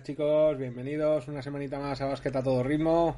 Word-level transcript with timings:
Buenas 0.00 0.16
chicos, 0.16 0.56
bienvenidos 0.56 1.28
una 1.28 1.42
semanita 1.42 1.78
más 1.78 2.00
a 2.00 2.06
Basquet 2.06 2.34
a 2.34 2.42
todo 2.42 2.62
ritmo. 2.62 3.16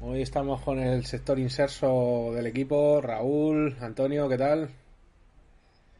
Hoy 0.00 0.22
estamos 0.22 0.62
con 0.62 0.78
el 0.78 1.04
sector 1.04 1.38
inserso 1.38 2.32
del 2.32 2.46
equipo, 2.46 3.02
Raúl, 3.02 3.76
Antonio, 3.78 4.26
¿qué 4.26 4.38
tal? 4.38 4.70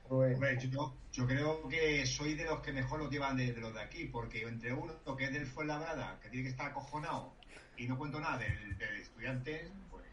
Hombre, 0.08 0.58
yo, 0.70 0.94
yo 1.12 1.26
creo 1.26 1.68
que 1.68 2.06
soy 2.06 2.32
de 2.32 2.44
los 2.44 2.60
que 2.60 2.72
mejor 2.72 3.00
lo 3.00 3.10
llevan 3.10 3.36
de, 3.36 3.52
de 3.52 3.60
los 3.60 3.74
de 3.74 3.82
aquí, 3.82 4.06
porque 4.06 4.44
entre 4.44 4.72
uno 4.72 4.94
que 5.14 5.24
es 5.24 5.32
del 5.34 5.46
Fuenlabrada, 5.46 6.18
que 6.22 6.30
tiene 6.30 6.44
que 6.44 6.50
estar 6.52 6.70
acojonado, 6.70 7.34
y 7.76 7.86
no 7.86 7.98
cuento 7.98 8.18
nada 8.18 8.38
del, 8.38 8.78
del 8.78 8.96
estudiante, 8.96 9.68
pues 9.90 10.06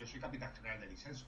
yo 0.00 0.06
soy 0.08 0.18
capitán 0.18 0.52
general 0.56 0.80
del 0.80 0.90
inserso. 0.90 1.26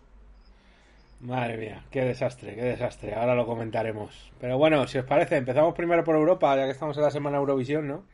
Madre 1.21 1.57
mía, 1.57 1.85
qué 1.91 2.03
desastre, 2.03 2.55
qué 2.55 2.63
desastre. 2.63 3.15
Ahora 3.15 3.35
lo 3.35 3.45
comentaremos. 3.45 4.33
Pero 4.41 4.57
bueno, 4.57 4.87
si 4.87 4.99
os 4.99 5.05
parece, 5.05 5.37
empezamos 5.37 5.75
primero 5.75 6.05
por 6.05 6.15
Europa, 6.15 6.57
ya 6.57 6.65
que 6.65 6.71
estamos 6.71 6.97
en 6.97 7.03
la 7.03 7.11
semana 7.11 7.39
Eurovisión, 7.39 7.89
¿no? 7.89 8.05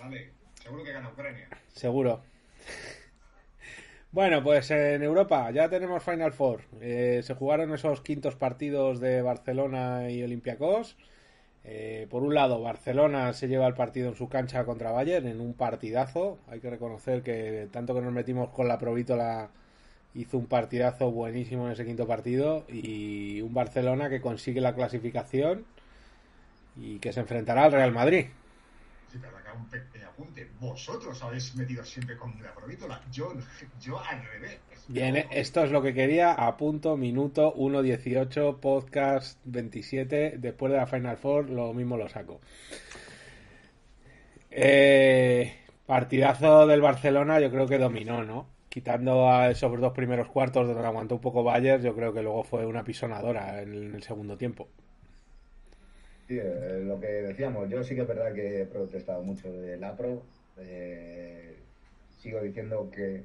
¿Vale? 0.00 0.30
Seguro 0.54 0.84
que 0.84 0.92
gana 0.92 1.10
Ucrania. 1.10 1.48
Seguro. 1.72 2.22
Bueno, 4.14 4.44
pues 4.44 4.70
en 4.70 5.02
Europa 5.02 5.50
ya 5.50 5.68
tenemos 5.68 6.00
Final 6.04 6.32
Four. 6.32 6.60
Eh, 6.80 7.22
se 7.24 7.34
jugaron 7.34 7.74
esos 7.74 8.00
quintos 8.00 8.36
partidos 8.36 9.00
de 9.00 9.22
Barcelona 9.22 10.08
y 10.08 10.22
Olympiacos. 10.22 10.96
Eh, 11.64 12.06
por 12.08 12.22
un 12.22 12.32
lado, 12.32 12.62
Barcelona 12.62 13.32
se 13.32 13.48
lleva 13.48 13.66
el 13.66 13.74
partido 13.74 14.08
en 14.08 14.14
su 14.14 14.28
cancha 14.28 14.64
contra 14.64 14.92
Bayern 14.92 15.26
en 15.26 15.40
un 15.40 15.54
partidazo. 15.54 16.38
Hay 16.46 16.60
que 16.60 16.70
reconocer 16.70 17.24
que 17.24 17.68
tanto 17.72 17.92
que 17.92 18.02
nos 18.02 18.12
metimos 18.12 18.50
con 18.50 18.68
la 18.68 18.78
provítola 18.78 19.50
hizo 20.14 20.38
un 20.38 20.46
partidazo 20.46 21.10
buenísimo 21.10 21.66
en 21.66 21.72
ese 21.72 21.84
quinto 21.84 22.06
partido 22.06 22.64
y 22.68 23.40
un 23.40 23.52
Barcelona 23.52 24.08
que 24.08 24.20
consigue 24.20 24.60
la 24.60 24.74
clasificación 24.74 25.64
y 26.76 26.98
que 26.98 27.12
se 27.12 27.20
enfrentará 27.20 27.64
al 27.64 27.72
Real 27.72 27.92
Madrid. 27.92 28.26
Sí, 29.10 29.18
pero 29.20 29.36
acá 29.36 29.52
un 29.52 29.66
pequeño 29.68 30.08
apunte. 30.08 30.48
Vosotros 30.60 31.22
habéis 31.22 31.54
metido 31.54 31.84
siempre 31.84 32.16
con 32.16 32.34
la 32.42 32.52
provítola. 32.54 33.00
Yo, 33.12 33.32
yo 33.80 34.00
al 34.00 34.24
revés. 34.24 34.58
Bien, 34.88 35.16
esto 35.30 35.62
es 35.64 35.70
lo 35.70 35.82
que 35.82 35.94
quería. 35.94 36.32
A 36.32 36.56
punto, 36.56 36.96
minuto 36.96 37.54
1.18, 37.54 38.58
podcast 38.58 39.38
27. 39.44 40.36
Después 40.38 40.72
de 40.72 40.78
la 40.78 40.86
Final 40.86 41.16
Four, 41.16 41.50
lo 41.50 41.72
mismo 41.72 41.96
lo 41.96 42.08
saco. 42.08 42.40
Eh, 44.50 45.56
partidazo 45.86 46.66
del 46.66 46.80
Barcelona, 46.80 47.40
yo 47.40 47.50
creo 47.50 47.66
que 47.66 47.78
dominó, 47.78 48.24
¿no? 48.24 48.53
Quitando 48.74 49.30
a 49.30 49.52
esos 49.52 49.80
dos 49.80 49.92
primeros 49.92 50.26
cuartos 50.26 50.66
donde 50.66 50.84
aguantó 50.84 51.14
un 51.14 51.20
poco 51.20 51.44
Bayern, 51.44 51.80
yo 51.80 51.94
creo 51.94 52.12
que 52.12 52.22
luego 52.22 52.42
fue 52.42 52.66
una 52.66 52.82
pisonadora 52.82 53.62
en 53.62 53.94
el, 53.94 54.02
segundo 54.02 54.36
tiempo. 54.36 54.66
Sí, 56.26 56.40
eh, 56.42 56.82
lo 56.84 56.98
que 56.98 57.06
decíamos, 57.06 57.70
yo 57.70 57.84
sí 57.84 57.94
que 57.94 58.00
es 58.00 58.08
verdad 58.08 58.34
que 58.34 58.62
he 58.62 58.66
protestado 58.66 59.22
mucho 59.22 59.52
de 59.52 59.76
Lapro. 59.76 60.24
Eh, 60.58 61.54
sigo 62.18 62.40
diciendo 62.40 62.90
que, 62.90 63.22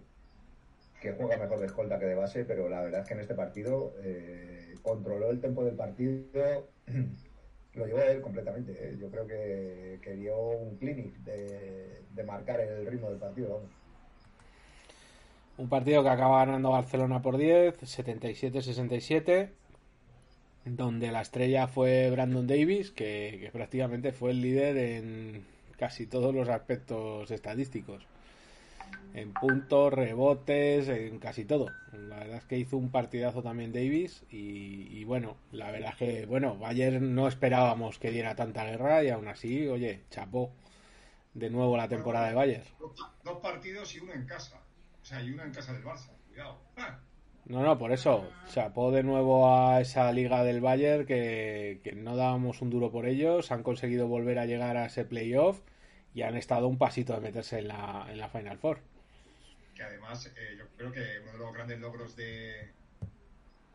juega 1.18 1.38
mejor 1.38 1.60
de 1.62 1.66
escolta 1.66 1.98
que 1.98 2.06
de 2.06 2.14
base, 2.14 2.46
pero 2.46 2.70
la 2.70 2.82
verdad 2.82 3.02
es 3.02 3.08
que 3.08 3.16
en 3.16 3.22
este 3.22 3.34
partido 3.34 3.96
eh, 4.04 4.76
controló 4.84 5.32
el 5.32 5.42
tempo 5.42 5.66
del 5.66 5.74
partido, 5.74 6.68
lo 7.74 7.88
llevó 7.88 8.02
él 8.02 8.22
completamente. 8.22 8.74
eh. 8.74 8.98
Yo 9.02 9.10
creo 9.10 9.26
que, 9.26 9.98
que 10.04 10.14
dio 10.14 10.38
un 10.38 10.78
clinic 10.78 11.16
de, 11.24 12.04
de 12.14 12.24
marcar 12.24 12.60
el 12.60 12.86
ritmo 12.86 13.10
del 13.10 13.18
partido. 13.18 13.64
Un 15.60 15.68
partido 15.68 16.04
que 16.04 16.10
acaba 16.10 16.46
ganando 16.46 16.70
Barcelona 16.70 17.22
por 17.22 17.36
10, 17.36 17.82
77-67, 17.82 19.50
donde 20.64 21.12
la 21.12 21.20
estrella 21.20 21.68
fue 21.68 22.10
Brandon 22.12 22.48
Davis, 22.48 22.92
que, 22.92 23.50
prácticamente 23.52 24.14
fue 24.14 24.32
el 24.32 24.42
líder 24.42 24.78
en 24.78 25.46
casi 25.78 26.08
todos 26.08 26.34
los 26.34 26.48
aspectos 26.48 27.30
estadísticos. 27.30 28.08
En 29.14 29.34
puntos, 29.34 29.92
rebotes, 29.92 30.88
en 30.88 31.20
casi 31.20 31.44
todo. 31.44 31.66
La 31.92 32.20
verdad 32.20 32.38
es 32.38 32.46
que 32.46 32.58
hizo 32.58 32.78
un 32.78 32.90
partidazo 32.90 33.44
también 33.44 33.74
Davis 33.74 34.24
y, 34.30 35.04
bueno, 35.04 35.36
la 35.52 35.72
verdad 35.72 35.90
es 35.92 35.98
que, 35.98 36.26
bueno, 36.26 36.58
Bayern 36.58 37.14
no 37.16 37.28
esperábamos 37.28 38.00
que 38.00 38.12
diera 38.12 38.34
tanta 38.34 38.64
guerra 38.64 39.04
y 39.04 39.10
aún 39.10 39.28
así, 39.28 39.68
oye, 39.68 40.04
chapó 40.10 40.52
de 41.34 41.50
nuevo 41.50 41.76
la 41.76 41.90
temporada 41.90 42.30
de 42.30 42.36
Bayern. 42.36 42.64
Dos 43.26 43.40
partidos 43.40 43.94
y 43.94 44.00
uno 44.00 44.14
en 44.14 44.26
casa. 44.26 44.62
Sea, 45.10 45.22
y 45.24 45.32
uno 45.32 45.44
en 45.44 45.52
casa 45.52 45.74
del 45.74 45.84
Barça. 45.84 46.12
Cuidado. 46.28 46.60
Ah, 46.78 47.00
No, 47.46 47.64
no, 47.64 47.78
por 47.80 47.92
eso, 47.92 48.30
chapó 48.48 48.92
de 48.92 49.02
nuevo 49.02 49.52
a 49.52 49.82
esa 49.82 50.12
liga 50.12 50.44
del 50.44 50.62
Bayern 50.62 51.06
que, 51.08 51.82
que 51.84 51.94
no 51.94 52.16
dábamos 52.16 52.62
un 52.62 52.70
duro 52.70 52.92
por 52.92 53.08
ellos, 53.08 53.52
han 53.52 53.64
conseguido 53.64 54.08
volver 54.08 54.38
a 54.38 54.46
llegar 54.46 54.78
a 54.78 54.86
ese 54.86 55.06
playoff 55.06 55.62
y 56.14 56.22
han 56.22 56.38
estado 56.38 56.68
un 56.68 56.78
pasito 56.78 57.14
de 57.14 57.22
meterse 57.22 57.58
en 57.60 57.70
la, 57.70 58.06
en 58.10 58.20
la 58.20 58.30
Final 58.30 58.60
Four. 58.60 58.82
que 59.76 59.82
además 59.84 60.28
eh, 60.38 60.56
yo 60.60 60.66
creo 60.78 60.92
que 60.92 61.20
uno 61.24 61.32
de 61.32 61.38
los 61.40 61.54
grandes 61.54 61.80
logros 61.80 62.16
de, 62.16 62.70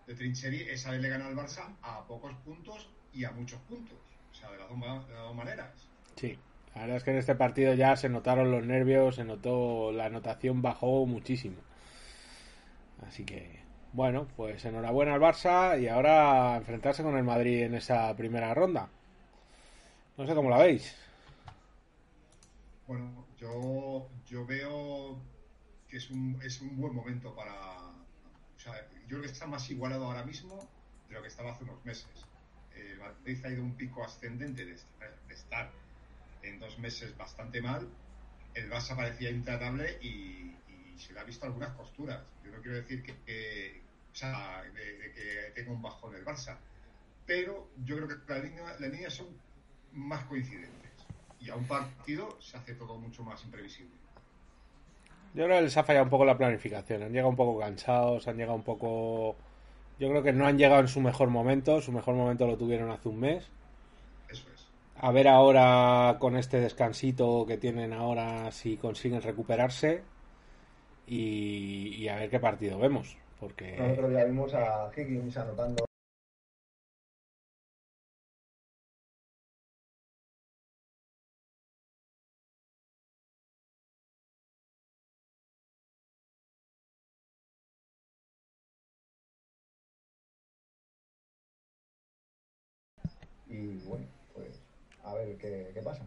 de 0.06 0.14
Trincheri 0.14 0.62
es 0.68 0.86
haberle 0.86 1.08
ganado 1.08 1.30
al 1.30 1.36
Barça 1.36 1.74
a 1.82 2.06
pocos 2.06 2.32
puntos 2.44 2.88
y 3.12 3.24
a 3.24 3.32
muchos 3.32 3.58
puntos. 3.62 3.98
O 4.30 4.34
sea, 4.36 4.50
de 4.52 4.58
las 4.58 4.68
dos, 4.68 4.78
de 5.08 5.14
las 5.14 5.22
dos 5.24 5.34
maneras. 5.34 5.70
Sí, 6.16 6.38
la 6.74 6.80
verdad 6.80 6.96
es 6.96 7.04
que 7.04 7.10
en 7.12 7.18
este 7.18 7.36
partido 7.36 7.74
ya 7.74 7.94
se 7.94 8.08
notaron 8.08 8.50
los 8.50 8.64
nervios, 8.64 9.14
se 9.16 9.24
notó, 9.24 9.92
la 9.92 10.06
anotación 10.06 10.60
bajó 10.60 11.06
muchísimo. 11.06 11.58
Así 13.06 13.24
que, 13.24 13.60
bueno, 13.92 14.26
pues 14.36 14.64
enhorabuena 14.64 15.14
al 15.14 15.20
Barça 15.20 15.80
y 15.80 15.86
ahora 15.86 16.56
enfrentarse 16.56 17.04
con 17.04 17.16
el 17.16 17.22
Madrid 17.22 17.62
en 17.62 17.74
esa 17.74 18.14
primera 18.16 18.52
ronda. 18.54 18.88
No 20.16 20.26
sé 20.26 20.34
cómo 20.34 20.50
la 20.50 20.58
veis. 20.58 20.96
Bueno, 22.88 23.24
yo, 23.38 24.08
yo 24.26 24.44
veo 24.44 25.16
que 25.88 25.98
es 25.98 26.10
un, 26.10 26.40
es 26.42 26.60
un 26.60 26.76
buen 26.76 26.94
momento 26.94 27.34
para... 27.36 27.52
O 27.52 28.58
sea, 28.58 28.72
yo 29.02 29.08
creo 29.08 29.20
que 29.20 29.26
está 29.28 29.46
más 29.46 29.70
igualado 29.70 30.06
ahora 30.06 30.24
mismo 30.24 30.58
de 31.08 31.14
lo 31.14 31.22
que 31.22 31.28
estaba 31.28 31.52
hace 31.52 31.62
unos 31.62 31.84
meses. 31.84 32.08
Eh, 32.74 32.96
Madrid 32.98 33.44
ha 33.44 33.50
ido 33.50 33.62
un 33.62 33.74
pico 33.74 34.02
ascendente 34.02 34.64
de 34.64 34.76
estar 35.28 35.70
en 36.44 36.58
dos 36.58 36.78
meses 36.78 37.16
bastante 37.16 37.60
mal. 37.60 37.88
El 38.54 38.70
Barça 38.70 38.94
parecía 38.96 39.30
intratable 39.30 39.98
y, 40.02 40.52
se 40.96 41.12
le 41.12 41.18
ha 41.18 41.24
visto 41.24 41.44
algunas 41.44 41.70
costuras. 41.70 42.20
Yo 42.44 42.52
no 42.52 42.62
quiero 42.62 42.76
decir 42.76 43.02
que, 43.02 43.16
que- 43.26 43.82
o 44.12 44.16
sea, 44.16 44.62
de, 44.62 45.12
que 45.12 45.52
tenga 45.54 45.72
un 45.72 45.82
bajón 45.82 46.14
el 46.14 46.24
Barça, 46.24 46.56
pero 47.26 47.68
yo 47.84 47.96
creo 47.96 48.08
que 48.08 48.32
las 48.32 48.44
líneas, 48.44 48.80
las 48.80 48.90
líneas 48.90 49.12
son 49.12 49.26
más 49.92 50.24
coincidentes 50.26 50.92
y 51.40 51.50
a 51.50 51.56
un 51.56 51.66
partido 51.66 52.40
se 52.40 52.56
hace 52.56 52.74
todo 52.74 52.96
mucho 52.96 53.22
más 53.24 53.42
imprevisible. 53.44 53.94
Yo 55.34 55.44
creo 55.44 55.56
que 55.58 55.62
les 55.62 55.76
ha 55.76 55.82
fallado 55.82 56.04
un 56.04 56.10
poco 56.10 56.24
la 56.24 56.38
planificación. 56.38 57.02
Han 57.02 57.10
llegado 57.10 57.28
un 57.28 57.36
poco 57.36 57.58
cansados, 57.58 58.28
han 58.28 58.36
llegado 58.36 58.54
un 58.54 58.62
poco. 58.62 59.34
Yo 59.98 60.08
creo 60.08 60.22
que 60.22 60.32
no 60.32 60.46
han 60.46 60.56
llegado 60.56 60.80
en 60.80 60.88
su 60.88 61.00
mejor 61.00 61.28
momento. 61.28 61.80
Su 61.82 61.90
mejor 61.90 62.14
momento 62.14 62.46
lo 62.46 62.56
tuvieron 62.56 62.90
hace 62.90 63.08
un 63.08 63.18
mes. 63.18 63.48
A 64.96 65.12
ver 65.12 65.28
ahora 65.28 66.16
con 66.18 66.36
este 66.36 66.60
descansito 66.60 67.44
que 67.46 67.58
tienen 67.58 67.92
ahora 67.92 68.50
si 68.52 68.76
consiguen 68.76 69.22
recuperarse. 69.22 70.02
Y, 71.06 72.08
a 72.08 72.16
ver 72.16 72.30
qué 72.30 72.40
partido 72.40 72.78
vemos. 72.78 73.16
El 73.40 73.92
otro 73.92 74.08
Porque 74.08 74.08
día 74.08 74.24
vimos 74.24 74.54
a 74.54 74.90
Higgins 74.96 75.36
anotando 75.36 75.84
y 93.46 93.76
bueno, 93.86 94.06
ver 95.24 95.36
qué, 95.36 95.70
qué 95.72 95.82
pasa. 95.82 96.04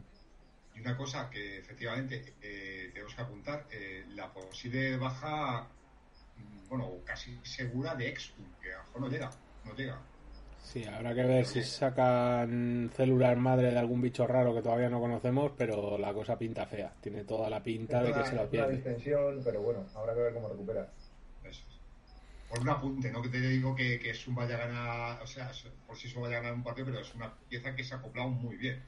Y 0.75 0.81
una 0.81 0.95
cosa 0.95 1.29
que 1.29 1.59
efectivamente 1.59 2.33
eh, 2.41 2.89
tenemos 2.93 3.15
que 3.15 3.21
apuntar, 3.21 3.67
eh, 3.71 4.05
la 4.15 4.31
posible 4.31 4.97
baja 4.97 5.67
bueno, 6.69 6.91
casi 7.05 7.37
segura 7.43 7.95
de 7.95 8.09
Exum, 8.09 8.45
que 8.61 8.73
a 8.73 8.77
lo 8.77 8.83
mejor 8.83 9.01
no 9.01 9.09
llega, 9.09 9.31
no 9.65 9.75
llega. 9.75 10.01
Sí, 10.61 10.83
habrá 10.83 11.15
que 11.15 11.23
ver 11.23 11.45
si 11.45 11.63
sacan 11.63 12.91
celular 12.93 13.37
madre 13.37 13.71
de 13.71 13.79
algún 13.79 14.01
bicho 14.01 14.27
raro 14.27 14.53
que 14.53 14.61
todavía 14.61 14.89
no 14.89 14.99
conocemos, 14.99 15.53
pero 15.57 15.97
la 15.97 16.13
cosa 16.13 16.37
pinta 16.37 16.65
fea. 16.65 16.93
Tiene 16.99 17.23
toda 17.23 17.49
la 17.49 17.63
pinta 17.63 18.03
de 18.03 18.11
que 18.11 18.25
se 18.25 18.35
lo 18.35 18.49
pierde. 18.49 18.73
distensión, 18.73 19.41
pero 19.45 19.61
bueno, 19.61 19.85
habrá 19.95 20.13
que 20.13 20.19
ver 20.19 20.33
cómo 20.33 20.49
recupera. 20.49 20.91
Eso 21.43 21.63
es. 21.69 21.79
Por 22.49 22.59
un 22.59 22.69
apunte, 22.69 23.11
no 23.11 23.21
que 23.21 23.29
te 23.29 23.39
digo 23.39 23.73
que, 23.75 23.97
que 23.97 24.09
es 24.09 24.27
un 24.27 24.35
vaya 24.35 24.55
a 24.55 24.67
ganar, 24.67 25.21
o 25.21 25.27
sea, 25.27 25.51
por 25.85 25.95
si 25.95 26.07
eso 26.09 26.19
vaya 26.19 26.37
a 26.37 26.41
ganar 26.41 26.55
un 26.55 26.63
partido, 26.63 26.87
pero 26.87 26.99
es 26.99 27.15
una 27.15 27.33
pieza 27.47 27.73
que 27.73 27.85
se 27.85 27.93
ha 27.93 27.99
acoplado 27.99 28.27
muy 28.27 28.57
bien. 28.57 28.83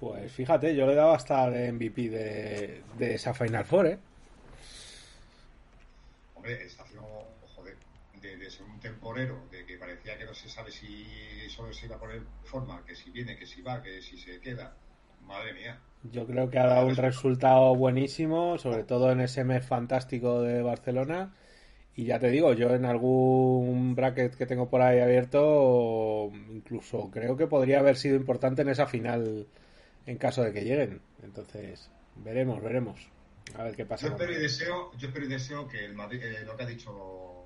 Pues 0.00 0.32
fíjate, 0.32 0.74
yo 0.74 0.86
le 0.86 0.92
he 0.92 0.96
dado 0.96 1.12
hasta 1.12 1.50
de 1.50 1.70
MVP 1.70 2.08
de, 2.08 2.82
de 2.96 3.14
esa 3.14 3.34
Final 3.34 3.66
Four, 3.66 3.86
¿eh? 3.86 3.98
hombre, 6.40 6.64
está 6.64 6.84
haciendo, 6.84 7.06
joder, 7.54 7.76
de, 8.22 8.36
de 8.38 8.50
ser 8.50 8.64
un 8.64 8.80
temporero, 8.80 9.42
de 9.50 9.66
que 9.66 9.76
parecía 9.76 10.16
que 10.16 10.24
no 10.24 10.32
se 10.32 10.48
sabe 10.48 10.70
si 10.70 11.06
solo 11.50 11.70
se 11.74 11.84
iba 11.84 11.96
a 11.96 11.98
poner 12.00 12.22
forma, 12.44 12.82
que 12.86 12.94
si 12.94 13.10
viene, 13.10 13.36
que 13.36 13.44
si 13.44 13.60
va, 13.60 13.82
que 13.82 14.00
si 14.00 14.16
se 14.16 14.40
queda. 14.40 14.74
Madre 15.26 15.52
mía. 15.52 15.78
Yo 16.10 16.26
creo 16.26 16.48
que 16.48 16.58
ha 16.58 16.66
dado 16.66 16.86
un 16.86 16.96
resultado 16.96 17.74
buenísimo, 17.76 18.56
sobre 18.56 18.84
todo 18.84 19.12
en 19.12 19.20
ese 19.20 19.44
mes 19.44 19.66
fantástico 19.66 20.40
de 20.40 20.62
Barcelona. 20.62 21.34
Y 21.94 22.04
ya 22.06 22.18
te 22.18 22.30
digo, 22.30 22.54
yo 22.54 22.70
en 22.70 22.86
algún 22.86 23.94
bracket 23.94 24.34
que 24.34 24.46
tengo 24.46 24.70
por 24.70 24.80
ahí 24.80 25.00
abierto, 25.00 26.30
incluso 26.48 27.10
creo 27.10 27.36
que 27.36 27.46
podría 27.46 27.80
haber 27.80 27.96
sido 27.96 28.16
importante 28.16 28.62
en 28.62 28.70
esa 28.70 28.86
final 28.86 29.46
en 30.06 30.18
caso 30.18 30.42
de 30.42 30.52
que 30.52 30.62
lleguen. 30.62 31.00
Entonces, 31.22 31.90
veremos, 32.16 32.62
veremos. 32.62 33.08
A 33.54 33.64
ver 33.64 33.74
qué 33.74 33.84
pasa. 33.84 34.06
Yo 34.06 34.12
espero 34.12 34.32
y 34.32 34.38
deseo, 34.38 34.92
yo 34.96 35.08
espero 35.08 35.26
y 35.26 35.28
deseo 35.28 35.68
que 35.68 35.84
el 35.84 35.94
Madrid, 35.94 36.22
eh, 36.22 36.44
lo 36.44 36.56
que 36.56 36.62
ha 36.62 36.66
dicho 36.66 37.44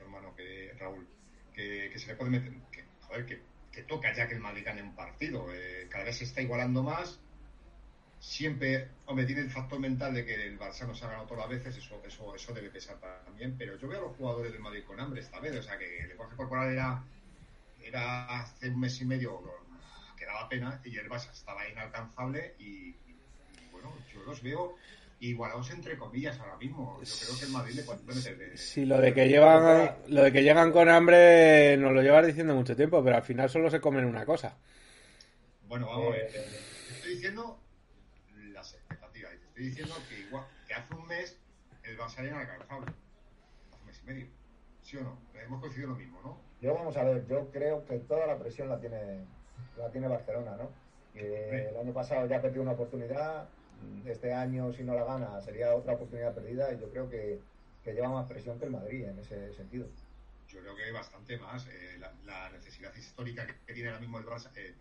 hermano 0.00 0.34
que 0.36 0.72
Raúl, 0.78 1.06
que, 1.52 1.92
se 1.96 2.08
le 2.08 2.14
puede 2.16 2.30
meter, 2.30 2.52
que, 2.70 2.84
joder, 3.00 3.26
que, 3.26 3.40
que 3.72 3.82
toca 3.82 4.12
ya 4.14 4.28
que 4.28 4.34
el 4.34 4.40
Madrid 4.40 4.62
gane 4.64 4.82
un 4.82 4.94
partido. 4.94 5.46
Eh, 5.52 5.86
cada 5.88 6.04
vez 6.04 6.18
se 6.18 6.24
está 6.24 6.42
igualando 6.42 6.82
más. 6.82 7.18
Siempre, 8.18 8.88
hombre, 9.06 9.26
tiene 9.26 9.42
el 9.42 9.50
factor 9.50 9.78
mental 9.78 10.14
de 10.14 10.24
que 10.24 10.46
el 10.46 10.58
Barça 10.58 10.86
no 10.86 10.94
se 10.94 11.04
ha 11.04 11.08
ganado 11.08 11.26
todas 11.26 11.48
las 11.48 11.58
veces, 11.58 11.76
eso, 11.84 12.02
eso, 12.04 12.34
eso 12.34 12.54
debe 12.54 12.70
pesar 12.70 12.98
también, 13.24 13.56
pero 13.58 13.76
yo 13.76 13.88
veo 13.88 13.98
a 13.98 14.02
los 14.08 14.16
jugadores 14.16 14.52
del 14.52 14.62
Madrid 14.62 14.84
con 14.84 14.98
hambre 14.98 15.20
esta 15.20 15.38
vez, 15.38 15.54
o 15.54 15.62
sea 15.62 15.78
que 15.78 15.98
el 15.98 16.08
lenguaje 16.08 16.34
corporal 16.34 16.72
era, 16.72 17.04
era 17.82 18.40
hace 18.40 18.70
un 18.70 18.80
mes 18.80 19.00
y 19.02 19.04
medio 19.04 19.65
que 20.26 20.32
daba 20.32 20.48
pena 20.48 20.80
y 20.84 20.98
el 20.98 21.08
Barça 21.08 21.30
estaba 21.30 21.68
inalcanzable 21.68 22.56
y, 22.58 22.88
y, 22.88 23.16
bueno, 23.70 23.92
yo 24.12 24.22
los 24.22 24.42
veo 24.42 24.74
igualados 25.20 25.70
entre 25.70 25.96
comillas 25.96 26.38
ahora 26.40 26.56
mismo. 26.56 27.00
Yo 27.02 27.26
creo 27.26 27.38
que 27.38 27.44
el 27.44 27.50
Madrid 27.52 27.74
le 27.74 27.82
puede 27.82 28.02
meter 28.14 28.36
de... 28.36 28.56
Sí, 28.56 28.84
lo 28.84 28.98
de 28.98 29.14
que 29.14 29.28
llevan, 29.28 29.96
lo 30.08 30.22
de 30.24 30.32
que 30.32 30.42
llegan 30.42 30.72
con 30.72 30.88
hambre 30.88 31.76
nos 31.76 31.92
lo 31.92 32.02
llevas 32.02 32.26
diciendo 32.26 32.54
mucho 32.54 32.76
tiempo, 32.76 33.02
pero 33.02 33.16
al 33.16 33.22
final 33.22 33.48
solo 33.48 33.70
se 33.70 33.80
comen 33.80 34.04
una 34.04 34.26
cosa. 34.26 34.56
Bueno, 35.68 35.86
vamos 35.86 36.08
a 36.08 36.10
ver. 36.10 36.26
Estoy 36.26 37.14
diciendo 37.14 37.58
las 38.52 38.74
expectativas. 38.74 39.32
estoy 39.32 39.64
diciendo 39.66 39.94
que 40.08 40.20
igual 40.20 40.44
que 40.66 40.74
hace 40.74 40.94
un 40.94 41.06
mes 41.06 41.38
el 41.84 41.96
Barça 41.96 42.18
era 42.18 42.28
inalcanzable. 42.28 42.92
Hace 43.70 43.80
un 43.80 43.86
mes 43.86 44.00
y 44.02 44.06
medio. 44.06 44.26
¿Sí 44.82 44.96
o 44.96 45.02
no? 45.02 45.18
Hemos 45.34 45.60
coincidido 45.60 45.90
lo 45.90 45.96
mismo, 45.96 46.20
¿no? 46.22 46.40
Yo 46.60 46.74
vamos 46.74 46.96
a 46.96 47.04
ver, 47.04 47.26
yo 47.26 47.50
creo 47.50 47.84
que 47.84 47.98
toda 47.98 48.26
la 48.26 48.38
presión 48.38 48.68
la 48.68 48.80
tiene, 48.80 49.26
la 49.78 49.90
tiene 49.90 50.08
Barcelona, 50.08 50.56
¿no? 50.56 50.70
Que 51.12 51.68
el 51.68 51.76
año 51.76 51.92
pasado 51.92 52.26
ya 52.26 52.42
perdió 52.42 52.62
una 52.62 52.72
oportunidad, 52.72 53.48
este 54.04 54.32
año 54.32 54.72
si 54.72 54.82
no 54.82 54.94
la 54.94 55.04
gana 55.04 55.40
sería 55.40 55.74
otra 55.74 55.94
oportunidad 55.94 56.34
perdida 56.34 56.72
y 56.72 56.80
yo 56.80 56.90
creo 56.90 57.08
que, 57.08 57.40
que 57.84 57.92
lleva 57.92 58.08
más 58.08 58.28
presión 58.28 58.58
que 58.58 58.66
el 58.66 58.70
Madrid 58.70 59.04
en 59.04 59.18
ese 59.18 59.52
sentido. 59.54 59.86
Yo 60.48 60.60
creo 60.60 60.76
que 60.76 60.92
bastante 60.92 61.38
más. 61.38 61.66
Eh, 61.66 61.98
la, 61.98 62.12
la, 62.24 62.50
necesidad 62.50 62.94
histórica 62.94 63.46
que, 63.46 63.54
que, 63.66 63.74
tiene 63.74 63.88
ahora 63.88 64.00
mismo 64.00 64.18
el 64.18 64.26
Barça, 64.26 64.50
eh, 64.56 64.74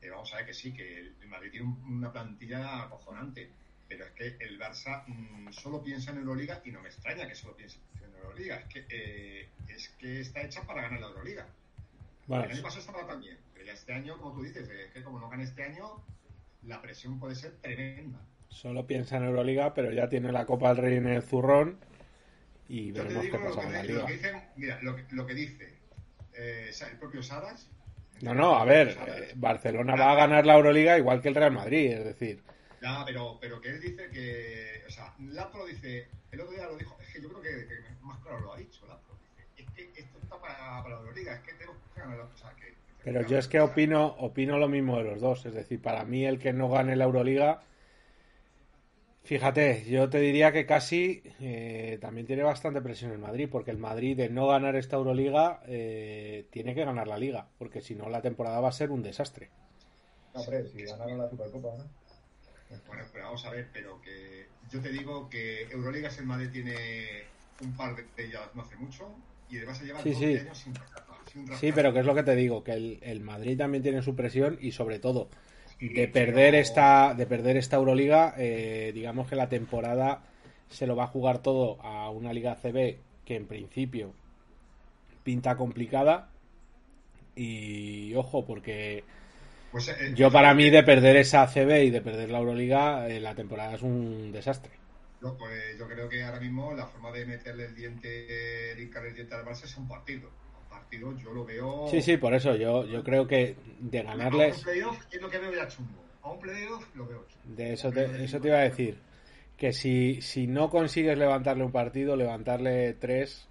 eh, 0.00 0.10
vamos 0.10 0.32
a 0.32 0.36
ver 0.36 0.46
que 0.46 0.54
sí, 0.54 0.72
que 0.72 0.98
el, 1.00 1.14
el 1.20 1.28
Madrid 1.28 1.50
tiene 1.50 1.66
un, 1.66 1.98
una 1.98 2.10
plantilla 2.10 2.84
acojonante, 2.84 3.50
pero 3.88 4.06
es 4.06 4.12
que 4.12 4.44
el 4.44 4.58
Barça 4.58 5.04
mmm, 5.06 5.52
solo 5.52 5.82
piensa 5.82 6.12
en 6.12 6.18
Euroliga 6.18 6.60
y 6.64 6.70
no 6.70 6.80
me 6.80 6.88
extraña 6.88 7.28
que 7.28 7.34
solo 7.34 7.54
piense 7.54 7.78
en 8.02 8.14
Euroliga, 8.16 8.56
es 8.56 8.66
que, 8.66 8.86
eh, 8.88 9.48
es 9.68 9.88
que 9.98 10.20
está 10.20 10.42
hecha 10.42 10.62
para 10.62 10.82
ganar 10.82 11.00
la 11.00 11.08
Euroliga. 11.08 11.46
Vale. 12.26 12.46
El 12.46 12.52
año 12.52 12.62
pasado 12.62 12.80
estaba 12.80 13.06
también, 13.06 13.36
este 13.70 13.92
año, 13.92 14.18
como 14.18 14.34
tú 14.34 14.42
dices, 14.42 14.68
es 14.68 14.90
que 14.92 15.02
como 15.02 15.20
no 15.20 15.28
gane 15.28 15.44
este 15.44 15.62
año, 15.62 16.02
la 16.62 16.80
presión 16.82 17.18
puede 17.18 17.34
ser 17.34 17.52
tremenda. 17.60 18.20
Solo 18.48 18.86
piensa 18.86 19.16
en 19.16 19.24
Euroliga, 19.24 19.72
pero 19.74 19.92
ya 19.92 20.08
tiene 20.08 20.30
la 20.32 20.44
Copa 20.44 20.68
del 20.68 20.76
Rey 20.78 20.96
en 20.96 21.06
el 21.06 21.22
zurrón 21.22 21.78
y 22.68 22.92
Yo 22.92 23.02
veremos 23.04 23.24
qué 23.24 23.38
pasa 23.38 23.62
con 23.62 23.72
la 23.72 23.82
liga. 23.82 24.00
Lo 24.00 24.06
que 24.06 24.12
dicen, 24.12 24.42
mira, 24.56 24.78
lo 24.82 24.96
que, 24.96 25.04
lo 25.10 25.26
que 25.26 25.34
dice 25.34 25.74
eh, 26.34 26.70
el 26.90 26.98
propio 26.98 27.22
Saras. 27.22 27.68
No, 28.20 28.34
no, 28.34 28.56
a 28.56 28.64
ver, 28.64 28.96
eh, 29.06 29.32
Barcelona 29.34 29.96
va 29.96 30.12
a 30.12 30.14
ganar 30.14 30.46
la 30.46 30.54
Euroliga 30.54 30.96
igual 30.96 31.20
que 31.20 31.28
el 31.28 31.34
Real 31.34 31.52
Madrid, 31.52 31.92
es 31.92 32.04
decir. 32.04 32.42
Ya, 32.80 33.04
pero, 33.04 33.38
pero 33.40 33.60
que 33.60 33.68
él 33.68 33.80
dice 33.80 34.08
que. 34.10 34.84
O 34.86 34.90
sea, 34.90 35.14
Lapro 35.18 35.66
dice. 35.66 36.08
El 36.30 36.40
otro 36.40 36.52
día 36.52 36.66
lo 36.66 36.76
dijo. 36.76 36.96
Es 37.00 37.12
que 37.12 37.20
yo 37.20 37.28
creo 37.28 37.42
que, 37.42 37.66
que 37.66 37.80
más 38.00 38.18
claro 38.20 38.40
lo 38.40 38.54
ha 38.54 38.56
dicho 38.56 38.86
Lapro. 38.86 39.16
Dice, 39.20 39.48
es 39.56 39.70
que 39.70 40.00
esto 40.00 40.18
está 40.22 40.40
para, 40.40 40.82
para 40.82 40.94
la 40.94 41.00
Euroliga, 41.00 41.34
es 41.34 41.40
que 41.40 41.52
tenemos 41.54 41.76
que 41.94 42.00
ganar 42.00 42.18
la. 42.18 42.24
O 42.24 42.36
sea, 42.36 42.54
que, 42.54 42.74
pero 43.04 43.26
yo 43.26 43.38
es 43.38 43.48
que 43.48 43.60
opino, 43.60 44.06
opino 44.18 44.58
lo 44.58 44.68
mismo 44.68 44.98
de 44.98 45.04
los 45.04 45.20
dos. 45.20 45.46
Es 45.46 45.54
decir, 45.54 45.80
para 45.80 46.04
mí 46.04 46.24
el 46.24 46.38
que 46.38 46.52
no 46.52 46.68
gane 46.68 46.96
la 46.96 47.04
Euroliga. 47.04 47.62
Fíjate, 49.24 49.84
yo 49.84 50.10
te 50.10 50.18
diría 50.18 50.50
que 50.52 50.66
casi 50.66 51.22
eh, 51.40 51.98
también 52.00 52.26
tiene 52.26 52.42
bastante 52.42 52.80
presión 52.80 53.12
el 53.12 53.18
Madrid, 53.18 53.48
porque 53.50 53.70
el 53.70 53.78
Madrid 53.78 54.16
de 54.16 54.28
no 54.28 54.48
ganar 54.48 54.74
esta 54.74 54.96
Euroliga 54.96 55.62
eh, 55.66 56.46
tiene 56.50 56.74
que 56.74 56.84
ganar 56.84 57.06
la 57.06 57.18
Liga, 57.18 57.46
porque 57.58 57.80
si 57.80 57.94
no 57.94 58.08
la 58.08 58.20
temporada 58.20 58.60
va 58.60 58.68
a 58.68 58.72
ser 58.72 58.90
un 58.90 59.02
desastre. 59.02 59.50
No, 60.34 60.40
hombre, 60.40 60.66
si 60.66 60.82
ganaron 60.82 61.18
la 61.18 61.30
Supercopa, 61.30 61.68
¿no? 61.76 61.84
Bueno, 62.86 63.04
pero 63.12 63.24
vamos 63.26 63.44
a 63.44 63.50
ver, 63.50 63.68
pero 63.72 64.00
que 64.00 64.46
yo 64.70 64.80
te 64.80 64.90
digo 64.90 65.28
que 65.28 65.62
Euroligas 65.70 66.18
el 66.18 66.26
Madrid 66.26 66.48
tiene 66.50 67.24
un 67.60 67.76
par 67.76 67.94
de 67.94 68.24
ellas 68.24 68.42
no 68.54 68.62
hace 68.62 68.76
mucho 68.76 69.14
y 69.48 69.58
además 69.58 69.78
se 69.78 69.84
lleva 69.84 70.02
sí, 70.02 70.14
sí. 70.14 70.36
años 70.36 70.58
sin, 70.58 70.74
sin 70.74 70.82
Sí, 71.58 71.72
pero 71.72 71.92
que 71.92 72.00
es 72.00 72.06
lo 72.06 72.14
que 72.14 72.22
te 72.22 72.36
digo, 72.36 72.62
que 72.62 72.72
el, 72.72 72.98
el 73.02 73.20
Madrid 73.20 73.58
también 73.58 73.82
tiene 73.82 74.02
su 74.02 74.14
presión 74.14 74.58
y 74.60 74.72
sobre 74.72 74.98
todo 74.98 75.28
de 75.80 76.06
perder 76.06 76.54
esta 76.54 77.14
de 77.14 77.26
perder 77.26 77.56
esta 77.56 77.76
Euroliga 77.76 78.34
eh, 78.38 78.92
digamos 78.94 79.28
que 79.28 79.34
la 79.34 79.48
temporada 79.48 80.22
se 80.70 80.86
lo 80.86 80.94
va 80.94 81.04
a 81.04 81.08
jugar 81.08 81.42
todo 81.42 81.80
a 81.82 82.08
una 82.10 82.32
liga 82.32 82.54
CB 82.54 82.98
que 83.24 83.36
en 83.36 83.46
principio 83.46 84.14
pinta 85.22 85.56
complicada. 85.56 86.30
Y 87.34 88.14
ojo 88.14 88.44
porque 88.44 89.04
pues, 89.70 89.88
eh, 89.88 90.12
yo 90.14 90.30
para 90.30 90.54
mí 90.54 90.70
de 90.70 90.82
perder 90.82 91.16
esa 91.16 91.46
CB 91.46 91.84
y 91.84 91.90
de 91.90 92.00
perder 92.00 92.30
la 92.30 92.38
Euroliga 92.38 93.08
eh, 93.08 93.20
la 93.20 93.34
temporada 93.34 93.74
es 93.74 93.82
un 93.82 94.32
desastre. 94.32 94.72
Yo, 95.20 95.36
pues, 95.38 95.78
yo 95.78 95.86
creo 95.88 96.08
que 96.08 96.22
ahora 96.22 96.40
mismo 96.40 96.74
la 96.74 96.86
forma 96.86 97.10
de 97.12 97.24
meterle 97.26 97.66
el 97.66 97.74
diente 97.74 98.08
de 98.08 98.82
hincar 98.82 99.06
el 99.06 99.14
diente 99.14 99.34
al 99.34 99.44
Barça 99.44 99.64
es 99.64 99.76
un 99.76 99.88
partido 99.88 100.30
partido 100.92 101.16
yo 101.16 101.32
lo 101.32 101.44
veo. 101.44 101.88
Sí, 101.88 102.02
sí, 102.02 102.16
por 102.16 102.34
eso 102.34 102.54
yo, 102.56 102.84
yo 102.84 103.02
creo 103.02 103.26
que 103.26 103.56
de 103.80 104.02
ganarles. 104.02 104.54
A 104.54 104.58
un 104.58 104.64
playoff 104.64 104.98
es 105.10 105.20
lo 105.20 105.30
que 105.30 105.38
veo 105.38 105.54
ya 105.54 105.68
chungo. 105.68 106.04
A 106.22 106.30
un 106.30 106.40
playoff 106.40 106.94
lo 106.94 107.06
veo 107.06 107.26
chungo. 107.28 107.56
De 107.56 107.72
eso 107.72 107.90
te, 107.92 108.24
eso 108.24 108.40
te 108.40 108.48
iba 108.48 108.58
a 108.58 108.62
decir. 108.62 108.98
Que 109.56 109.72
si, 109.72 110.20
si 110.22 110.46
no 110.46 110.70
consigues 110.70 111.16
levantarle 111.16 111.64
un 111.64 111.72
partido, 111.72 112.16
levantarle 112.16 112.94
tres, 112.94 113.46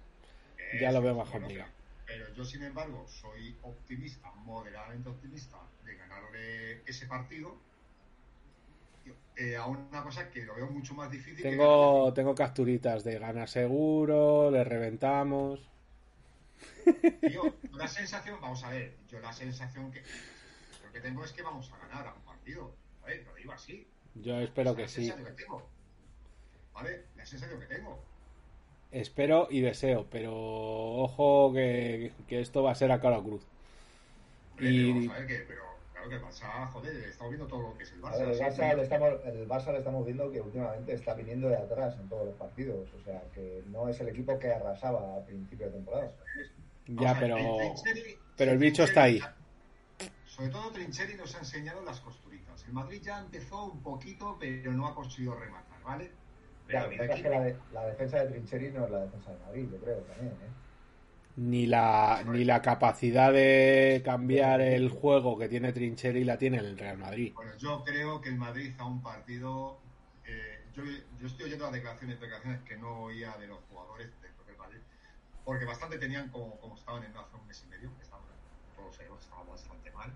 es, 0.58 0.80
ya 0.80 0.92
lo 0.92 1.00
veo 1.00 1.14
más 1.14 1.28
complicado. 1.28 1.70
Pero 2.06 2.32
yo, 2.34 2.44
sin 2.44 2.62
embargo, 2.62 3.06
soy 3.08 3.56
optimista, 3.62 4.30
moderadamente 4.44 5.08
optimista, 5.08 5.56
de 5.84 5.94
ganarle 5.96 6.82
ese 6.86 7.06
partido. 7.06 7.56
Eh, 9.34 9.56
a 9.56 9.66
una 9.66 10.02
cosa 10.02 10.30
que 10.30 10.44
lo 10.44 10.54
veo 10.54 10.66
mucho 10.66 10.94
más 10.94 11.10
difícil. 11.10 11.42
Tengo, 11.42 12.06
que 12.06 12.12
tengo 12.20 12.34
capturitas 12.34 13.02
de 13.02 13.18
gana 13.18 13.46
seguro, 13.46 14.50
le 14.50 14.62
reventamos. 14.62 15.72
Yo, 17.30 17.42
la 17.72 17.88
sensación, 17.88 18.40
vamos 18.40 18.62
a 18.64 18.70
ver, 18.70 18.96
yo 19.08 19.20
la 19.20 19.32
sensación 19.32 19.90
que 19.90 20.02
lo 20.84 20.92
que 20.92 21.00
tengo 21.00 21.24
es 21.24 21.32
que 21.32 21.42
vamos 21.42 21.70
a 21.72 21.78
ganar 21.86 22.06
a 22.08 22.14
un 22.14 22.22
partido. 22.22 22.74
A 23.02 23.06
ver, 23.06 23.24
lo 23.24 23.34
digo 23.34 23.52
así. 23.52 23.86
Yo 24.14 24.38
espero 24.40 24.74
que 24.76 24.88
sí. 24.88 25.10
Que 25.10 25.32
tengo. 25.32 25.66
¿Vale? 26.74 27.04
La 27.16 27.26
sensación 27.26 27.60
que 27.60 27.66
tengo. 27.66 28.02
Espero 28.90 29.48
y 29.50 29.62
deseo, 29.62 30.06
pero 30.10 30.34
ojo 30.34 31.52
que, 31.54 32.12
que 32.28 32.40
esto 32.40 32.62
va 32.62 32.72
a 32.72 32.74
ser 32.74 32.92
a 32.92 33.00
cara 33.00 33.20
cruz. 33.20 33.42
y... 34.60 34.92
Vamos 34.92 35.16
a 35.16 35.18
ver 35.20 35.26
que, 35.26 35.44
pero 35.48 35.62
claro 35.92 36.08
que 36.10 36.14
el 36.16 36.22
Barça, 36.22 36.68
joder, 36.70 36.96
estamos 37.08 37.30
viendo 37.30 37.46
todo 37.46 37.62
lo 37.62 37.78
que 37.78 37.84
es 37.84 37.92
el 37.92 38.02
Barça. 38.02 38.18
Ver, 38.18 38.28
el, 38.28 38.38
Barça 38.38 38.76
le 38.76 38.82
estamos, 38.82 39.08
el 39.24 39.48
Barça 39.48 39.72
le 39.72 39.78
estamos 39.78 40.04
viendo 40.04 40.30
que 40.30 40.42
últimamente 40.42 40.92
está 40.92 41.14
viniendo 41.14 41.48
de 41.48 41.56
atrás 41.56 41.96
en 41.98 42.08
todos 42.10 42.26
los 42.26 42.34
partidos. 42.34 42.86
O 42.92 43.02
sea, 43.02 43.22
que 43.34 43.62
no 43.68 43.88
es 43.88 43.98
el 44.00 44.08
equipo 44.08 44.38
que 44.38 44.52
arrasaba 44.52 45.16
a 45.16 45.24
principio 45.24 45.66
de 45.66 45.72
temporada. 45.72 46.12
Ya, 46.86 47.18
pero, 47.18 47.36
pero 48.36 48.52
el 48.52 48.58
bicho 48.58 48.84
está 48.84 49.04
ahí. 49.04 49.20
Sobre 50.26 50.48
todo 50.48 50.70
Trincheri 50.72 51.14
nos 51.14 51.34
ha 51.34 51.38
enseñado 51.38 51.82
las 51.84 52.00
costuritas. 52.00 52.64
El 52.66 52.72
Madrid 52.72 53.00
ya 53.02 53.20
empezó 53.20 53.64
un 53.64 53.82
poquito, 53.82 54.36
pero 54.40 54.72
no 54.72 54.86
ha 54.88 54.94
conseguido 54.94 55.34
rematar, 55.38 55.80
¿vale? 55.82 56.10
Pero 56.66 56.90
es 56.90 57.20
que 57.22 57.28
la, 57.28 57.40
de- 57.40 57.56
la 57.72 57.86
defensa 57.86 58.18
de 58.24 58.30
Trincheri 58.30 58.70
no 58.70 58.84
es 58.86 58.90
la 58.90 59.00
defensa 59.00 59.30
de 59.32 59.38
Madrid, 59.38 59.68
yo 59.70 59.78
creo 59.78 59.98
también. 59.98 60.32
¿eh? 60.32 60.50
Ni 61.36 61.66
la, 61.66 62.24
ni 62.26 62.44
la 62.44 62.60
capacidad 62.60 63.32
de 63.32 64.02
cambiar 64.04 64.60
el 64.60 64.88
juego 64.90 65.38
que 65.38 65.48
tiene 65.48 65.72
Trincheri 65.72 66.24
la 66.24 66.36
tiene 66.38 66.58
el 66.58 66.76
Real 66.78 66.98
Madrid. 66.98 67.32
Bueno, 67.34 67.52
yo 67.58 67.82
creo 67.84 68.20
que 68.20 68.28
el 68.30 68.36
Madrid 68.36 68.74
a 68.78 68.84
un 68.86 69.02
partido. 69.02 69.78
eh, 70.26 70.60
yo, 70.74 70.82
yo 71.20 71.26
estoy 71.26 71.46
oyendo 71.46 71.64
las 71.64 71.72
declaraciones, 71.74 72.20
declaraciones 72.20 72.60
que 72.62 72.76
no 72.76 73.00
oía 73.02 73.34
de 73.38 73.46
los 73.46 73.58
jugadores 73.70 74.08
propio 74.36 74.56
Madrid, 74.58 74.78
porque 75.44 75.64
bastante 75.64 75.98
tenían 75.98 76.28
como, 76.30 76.56
como 76.58 76.76
estaban 76.76 77.04
en 77.04 77.16
hace 77.16 77.36
un 77.36 77.46
mes 77.46 77.64
y 77.66 77.70
medio, 77.70 77.96
que 77.96 78.02
estaban, 78.02 78.24
todos 78.76 79.00
ellos 79.00 79.20
estaban 79.20 79.48
bastante 79.48 79.90
mal, 79.92 80.12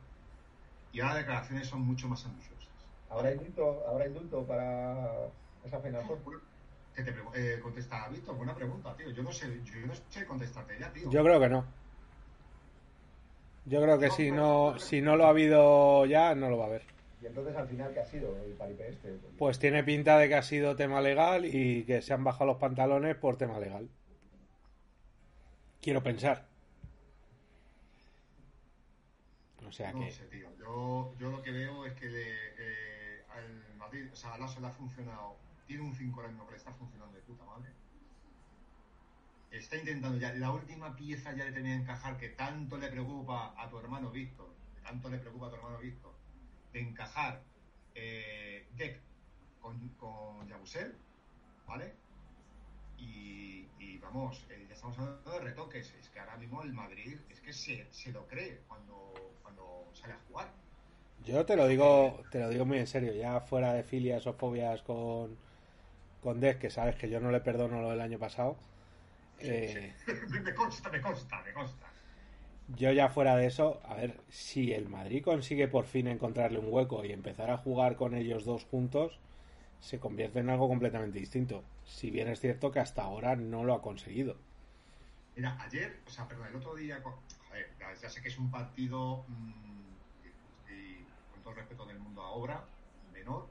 y 0.93 1.01
ahora 1.01 1.15
las 1.15 1.23
declaraciones 1.23 1.67
son 1.67 1.81
mucho 1.83 2.09
más 2.09 2.25
ambiciosas. 2.25 2.69
¿Habrá 3.11 3.33
indulto, 3.33 3.85
¿Habrá 3.89 4.07
indulto 4.07 4.45
para 4.45 5.29
esa 5.65 5.81
Four? 5.81 6.43
¿Qué 6.95 7.03
te 7.03 7.15
eh, 7.35 7.61
contesta 7.61 8.09
Víctor? 8.09 8.37
Buena 8.37 8.55
pregunta, 8.55 8.97
tío. 8.97 9.11
Yo 9.11 9.23
no 9.23 9.31
sé, 9.31 9.47
yo 9.63 9.87
no 9.87 9.95
sé 9.95 10.25
contestarte 10.27 10.79
ya, 10.79 10.91
tío. 10.93 11.11
Yo 11.11 11.23
creo 11.23 11.39
que 11.39 11.49
no. 11.49 11.65
Yo 13.67 13.83
creo 13.83 13.99
que 13.99 14.11
si 14.11 14.31
no, 14.31 14.79
si 14.79 15.03
no 15.03 15.17
lo 15.17 15.27
ha 15.27 15.31
habido 15.31 16.07
ya, 16.07 16.35
no 16.35 16.49
lo 16.49 16.57
va 16.57 16.65
a 16.65 16.69
haber. 16.69 16.83
Y 17.21 17.27
entonces 17.27 17.57
al 17.57 17.69
final, 17.69 17.93
¿qué 17.93 18.01
ha 18.01 18.07
sido 18.07 18.35
el 18.45 18.53
paripé 18.53 18.89
este? 18.89 19.19
Pues 19.39 19.59
tiene 19.59 19.83
pinta 19.85 20.17
de 20.19 20.29
que 20.29 20.37
ha 20.37 20.43
sido 20.43 20.77
tema 20.77 21.01
legal 21.01 21.45
y 21.45 21.85
que 21.85 22.01
se 22.01 22.15
han 22.15 22.25
bajado 22.25 22.47
los 22.47 22.59
pantalones 22.59 23.17
por 23.17 23.37
tema 23.37 23.59
legal. 23.59 23.89
Quiero 25.87 26.03
pensar. 26.03 26.45
O 29.65 29.71
sea 29.71 29.93
No 29.93 30.01
que. 30.01 30.11
sé, 30.11 30.25
tío. 30.27 30.49
Yo, 30.59 31.15
yo 31.17 31.31
lo 31.31 31.41
que 31.43 31.53
veo 31.53 31.87
es 31.87 31.93
que 31.93 32.09
le, 32.09 32.25
eh, 32.59 33.25
al 33.29 33.77
Madrid, 33.77 34.09
o 34.13 34.17
sea, 34.17 34.35
a 34.35 34.39
Lasso 34.39 34.59
le 34.59 34.67
ha 34.67 34.73
funcionado. 34.73 35.37
Tiene 35.65 35.85
un 35.85 35.95
5 35.95 36.17
ahora 36.17 36.29
mismo 36.33 36.45
que 36.47 36.53
le 36.53 36.57
está 36.59 36.73
funcionando 36.73 37.15
de 37.15 37.23
puta 37.23 37.45
madre. 37.45 37.71
Está 39.53 39.77
intentando 39.77 40.19
ya, 40.19 40.33
la 40.35 40.51
última 40.51 40.97
pieza 40.97 41.33
ya 41.37 41.45
le 41.45 41.53
tenía 41.53 41.77
que 41.77 41.83
encajar 41.83 42.17
que 42.19 42.31
tanto 42.31 42.79
le 42.79 42.89
preocupa 42.89 43.55
a 43.57 43.71
tu 43.71 43.79
hermano 43.79 44.11
Víctor, 44.11 44.57
que 44.75 44.81
tanto 44.81 45.09
le 45.09 45.19
preocupa 45.19 45.47
a 45.47 45.51
tu 45.51 45.55
hermano 45.57 45.79
Víctor, 45.79 46.13
de 46.73 46.81
encajar 46.81 47.45
eh, 47.95 48.67
Deck 48.73 49.01
con, 49.61 49.89
con 49.91 50.49
Yabusel, 50.49 50.97
¿vale? 51.65 51.95
Y, 52.97 53.71
y 53.79 53.99
vamos, 53.99 54.47
eh, 54.51 54.67
ya 54.69 54.75
estamos 54.75 54.99
hablando 54.99 55.31
de 55.33 55.41
retoques. 55.41 55.95
Es 55.95 56.09
que 56.11 56.21
ahora 56.21 56.37
mismo 56.37 56.63
el 56.63 56.73
Madrid 56.73 57.21
es 57.29 57.41
que 57.41 57.53
se, 57.53 57.89
se 57.93 58.13
lo 58.13 58.27
cree 58.27 58.65
cuando, 58.67 59.39
cuando 59.43 59.91
sale 59.95 60.15
a 60.15 60.19
jugar. 60.29 60.55
Yo 61.25 61.45
te 61.45 61.57
lo 61.57 61.67
digo, 61.69 62.25
te 62.31 62.39
lo 62.41 62.49
digo 62.49 62.65
muy 62.65 62.79
en 62.79 62.87
serio, 62.87 63.13
ya 63.13 63.41
fuera 63.41 63.73
de 63.75 63.83
filias 63.83 64.27
o 64.27 64.33
fobias 64.35 64.83
con, 64.83 65.37
con 66.23 66.41
Deck, 66.41 66.59
que 66.61 66.71
sabes 66.71 66.97
que 66.97 67.11
yo 67.11 67.21
no 67.21 67.31
le 67.33 67.41
perdono 67.41 67.83
lo 67.83 67.91
del 67.91 68.01
año 68.03 68.19
pasado. 68.19 68.57
eh, 69.39 69.95
me 70.45 70.55
consta, 70.55 70.91
me 70.91 71.01
consta, 71.01 71.43
me 71.43 71.53
consta. 71.53 71.87
Yo 72.69 72.93
ya 72.93 73.09
fuera 73.09 73.37
de 73.37 73.47
eso, 73.47 73.81
a 73.85 73.95
ver, 73.95 74.21
si 74.29 74.73
el 74.73 74.89
Madrid 74.89 75.23
consigue 75.23 75.67
por 75.69 75.85
fin 75.87 76.07
encontrarle 76.09 76.59
un 76.61 76.73
hueco 76.73 77.05
y 77.05 77.13
empezar 77.13 77.51
a 77.51 77.57
jugar 77.59 77.97
con 77.97 78.15
ellos 78.15 78.45
dos 78.45 78.65
juntos, 78.65 79.19
se 79.87 80.01
convierte 80.01 80.41
en 80.41 80.51
algo 80.51 80.67
completamente 80.67 81.21
distinto. 81.21 81.63
Si 81.85 82.11
bien 82.11 82.27
es 82.27 82.41
cierto 82.41 82.73
que 82.73 82.81
hasta 82.81 83.03
ahora 83.03 83.37
no 83.37 83.63
lo 83.63 83.73
ha 83.73 83.81
conseguido. 83.81 84.37
Mira, 85.37 85.57
ayer, 85.61 86.01
o 86.05 86.11
sea, 86.11 86.27
perdón, 86.27 86.49
el 86.49 86.57
otro 86.57 86.75
día, 86.75 87.01
ya, 88.03 88.11
sé 88.11 88.21
que 88.21 88.29
es 88.29 88.37
un 88.37 88.51
partido, 88.51 89.25
mm, 89.29 89.87
con 91.31 91.43
todo 91.43 91.51
el 91.51 91.57
respeto 91.61 91.87
del 91.87 92.01
mundo 92.01 92.21
a 92.23 92.31
obra, 92.31 92.65
menor, 93.13 93.47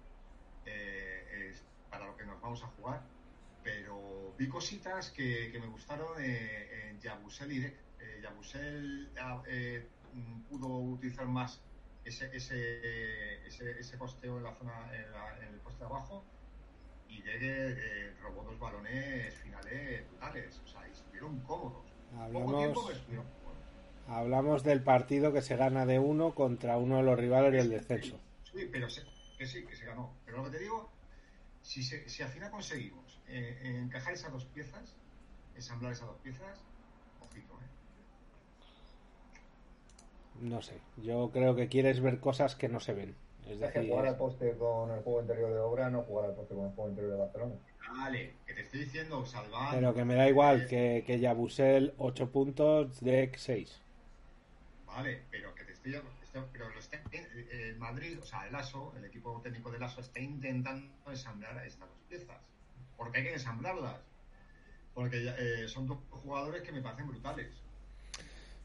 eh, 0.66 1.48
es 1.50 1.64
para 1.90 2.06
lo 2.06 2.18
que 2.18 2.26
nos 2.26 2.42
vamos 2.42 2.62
a 2.64 2.68
jugar, 2.68 3.02
pero 3.64 4.34
vi 4.38 4.50
cositas 4.50 5.12
que, 5.12 5.52
que 5.54 5.60
me 5.62 5.68
gustaron 5.68 6.22
eh, 6.22 6.90
en 6.90 7.00
Yabusel 7.00 7.62
Dek. 7.62 7.76
Eh, 8.02 9.08
ah, 9.22 9.42
eh, 9.48 9.88
mm, 10.14 10.42
pudo 10.50 10.68
utilizar 10.68 11.28
más 11.28 11.62
ese, 12.06 12.30
ese, 12.36 13.46
ese, 13.48 13.80
ese 13.80 13.98
posteo 13.98 14.38
en 14.38 14.44
la 14.44 14.54
zona, 14.56 14.96
en, 14.96 15.12
la- 15.12 15.38
en 15.40 15.54
el 15.54 15.60
poste 15.60 15.80
de 15.80 15.86
abajo, 15.86 16.24
y 17.08 17.22
llegue 17.22 17.72
eh, 17.72 18.14
robó 18.22 18.44
dos 18.44 18.60
balones 18.60 19.34
finales 19.36 20.08
brutales, 20.10 20.60
o 20.64 20.68
sea, 20.68 20.88
y 20.88 20.92
estuvieron 20.92 21.40
cómodos. 21.42 21.86
Hablamos- 22.18 22.92
estuvieron 22.92 23.26
cómodos. 23.26 23.56
Hablamos 24.08 24.64
del 24.64 24.84
partido 24.84 25.34
que 25.34 25.42
se 25.42 25.56
gana 25.56 25.86
de 25.86 25.98
uno 26.00 26.36
contra 26.36 26.78
uno 26.78 26.98
de 26.98 27.04
los 27.04 27.18
rivales 27.20 27.52
del 27.54 27.70
descenso. 27.72 28.20
Sí, 28.44 28.70
pero 28.72 28.90
se- 28.90 29.04
que 29.38 29.46
sí, 29.48 29.66
que 29.66 29.76
se 29.76 29.86
ganó. 29.86 30.16
Pero 30.26 30.38
lo 30.38 30.44
que 30.46 30.52
te 30.52 30.60
digo, 30.60 30.92
si, 31.62 31.84
se- 31.84 32.08
si 32.08 32.22
al 32.22 32.30
final 32.30 32.52
conseguimos 32.52 33.20
eh, 33.28 33.80
encajar 33.84 34.14
esas 34.14 34.32
dos 34.32 34.46
piezas, 34.46 34.96
ensamblar 35.56 35.92
esas 35.94 36.08
dos 36.08 36.18
piezas, 36.22 36.64
ojito. 37.20 37.55
No 40.42 40.62
sé, 40.62 40.80
yo 40.98 41.30
creo 41.32 41.56
que 41.56 41.68
quieres 41.70 42.02
ver 42.02 42.20
cosas 42.20 42.56
que 42.56 42.68
no 42.70 42.80
se 42.80 42.94
ven. 42.94 43.16
Es 43.46 43.52
Es 43.52 43.58
que 43.72 43.80
decir, 43.80 43.90
jugar 43.92 44.08
al 44.08 44.18
poste 44.18 44.56
con 44.58 44.92
el 44.92 45.02
juego 45.02 45.22
interior 45.22 45.52
de 45.52 45.60
obra, 45.60 45.90
no 45.90 46.02
jugar 46.04 46.26
al 46.26 46.36
poste 46.36 46.56
con 46.56 46.66
el 46.66 46.72
juego 46.74 46.90
interior 46.90 47.14
de 47.14 47.20
Barcelona. 47.20 47.56
Vale, 47.98 48.34
que 48.46 48.54
te 48.54 48.62
estoy 48.62 48.80
diciendo, 48.82 49.26
salvar. 49.26 49.74
pero 49.76 49.94
que 49.94 50.04
me 50.04 50.16
da 50.16 50.28
igual 50.28 50.66
que, 50.68 51.04
que 51.06 51.20
Yabusel 51.20 51.94
8 51.98 52.32
puntos, 52.32 53.00
Deck 53.02 53.36
6. 53.38 53.82
Vale, 54.88 55.22
pero 55.30 55.54
que 55.56 55.64
te 55.64 55.74
estoy. 55.74 55.94
esto- 56.24 56.48
pero 56.52 56.70
lo 56.70 56.80
está, 56.80 57.00
el, 57.12 57.78
Madrid, 57.78 58.18
o 58.22 58.26
sea, 58.26 58.48
el 58.48 58.56
ASO, 58.56 58.94
el 58.98 59.06
equipo 59.06 59.40
técnico 59.42 59.72
del 59.72 59.84
ASO, 59.84 60.02
está 60.02 60.20
intentando 60.20 60.92
ensamblar 61.10 61.66
estas 61.66 61.88
dos 61.88 62.00
piezas. 62.10 62.50
Porque 62.98 63.20
hay 63.20 63.24
que 63.26 63.34
ensamblarlas. 63.34 64.02
Porque 64.94 65.18
eh, 65.38 65.68
son 65.68 65.88
dos 65.88 66.00
jugadores 66.10 66.62
que 66.64 66.72
me 66.72 66.82
parecen 66.82 67.08
brutales. 67.08 67.62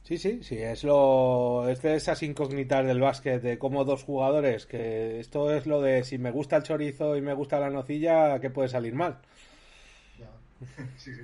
Sí, 0.02 0.18
sí, 0.18 0.42
sí, 0.42 0.56
es 0.58 0.82
lo 0.84 1.68
es 1.68 1.80
de 1.82 1.94
esas 1.94 2.22
incógnitas 2.22 2.84
del 2.84 3.00
básquet 3.00 3.40
de 3.42 3.58
como 3.58 3.84
dos 3.84 4.02
jugadores, 4.02 4.66
que 4.66 5.20
esto 5.20 5.52
es 5.54 5.66
lo 5.66 5.80
de 5.80 6.04
si 6.04 6.18
me 6.18 6.30
gusta 6.32 6.56
el 6.56 6.62
chorizo 6.64 7.16
y 7.16 7.22
me 7.22 7.32
gusta 7.34 7.60
la 7.60 7.70
nocilla, 7.70 8.40
¿qué 8.40 8.50
puede 8.50 8.68
salir 8.68 8.94
mal? 8.94 9.20
Sí, 10.98 11.14
sí. 11.14 11.22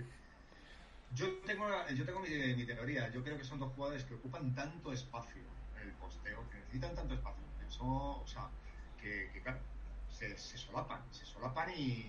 Yo 1.14 1.26
tengo, 1.46 1.66
yo 1.94 2.04
tengo 2.04 2.20
mi, 2.20 2.64
teoría. 2.66 3.10
Yo 3.10 3.22
creo 3.22 3.38
que 3.38 3.44
son 3.44 3.58
dos 3.58 3.72
jugadores 3.74 4.04
que 4.04 4.14
ocupan 4.14 4.54
tanto 4.54 4.92
espacio 4.92 5.42
el 5.82 5.92
posteo, 5.92 6.48
que 6.50 6.58
necesitan 6.58 6.94
tanto 6.94 7.14
espacio. 7.14 7.42
que 7.58 7.70
son- 7.70 7.86
o 7.88 8.26
sea, 8.26 8.48
que, 9.00 9.30
que, 9.32 9.40
claro, 9.40 9.58
se, 10.10 10.36
se 10.36 10.58
solapan, 10.58 11.00
se 11.10 11.24
solapan 11.24 11.70
y 11.76 12.06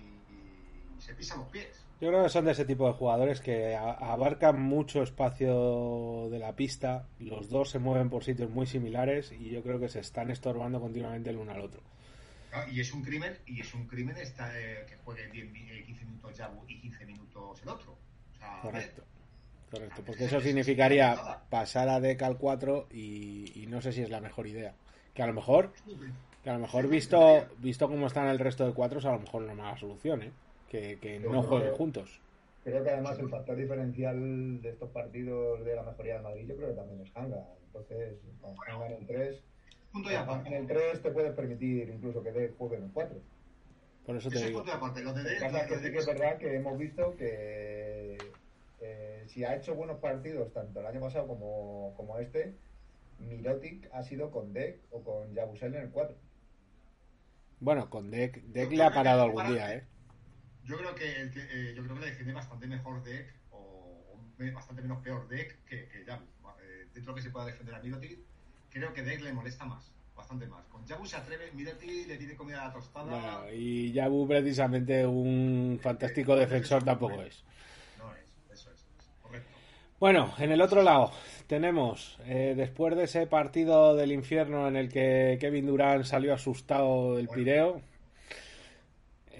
se 1.00 1.14
pisan 1.14 1.38
los 1.40 1.48
pies. 1.48 1.84
Yo 2.00 2.08
creo 2.08 2.22
que 2.22 2.28
son 2.28 2.44
de 2.44 2.52
ese 2.52 2.64
tipo 2.64 2.86
de 2.86 2.92
jugadores 2.92 3.40
que 3.40 3.74
abarcan 3.76 4.60
mucho 4.62 5.02
espacio 5.02 6.28
de 6.30 6.38
la 6.38 6.54
pista, 6.54 7.06
los 7.18 7.48
dos 7.48 7.70
se 7.70 7.78
mueven 7.80 8.08
por 8.08 8.22
sitios 8.24 8.50
muy 8.50 8.66
similares 8.66 9.32
y 9.32 9.50
yo 9.50 9.62
creo 9.62 9.80
que 9.80 9.88
se 9.88 10.00
están 10.00 10.30
estorbando 10.30 10.80
continuamente 10.80 11.30
el 11.30 11.38
uno 11.38 11.52
al 11.52 11.60
otro. 11.62 11.80
Claro, 12.50 12.70
y 12.70 12.80
es 12.80 12.92
un 12.94 13.02
crimen, 13.02 13.36
y 13.46 13.60
es 13.60 13.74
un 13.74 13.86
crimen 13.86 14.16
esta, 14.16 14.58
eh, 14.58 14.86
que 14.88 14.96
juegue 15.04 15.28
10 15.30 15.50
mi- 15.50 15.68
eh, 15.70 15.82
15 15.84 16.04
minutos 16.04 16.36
Yabu 16.36 16.64
y 16.68 16.78
15 16.80 17.04
minutos 17.04 17.60
el 17.62 17.68
otro. 17.68 17.92
O 17.92 18.38
sea, 18.38 18.60
Correcto. 18.62 19.02
Correcto, 19.70 20.02
porque 20.06 20.24
eso 20.24 20.40
significaría 20.40 21.14
pasar 21.50 21.90
a 21.90 22.00
Deck 22.00 22.22
al 22.22 22.38
4 22.38 22.86
y, 22.90 23.52
y 23.60 23.66
no 23.66 23.82
sé 23.82 23.92
si 23.92 24.00
es 24.02 24.08
la 24.08 24.20
mejor 24.20 24.46
idea. 24.46 24.72
Que 25.12 25.22
a 25.22 25.26
lo 25.26 25.34
mejor, 25.34 25.74
que 26.42 26.48
a 26.48 26.54
lo 26.54 26.60
mejor 26.60 26.88
visto, 26.88 27.44
visto 27.58 27.86
cómo 27.88 28.06
están 28.06 28.28
el 28.28 28.38
resto 28.38 28.64
de 28.66 28.72
cuatros, 28.72 29.04
a 29.04 29.12
lo 29.12 29.18
mejor 29.18 29.42
no 29.42 29.50
es 29.50 29.56
mala 29.58 29.76
solución, 29.76 30.22
¿eh? 30.22 30.30
Que, 30.68 30.98
que 31.00 31.18
no 31.20 31.42
jueguen 31.42 31.72
juntos. 31.74 32.20
Creo 32.64 32.82
que 32.84 32.90
además 32.90 33.18
el 33.18 33.30
factor 33.30 33.56
diferencial 33.56 34.60
de 34.60 34.68
estos 34.68 34.90
partidos 34.90 35.64
de 35.64 35.74
la 35.74 35.82
mejoría 35.82 36.14
del 36.14 36.22
Madrid, 36.22 36.46
yo 36.48 36.56
creo 36.56 36.68
que 36.70 36.74
también 36.74 37.00
es 37.00 37.16
Hanga. 37.16 37.46
Entonces, 37.66 38.18
con 38.42 38.54
Hanga 38.68 38.86
en 38.88 38.92
el 38.92 39.06
3, 39.06 39.42
punto 39.92 40.10
en 40.10 40.52
el 40.52 40.66
3 40.66 41.02
te 41.02 41.10
puedes 41.10 41.32
permitir 41.34 41.88
incluso 41.88 42.22
que 42.22 42.32
de 42.32 42.48
juegue 42.58 42.76
en 42.76 42.84
el 42.84 42.90
4. 42.92 43.18
Por 44.04 44.16
eso 44.16 44.28
te 44.28 44.36
Eso 44.36 44.44
es 44.44 44.48
digo. 44.50 44.60
punto 44.60 44.72
y 44.72 44.76
aparte. 44.76 45.02
Lo 45.02 45.12
de 45.14 45.22
Lo 45.22 45.28
es 45.28 45.40
lo 45.40 45.48
que 45.66 45.76
de 45.76 45.82
sí 45.86 45.92
que 45.92 45.98
es 45.98 46.06
verdad 46.06 46.38
que 46.38 46.54
hemos 46.54 46.78
visto 46.78 47.16
que 47.16 48.18
eh, 48.80 49.24
si 49.28 49.44
ha 49.44 49.56
hecho 49.56 49.74
buenos 49.74 49.98
partidos 50.00 50.52
tanto 50.52 50.80
el 50.80 50.86
año 50.86 51.00
pasado 51.00 51.26
como, 51.26 51.94
como 51.96 52.18
este, 52.18 52.54
Mirotic 53.20 53.88
ha 53.92 54.02
sido 54.02 54.30
con 54.30 54.52
Deck 54.52 54.78
o 54.90 55.02
con 55.02 55.32
Yabusel 55.34 55.74
en 55.74 55.82
el 55.84 55.90
4. 55.90 56.14
Bueno, 57.60 57.88
con 57.90 58.10
Deck, 58.10 58.42
Deck 58.44 58.70
le 58.72 58.82
ha 58.84 58.90
parado 58.90 59.32
para- 59.32 59.46
algún 59.46 59.54
día, 59.56 59.74
¿eh? 59.74 59.84
Yo 60.68 60.76
creo 60.76 60.94
que, 60.94 61.22
el 61.22 61.30
que 61.30 61.40
eh, 61.40 61.74
yo 61.74 61.82
creo 61.82 61.94
que 61.94 62.02
le 62.02 62.10
defiende 62.10 62.34
bastante 62.34 62.66
mejor 62.66 63.02
Deck 63.02 63.32
o, 63.52 64.20
bastante 64.52 64.82
menos 64.82 65.02
peor 65.02 65.26
Deck 65.26 65.64
que, 65.64 65.88
que 65.88 66.04
Yabu. 66.04 66.24
Eh, 66.62 66.86
dentro 66.92 67.14
que 67.14 67.22
se 67.22 67.30
pueda 67.30 67.46
defender 67.46 67.74
a 67.74 67.80
Mirotic, 67.80 68.18
creo 68.70 68.92
que 68.92 69.02
Deck 69.02 69.22
le 69.22 69.32
molesta 69.32 69.64
más, 69.64 69.90
bastante 70.14 70.46
más. 70.46 70.66
Con 70.66 70.84
Yabu 70.84 71.06
se 71.06 71.16
atreve, 71.16 71.50
Mirotic 71.52 72.06
le 72.06 72.16
pide 72.16 72.36
comida 72.36 72.62
a 72.62 72.66
la 72.68 72.74
tostada. 72.74 73.38
Bueno, 73.38 73.50
y 73.50 73.92
Yabu 73.92 74.28
precisamente 74.28 75.06
un 75.06 75.80
fantástico 75.82 76.36
defensor 76.36 76.84
tampoco 76.84 77.22
es. 77.22 77.42
No 77.96 78.14
es, 78.14 78.26
eso 78.52 78.70
es, 78.70 78.86
es 78.98 79.10
correcto. 79.22 79.48
Bueno, 79.98 80.34
en 80.36 80.52
el 80.52 80.60
otro 80.60 80.82
lado 80.82 81.12
tenemos, 81.46 82.18
eh, 82.26 82.52
después 82.54 82.94
de 82.94 83.04
ese 83.04 83.26
partido 83.26 83.96
del 83.96 84.12
infierno 84.12 84.68
en 84.68 84.76
el 84.76 84.90
que 84.90 85.38
Kevin 85.40 85.64
Durant 85.66 86.04
salió 86.04 86.34
asustado 86.34 87.16
del 87.16 87.26
Bueno. 87.26 87.42
Pireo, 87.42 87.82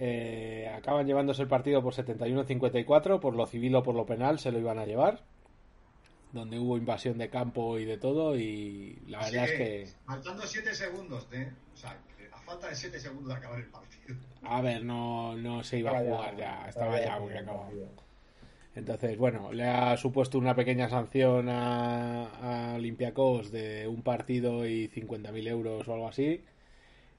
eh, 0.00 0.72
acaban 0.76 1.06
llevándose 1.06 1.42
el 1.42 1.48
partido 1.48 1.82
por 1.82 1.92
71-54, 1.92 3.18
por 3.18 3.34
lo 3.34 3.46
civil 3.46 3.74
o 3.74 3.82
por 3.82 3.96
lo 3.96 4.06
penal 4.06 4.38
se 4.38 4.52
lo 4.52 4.60
iban 4.60 4.78
a 4.78 4.86
llevar, 4.86 5.24
donde 6.32 6.58
hubo 6.58 6.76
invasión 6.76 7.18
de 7.18 7.28
campo 7.28 7.78
y 7.78 7.84
de 7.84 7.98
todo, 7.98 8.38
y 8.38 9.02
la 9.08 9.18
verdad 9.18 9.44
es 9.44 9.52
que... 9.52 9.88
Faltando 10.06 10.46
7 10.46 10.72
segundos, 10.72 11.26
¿eh? 11.32 11.52
O 11.74 11.76
sea, 11.76 11.98
a 12.32 12.38
falta 12.42 12.68
de 12.68 12.76
7 12.76 13.00
segundos 13.00 13.28
de 13.28 13.34
acabar 13.34 13.58
el 13.58 13.66
partido. 13.66 14.16
A 14.42 14.62
ver, 14.62 14.84
no, 14.84 15.36
no 15.36 15.64
se 15.64 15.78
iba 15.78 15.90
a 15.90 16.00
jugar 16.00 16.36
ya, 16.36 16.68
estaba 16.68 17.00
ya 17.00 17.18
muy 17.18 17.32
acabado. 17.32 17.72
Entonces, 18.76 19.18
bueno, 19.18 19.52
le 19.52 19.64
ha 19.64 19.96
supuesto 19.96 20.38
una 20.38 20.54
pequeña 20.54 20.88
sanción 20.88 21.48
a, 21.48 22.70
a 22.70 22.74
Olympiacos 22.76 23.50
de 23.50 23.88
un 23.88 24.02
partido 24.02 24.64
y 24.64 24.88
50.000 24.88 25.48
euros 25.48 25.88
o 25.88 25.94
algo 25.94 26.06
así. 26.06 26.44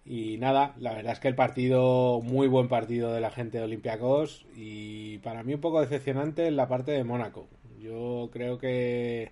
Y 0.09 0.37
nada, 0.39 0.73
la 0.79 0.93
verdad 0.93 1.13
es 1.13 1.19
que 1.19 1.27
el 1.27 1.35
partido, 1.35 2.19
muy 2.21 2.47
buen 2.47 2.67
partido 2.67 3.13
de 3.13 3.21
la 3.21 3.29
gente 3.29 3.59
de 3.59 3.65
Olympiacos 3.65 4.45
y 4.55 5.19
para 5.19 5.43
mí 5.43 5.53
un 5.53 5.61
poco 5.61 5.81
decepcionante 5.81 6.47
en 6.47 6.55
la 6.55 6.67
parte 6.67 6.91
de 6.91 7.03
Mónaco. 7.03 7.47
Yo 7.79 8.29
creo 8.33 8.57
que 8.57 9.31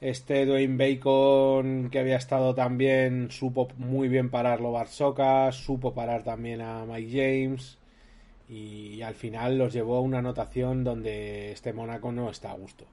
este 0.00 0.46
Dwayne 0.46 0.76
Bacon, 0.76 1.90
que 1.90 2.00
había 2.00 2.16
estado 2.16 2.56
también, 2.56 3.30
supo 3.30 3.68
muy 3.76 4.08
bien 4.08 4.30
pararlo 4.30 4.72
Barsoka, 4.72 5.52
supo 5.52 5.94
parar 5.94 6.24
también 6.24 6.60
a 6.60 6.84
Mike 6.84 7.10
James 7.12 7.78
y 8.48 9.02
al 9.02 9.14
final 9.14 9.58
los 9.58 9.72
llevó 9.72 9.98
a 9.98 10.00
una 10.00 10.18
anotación 10.18 10.82
donde 10.82 11.52
este 11.52 11.72
Mónaco 11.72 12.10
no 12.10 12.30
está 12.30 12.50
a 12.50 12.56
gusto. 12.56 12.84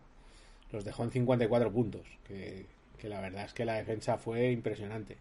Los 0.71 0.85
dejó 0.85 1.03
en 1.03 1.11
54 1.11 1.71
puntos, 1.71 2.05
que, 2.27 2.67
la 3.03 3.21
verdad 3.21 3.45
es 3.45 3.53
que 3.53 3.65
la 3.65 3.75
defensa 3.75 4.17
fue 4.17 4.51
impresionante. 4.51 5.17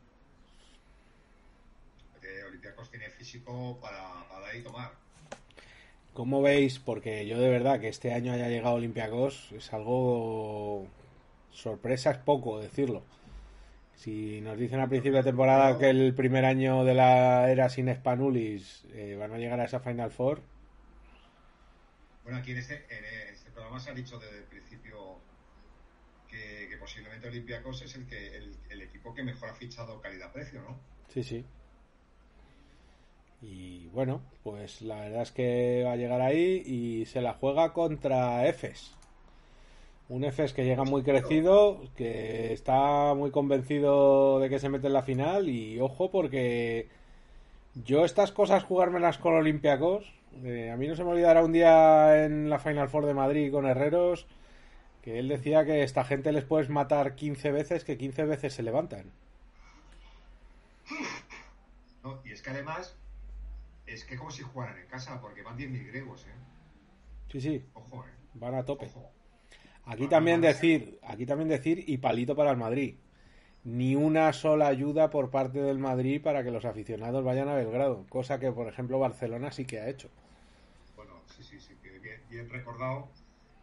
Olympiacos 2.65 2.91
tiene 2.91 3.11
físico 3.11 3.79
para, 3.81 4.27
para 4.31 4.57
y 4.57 4.63
tomar. 4.63 4.93
¿Cómo 6.15 6.41
veis? 6.41 6.79
Porque 6.79 7.27
yo 7.27 7.39
de 7.39 7.51
verdad 7.51 7.79
que 7.79 7.89
este 7.89 8.15
año 8.15 8.33
haya 8.33 8.49
llegado 8.49 8.77
Olympiacos 8.77 9.53
es 9.53 9.73
algo... 9.75 10.87
Sorpresa 11.51 12.11
es 12.11 12.19
poco 12.19 12.61
decirlo. 12.61 13.03
Si 13.97 14.41
nos 14.41 14.59
dicen 14.59 14.81
a 14.81 14.89
principio 14.89 15.19
de 15.19 15.25
temporada 15.25 15.79
que 15.79 15.91
el 15.91 16.15
primer 16.15 16.45
año 16.45 16.85
de 16.85 16.95
la 16.95 17.51
era 17.51 17.69
sin 17.69 17.95
Spanulis 17.95 18.85
eh, 18.95 19.17
van 19.19 19.33
a 19.33 19.39
llegar 19.39 19.61
a 19.61 19.65
esa 19.65 19.81
Final 19.81 20.11
Four. 20.11 20.41
Bueno, 22.23 22.39
aquí 22.39 22.53
en 22.53 22.59
este, 22.59 22.87
en 22.89 23.05
este 23.33 23.51
programa 23.51 23.79
se 23.79 23.91
ha 23.91 23.95
dicho 23.95 24.19
desde 24.19 24.39
el 24.39 24.45
principio 24.45 25.19
que, 26.29 26.77
posiblemente 26.81 27.29
Olympiacos 27.29 27.83
es 27.83 27.95
el, 27.95 28.07
que, 28.07 28.37
el, 28.37 28.83
equipo 28.83 29.15
que 29.15 29.23
mejor 29.23 29.51
ha 29.51 29.55
fichado 29.55 30.01
calidad-precio, 30.01 30.63
¿no? 30.63 30.77
Sí, 31.09 31.23
sí. 31.23 31.45
Y 33.47 33.89
bueno, 33.89 34.23
pues 34.43 34.81
la 34.83 35.01
verdad 35.01 35.23
es 35.23 35.33
que 35.33 35.83
va 35.85 35.93
a 35.93 35.97
llegar 35.97 36.21
ahí 36.21 36.63
y 36.65 37.05
se 37.07 37.21
la 37.21 37.35
juega 37.35 37.73
contra 37.73 38.47
Efes. 38.49 38.95
Un 40.09 40.25
Efes 40.25 40.53
que 40.53 40.65
llega 40.65 40.85
muy 40.85 41.03
crecido, 41.03 41.81
que 41.97 42.53
está 42.53 43.15
muy 43.15 43.31
convencido 43.31 44.41
de 44.41 44.49
que 44.49 44.59
se 44.59 44.69
mete 44.69 44.87
en 44.87 44.93
la 44.95 45.03
final 45.03 45.49
y 45.49 45.79
ojo 45.81 46.11
porque 46.11 46.89
yo 47.85 48.05
estas 48.05 48.33
cosas 48.33 48.65
jugármelas 48.65 49.19
con 49.19 49.35
Olympiacos, 49.35 50.11
eh, 50.45 50.71
a 50.71 50.77
mí 50.77 50.87
no 50.87 50.97
se 50.97 51.05
me 51.05 51.11
olvidará 51.11 51.43
un 51.45 51.53
día 51.53 52.25
en 52.25 52.49
la 52.51 52.59
Final 52.59 52.89
Four 52.89 53.07
de 53.07 53.15
Madrid 53.15 53.53
con 53.53 53.67
Herreros 53.67 54.27
que 55.03 55.19
él 55.19 55.29
decía 55.29 55.67
que 55.67 55.83
esta 55.83 56.03
gente 56.03 56.33
les 56.33 56.45
puedes 56.45 56.71
matar 56.71 57.15
15 57.15 57.53
veces 57.53 57.85
que 57.85 57.99
15 57.99 58.25
veces 58.25 58.55
se 58.55 58.63
levantan. 58.63 59.13
y 62.25 62.33
es 62.33 62.41
que 62.41 62.51
además 62.51 62.97
es 63.87 64.05
que 64.05 64.17
como 64.17 64.31
si 64.31 64.43
jugaran 64.43 64.79
en 64.79 64.87
casa 64.87 65.21
porque 65.21 65.43
van 65.43 65.57
10.000 65.59 65.87
griegos, 65.89 66.25
¿eh? 66.27 66.35
Sí, 67.31 67.41
sí. 67.41 67.65
Ojo, 67.75 68.05
¿eh? 68.05 68.11
Van 68.35 68.55
a 68.55 68.65
tope. 68.65 68.91
Aquí 69.87 70.09
también 70.09 70.41
decir, 70.41 70.99
aquí 71.03 71.27
también 71.27 71.49
decir 71.49 71.85
y 71.87 71.99
palito 71.99 72.35
para 72.35 72.51
el 72.51 72.57
Madrid. 72.57 72.97
Ni 73.65 73.95
una 73.97 74.33
sola 74.33 74.69
ayuda 74.69 75.11
por 75.11 75.31
parte 75.31 75.61
del 75.61 75.79
Madrid 75.79 76.23
para 76.23 76.43
que 76.43 76.51
los 76.51 76.65
aficionados 76.65 77.25
vayan 77.25 77.49
a 77.49 77.55
Belgrado, 77.55 78.07
cosa 78.09 78.39
que 78.39 78.53
por 78.53 78.69
ejemplo 78.69 78.99
Barcelona 78.99 79.53
sí 79.53 79.65
que 79.65 79.81
ha 79.81 79.89
hecho. 79.89 80.11
Bueno, 80.97 81.23
sí, 81.35 81.43
sí, 81.43 81.59
sí, 81.59 81.75
bien, 82.29 82.49
recordado 82.51 83.09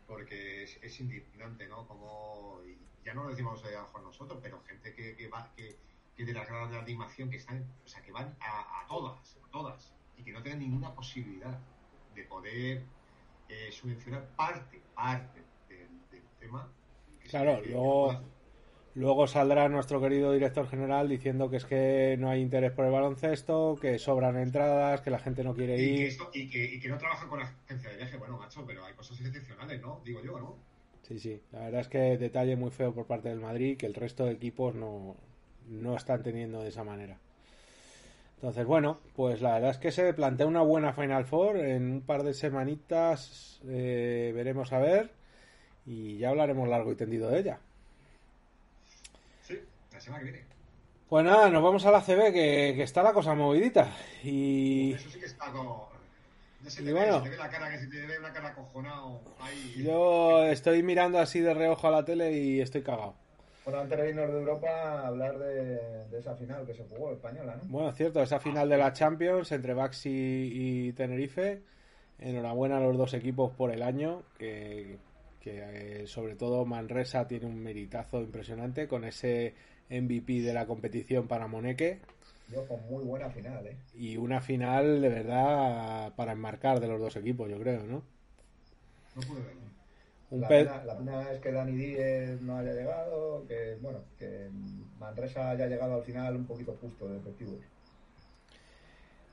porque 0.08 0.64
es, 0.64 1.00
indignante, 1.00 1.68
¿no? 1.68 1.88
Como 1.88 2.62
ya 3.06 3.14
no 3.14 3.24
lo 3.24 3.30
decimos 3.30 3.64
a 3.64 3.84
Juan 3.84 4.04
nosotros, 4.04 4.40
pero 4.42 4.62
gente 4.64 4.94
que, 4.94 5.28
va 5.28 5.52
que, 5.56 5.78
de 6.18 6.34
las 6.34 6.48
gradas 6.48 6.72
de 6.72 6.78
animación 6.78 7.30
que 7.30 7.38
están, 7.38 7.64
o 7.86 7.88
sea, 7.88 8.02
que 8.02 8.12
van 8.12 8.36
a, 8.42 8.86
todas, 8.88 9.38
a 9.44 9.52
todas 9.52 9.94
y 10.22 10.24
que 10.24 10.32
no 10.32 10.42
tienen 10.42 10.60
ninguna 10.60 10.94
posibilidad 10.94 11.60
de 12.16 12.24
poder 12.24 12.84
eh, 13.50 13.72
subvencionar 13.72 14.28
parte, 14.36 14.80
parte 14.96 15.42
Claro, 17.30 17.62
luego, 17.66 18.20
luego 18.96 19.28
saldrá 19.28 19.70
nuestro 19.70 20.02
querido 20.02 20.34
director 20.34 20.68
general 20.68 21.08
diciendo 21.08 21.50
que 21.50 21.58
es 21.58 21.66
que 21.66 22.18
no 22.20 22.30
hay 22.30 22.42
interés 22.42 22.74
por 22.74 22.86
el 22.86 22.92
baloncesto, 22.92 23.78
que 23.82 23.98
sobran 24.00 24.38
entradas, 24.38 25.02
que 25.02 25.12
la 25.12 25.20
gente 25.20 25.44
no 25.44 25.54
quiere 25.54 25.78
ir. 25.82 26.18
y, 26.34 26.80
que, 26.80 26.90
no 26.90 26.98
trabaja 26.98 27.28
con 27.28 27.40
la 27.40 27.46
agencia 27.46 27.90
de 27.90 27.98
viaje. 27.98 28.18
Bueno, 28.18 28.38
macho, 28.38 28.66
pero 28.66 28.84
hay 28.84 28.94
cosas 28.94 29.20
excepcionales, 29.22 29.82
¿no? 29.82 30.02
Digo 30.04 30.22
yo, 30.22 30.40
¿no? 30.40 30.58
Sí, 31.04 31.20
sí. 31.20 31.42
La 31.52 31.60
verdad 31.62 31.82
es 31.82 31.88
que 31.88 32.18
detalle 32.18 32.56
muy 32.56 32.72
feo 32.72 32.94
por 32.94 33.06
parte 33.06 33.30
del 33.30 33.40
Madrid 33.40 33.78
que 33.78 33.86
el 33.86 33.94
resto 33.94 34.26
de 34.26 34.34
equipos 34.34 34.76
no, 34.76 35.16
no 35.70 35.96
están 35.96 36.22
teniendo 36.22 36.62
de 36.62 36.70
esa 36.70 36.84
manera. 36.84 37.18
Entonces, 38.42 38.66
bueno, 38.66 39.00
pues 39.16 39.40
la 39.40 39.54
verdad 39.54 39.70
es 39.70 39.78
que 39.78 39.92
se 39.92 40.16
plantea 40.16 40.48
una 40.48 40.64
buena 40.64 40.94
Final 40.94 41.26
Four. 41.26 41.58
En 41.58 41.92
un 41.92 42.02
par 42.02 42.24
de 42.24 42.34
semanitas 42.34 43.62
eh, 43.68 44.32
veremos 44.34 44.74
a 44.74 44.80
ver 44.80 45.12
y 45.86 46.18
ya 46.18 46.30
hablaremos 46.30 46.68
largo 46.68 46.92
y 46.92 46.96
tendido 46.96 47.30
de 47.30 47.38
ella. 47.38 47.60
Sí, 49.44 49.60
la 49.94 50.02
semana 50.02 50.24
que 50.24 50.32
viene. 50.32 50.48
Pues 51.08 51.24
nada, 51.24 51.52
nos 51.52 51.62
vamos 51.62 51.86
a 51.86 51.92
la 51.92 52.02
CB, 52.02 52.34
que, 52.34 52.82
está 52.82 53.04
la 53.04 53.14
cosa 53.14 53.36
movidita. 53.36 53.96
Y... 54.24 54.94
Eso 54.94 55.12
sí 55.12 55.20
que 55.20 55.28
está 55.28 55.52
como... 55.52 55.88
se 56.66 56.82
te, 56.82 56.92
bueno, 56.94 57.22
ve, 57.22 57.38
la 57.38 57.48
cara, 57.48 57.70
que 57.70 57.78
se 57.78 57.88
te 57.90 58.08
ve 58.08 58.18
una 58.18 58.34
cara 58.34 58.56
cojonado 58.56 59.22
ahí. 59.40 59.84
Yo 59.86 60.46
estoy 60.46 60.82
mirando 60.82 61.20
así 61.20 61.42
de 61.42 61.54
reojo 61.54 61.88
a 61.88 61.92
la 61.92 62.06
tele 62.06 62.32
y 62.32 62.60
estoy 62.60 62.82
cagado. 62.82 63.21
Bueno, 63.64 63.80
antes 63.82 64.00
de 64.00 64.10
irnos 64.10 64.32
de 64.32 64.40
Europa, 64.40 65.06
hablar 65.06 65.38
de, 65.38 66.18
esa 66.18 66.36
final 66.36 66.66
que 66.66 66.74
se 66.74 66.84
jugó 66.84 67.12
española, 67.14 67.58
¿no? 67.58 67.70
Bueno, 67.70 67.92
cierto, 67.92 68.22
esa 68.22 68.40
final 68.40 68.68
de 68.70 68.78
la 68.78 68.92
Champions 68.92 69.52
entre 69.52 69.74
Baxi 69.74 70.10
y 70.10 70.94
Tenerife. 70.94 71.62
Enhorabuena 72.20 72.78
a 72.78 72.82
los 72.82 72.98
dos 72.98 73.14
equipos 73.14 73.52
por 73.52 73.72
el 73.72 73.82
año, 73.82 74.24
que 74.38 74.98
que 75.42 76.02
eh, 76.04 76.08
sobre 76.08 76.36
todo 76.36 76.66
Manresa 76.66 77.28
tiene 77.28 77.48
un 77.48 77.62
meritazo 77.62 78.22
impresionante 78.22 78.88
con 78.88 79.04
ese 79.04 79.56
MVP 79.90 80.42
de 80.42 80.54
la 80.54 80.68
competición 80.68 81.28
para 81.28 81.48
Moneque. 81.48 82.00
Yo 82.50 82.66
con 82.68 82.80
muy 82.88 83.04
buena 83.04 83.30
final, 83.30 83.66
¿eh? 83.66 83.76
Y 83.96 84.18
una 84.18 84.40
final 84.40 85.02
de 85.02 85.10
verdad 85.10 86.14
para 86.16 86.34
enmarcar 86.34 86.80
de 86.80 86.88
los 86.88 87.00
dos 87.00 87.16
equipos, 87.16 87.50
yo 87.50 87.60
creo, 87.60 87.84
¿no? 87.84 88.04
No 89.16 89.22
pude 89.22 89.42
verlo. 90.40 90.42
la, 90.42 90.48
pena, 90.48 90.84
la, 90.86 90.98
pena, 90.98 91.32
es 91.32 91.40
que 91.40 91.52
Dani 91.52 91.72
Díez 91.74 92.42
no 92.42 92.58
haya 92.58 92.74
llegado, 92.74 93.46
que 93.48 93.78
bueno, 93.82 94.00
que 94.18 94.50
Manresa 95.00 95.50
haya 95.52 95.68
llegado 95.68 95.96
al 95.96 96.04
final 96.04 96.36
un 96.36 96.46
poquito 96.46 96.78
justo 96.82 97.08
de 97.08 97.18
efectivos. 97.18 97.60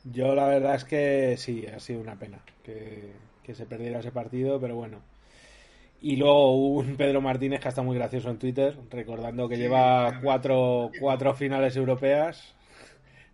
Yo 0.04 0.34
la 0.34 0.46
verdad 0.46 0.74
es 0.74 0.84
que 0.84 1.36
sí, 1.38 1.66
ha 1.66 1.80
sido 1.80 2.00
una 2.00 2.18
pena 2.18 2.38
que, 2.62 3.12
que 3.42 3.54
se 3.54 3.66
perdiera 3.66 4.00
ese 4.00 4.12
partido, 4.12 4.60
pero 4.60 4.76
bueno, 4.76 5.00
y 6.00 6.16
luego 6.16 6.56
un 6.56 6.96
Pedro 6.96 7.20
Martínez 7.20 7.60
que 7.60 7.68
está 7.68 7.82
muy 7.82 7.96
gracioso 7.96 8.30
en 8.30 8.38
Twitter, 8.38 8.76
recordando 8.90 9.48
que 9.48 9.56
lleva 9.56 10.20
cuatro, 10.22 10.90
cuatro 11.00 11.34
finales 11.34 11.76
europeas, 11.76 12.54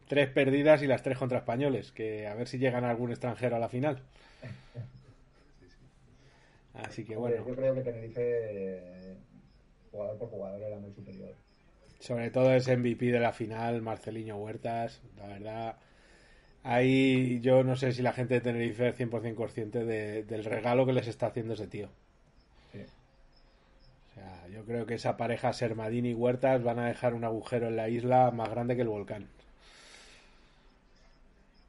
tres 0.09 0.31
perdidas 0.31 0.83
y 0.83 0.87
las 0.87 1.03
tres 1.03 1.19
contra 1.19 1.39
españoles, 1.39 1.93
que 1.93 2.27
a 2.27 2.35
ver 2.35 2.49
si 2.49 2.59
llegan 2.59 2.85
algún 2.85 3.11
extranjero 3.11 3.57
a 3.57 3.59
la 3.59 3.69
final. 3.69 4.03
Así 6.75 7.05
que 7.05 7.17
bueno. 7.17 7.37
Yo 7.37 7.55
creo 7.55 7.75
que 7.75 7.81
Tenerife, 7.83 9.17
jugador 9.91 10.19
por 10.19 10.29
jugador, 10.29 10.63
era 10.63 10.79
muy 10.79 10.93
superior. 10.93 11.35
Sobre 12.01 12.31
todo 12.31 12.53
ese 12.53 12.77
MVP 12.77 13.07
de 13.07 13.21
la 13.21 13.33
final, 13.33 13.81
Marceliño 13.81 14.37
Huertas, 14.37 15.01
la 15.17 15.27
verdad. 15.27 15.77
Ahí 16.63 17.41
yo 17.41 17.63
no 17.63 17.77
sé 17.77 17.93
si 17.93 18.03
la 18.03 18.13
gente 18.13 18.35
de 18.35 18.41
Tenerife 18.41 18.89
es 18.89 18.99
100% 18.99 19.35
consciente 19.35 19.85
del 19.85 20.45
regalo 20.45 20.87
que 20.87 20.93
les 20.93 21.07
está 21.09 21.27
haciendo 21.27 21.55
ese 21.55 21.67
tío 21.67 21.91
yo 24.55 24.65
creo 24.65 24.87
que 24.87 24.95
esa 24.95 25.17
pareja 25.17 25.53
Sermadini 25.53 26.11
y 26.11 26.15
Huertas 26.15 26.63
van 26.63 26.79
a 26.79 26.87
dejar 26.87 27.15
un 27.15 27.25
agujero 27.25 27.69
en 27.69 27.77
la 27.77 27.89
isla 27.89 28.31
más 28.31 28.49
grande 28.49 28.77
que 28.77 28.83
el 28.83 28.89
volcán. 28.89 29.29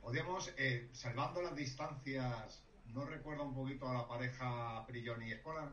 Podríamos, 0.02 0.54
eh, 0.58 0.88
salvando 0.94 1.42
las 1.42 1.56
distancias, 1.56 2.62
¿no 2.96 3.06
recuerda 3.06 3.44
un 3.44 3.54
poquito 3.54 3.88
a 3.88 3.94
la 3.94 4.08
pareja 4.08 4.86
Prilloni 4.88 5.28
y 5.28 5.34
Escola? 5.34 5.70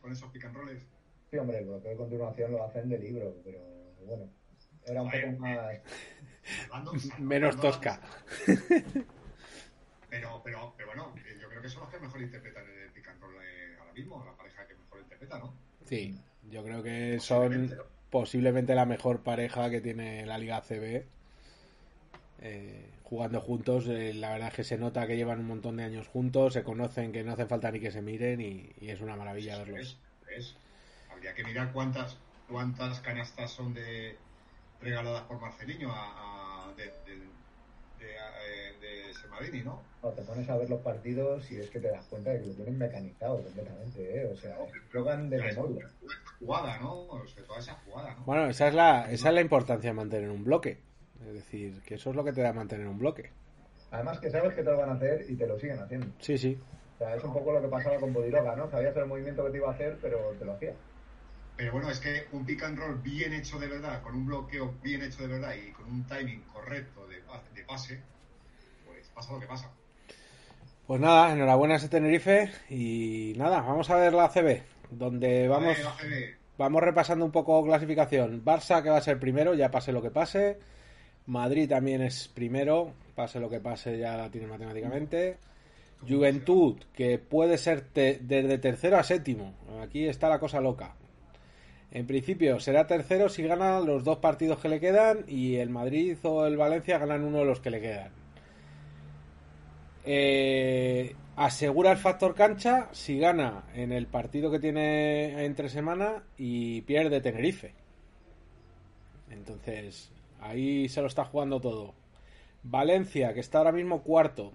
Con 0.00 0.12
esos 0.12 0.30
picanroles. 0.30 0.86
Sí, 1.30 1.36
hombre, 1.36 1.58
el 1.58 1.66
bloqueo 1.66 1.90
de 1.90 1.96
continuación 1.96 2.52
lo 2.52 2.64
hacen 2.64 2.88
de 2.88 2.98
libro, 2.98 3.34
pero 3.44 3.58
bueno, 4.06 4.30
era 4.86 5.02
un 5.02 5.10
poco 5.10 5.32
más. 5.40 5.80
Menos 7.18 7.60
tosca. 7.60 8.00
Pero, 10.08 10.40
pero, 10.44 10.72
pero 10.76 10.86
bueno, 10.86 11.12
yo 11.40 11.48
creo 11.48 11.60
que 11.60 11.68
son 11.68 11.82
los 11.82 11.90
que 11.90 11.98
mejor 11.98 12.22
interpretan 12.22 12.64
el 12.64 12.90
pick 12.92 13.08
and 13.08 13.20
roll 13.20 13.34
ahora 13.80 13.92
mismo, 13.92 14.24
la 14.24 14.36
pareja 14.36 14.66
que 14.66 14.74
mejor 14.76 15.00
interpreta, 15.00 15.38
¿no? 15.40 15.52
Sí, 15.84 16.18
yo 16.48 16.62
creo 16.62 16.82
que 16.82 17.18
son 17.18 17.74
posiblemente 18.08 18.74
la 18.76 18.86
mejor 18.86 19.22
pareja 19.24 19.68
que 19.68 19.80
tiene 19.80 20.24
la 20.24 20.38
Liga 20.38 20.62
CB. 20.62 21.04
Eh, 22.38 22.90
jugando 23.08 23.40
juntos, 23.40 23.86
eh, 23.86 24.12
la 24.12 24.32
verdad 24.32 24.48
es 24.48 24.54
que 24.54 24.64
se 24.64 24.78
nota 24.78 25.06
que 25.06 25.16
llevan 25.16 25.38
un 25.38 25.46
montón 25.46 25.76
de 25.76 25.84
años 25.84 26.08
juntos, 26.08 26.54
se 26.54 26.64
conocen, 26.64 27.12
que 27.12 27.22
no 27.22 27.32
hace 27.32 27.46
falta 27.46 27.70
ni 27.70 27.78
que 27.78 27.92
se 27.92 28.02
miren 28.02 28.40
y, 28.40 28.72
es 28.80 29.00
una 29.00 29.14
maravilla 29.14 29.58
verlos. 29.58 29.98
Habría 31.08 31.32
que 31.34 31.44
mirar 31.44 31.72
cuántas 31.72 32.18
cuántas 32.48 33.00
canastas 33.00 33.50
son 33.50 33.74
de 33.74 34.16
regaladas 34.80 35.22
por 35.22 35.40
Marceliño 35.40 35.90
a, 35.90 36.72
de, 36.76 36.84
de, 36.84 37.18
de, 39.50 39.62
¿no? 39.64 39.82
te 40.14 40.22
pones 40.22 40.48
a 40.48 40.56
ver 40.56 40.70
los 40.70 40.80
partidos 40.80 41.50
y 41.50 41.56
es 41.56 41.70
que 41.70 41.80
te 41.80 41.88
das 41.88 42.04
cuenta 42.06 42.30
de 42.30 42.40
que 42.40 42.46
lo 42.46 42.54
tienen 42.54 42.78
mecanizado 42.78 43.42
completamente, 43.42 44.22
¿eh? 44.22 44.26
O 44.32 44.36
sea, 44.36 44.56
juegan 44.92 45.28
de 45.28 45.42
memoria. 45.42 45.88
Jugada, 46.38 46.78
¿no? 46.78 47.02
O 47.06 47.26
sea, 47.26 47.42
toda 47.44 47.58
esa 47.58 47.74
jugada, 47.84 48.14
¿no? 48.14 48.24
Bueno, 48.24 48.46
esa 48.46 48.68
es, 48.68 48.74
la, 48.74 49.10
esa 49.10 49.28
es 49.28 49.34
la 49.34 49.40
importancia 49.40 49.90
de 49.90 49.94
mantener 49.94 50.30
un 50.30 50.44
bloque. 50.44 50.78
Es 51.24 51.34
decir, 51.34 51.80
que 51.82 51.94
eso 51.94 52.10
es 52.10 52.16
lo 52.16 52.24
que 52.24 52.32
te 52.32 52.42
da 52.42 52.52
mantener 52.52 52.86
un 52.86 52.98
bloque. 52.98 53.30
Además 53.90 54.18
que 54.18 54.30
sabes 54.30 54.54
que 54.54 54.62
te 54.62 54.70
lo 54.70 54.78
van 54.78 54.90
a 54.90 54.94
hacer 54.94 55.24
y 55.28 55.36
te 55.36 55.46
lo 55.46 55.58
siguen 55.58 55.78
haciendo. 55.78 56.06
Sí, 56.20 56.36
sí. 56.36 56.58
O 56.94 56.98
sea, 56.98 57.14
es 57.14 57.24
un 57.24 57.32
poco 57.32 57.52
lo 57.52 57.62
que 57.62 57.68
pasaba 57.68 57.98
con 57.98 58.12
Bodiroga, 58.12 58.56
¿no? 58.56 58.70
Sabías 58.70 58.96
el 58.96 59.06
movimiento 59.06 59.44
que 59.44 59.50
te 59.50 59.56
iba 59.58 59.68
a 59.68 59.72
hacer, 59.74 59.98
pero 60.00 60.18
te 60.38 60.44
lo 60.44 60.52
hacía. 60.52 60.72
Pero 61.56 61.72
bueno, 61.72 61.90
es 61.90 62.00
que 62.00 62.26
un 62.32 62.44
pick 62.44 62.62
and 62.64 62.78
roll 62.78 62.96
bien 62.96 63.32
hecho 63.32 63.58
de 63.58 63.68
verdad, 63.68 64.02
con 64.02 64.14
un 64.14 64.26
bloqueo 64.26 64.74
bien 64.82 65.02
hecho 65.02 65.22
de 65.22 65.28
verdad 65.28 65.54
y 65.54 65.72
con 65.72 65.86
un 65.86 66.04
timing 66.04 66.42
correcto 66.52 67.06
de, 67.06 67.16
de 67.54 67.66
pase, 67.66 68.00
pues 68.86 69.08
pasa 69.14 69.32
lo 69.32 69.40
que 69.40 69.46
pasa. 69.46 69.70
Pues 70.86 71.00
nada, 71.00 71.32
enhorabuena 71.32 71.74
a 71.74 71.76
ese 71.78 71.88
Tenerife 71.88 72.50
y 72.68 73.34
nada, 73.36 73.60
vamos 73.62 73.88
a 73.90 73.96
ver 73.96 74.12
la 74.12 74.26
ACB, 74.26 74.62
donde 74.90 75.48
vamos, 75.48 75.76
vamos 76.58 76.82
repasando 76.82 77.24
un 77.24 77.32
poco 77.32 77.64
clasificación. 77.64 78.44
Barça 78.44 78.82
que 78.82 78.90
va 78.90 78.98
a 78.98 79.02
ser 79.02 79.18
primero, 79.18 79.54
ya 79.54 79.70
pase 79.70 79.92
lo 79.92 80.02
que 80.02 80.10
pase. 80.10 80.58
Madrid 81.26 81.68
también 81.68 82.02
es 82.02 82.28
primero, 82.28 82.92
pase 83.14 83.40
lo 83.40 83.50
que 83.50 83.60
pase, 83.60 83.98
ya 83.98 84.16
la 84.16 84.30
tiene 84.30 84.46
matemáticamente. 84.46 85.38
Juventud, 86.06 86.76
que 86.94 87.18
puede 87.18 87.58
ser 87.58 87.86
desde 87.92 88.58
tercero 88.58 88.98
a 88.98 89.02
séptimo. 89.02 89.54
Aquí 89.82 90.06
está 90.06 90.28
la 90.28 90.38
cosa 90.38 90.60
loca. 90.60 90.94
En 91.90 92.06
principio 92.06 92.60
será 92.60 92.86
tercero 92.86 93.28
si 93.28 93.42
gana 93.42 93.80
los 93.80 94.04
dos 94.04 94.18
partidos 94.18 94.58
que 94.58 94.68
le 94.68 94.80
quedan 94.80 95.24
y 95.28 95.56
el 95.56 95.70
Madrid 95.70 96.18
o 96.22 96.44
el 96.46 96.56
Valencia 96.56 96.98
ganan 96.98 97.24
uno 97.24 97.38
de 97.38 97.44
los 97.44 97.60
que 97.60 97.70
le 97.70 97.80
quedan. 97.80 98.10
Eh, 100.04 101.16
asegura 101.36 101.90
el 101.90 101.96
factor 101.96 102.34
cancha 102.34 102.88
si 102.92 103.18
gana 103.18 103.64
en 103.74 103.92
el 103.92 104.06
partido 104.06 104.50
que 104.50 104.58
tiene 104.58 105.44
entre 105.44 105.68
semana 105.68 106.22
y 106.36 106.82
pierde 106.82 107.20
Tenerife. 107.20 107.72
Entonces, 109.30 110.10
ahí 110.48 110.88
se 110.88 111.00
lo 111.00 111.06
está 111.06 111.24
jugando 111.24 111.60
todo. 111.60 111.94
Valencia, 112.62 113.32
que 113.34 113.40
está 113.40 113.58
ahora 113.58 113.72
mismo 113.72 114.02
cuarto. 114.02 114.52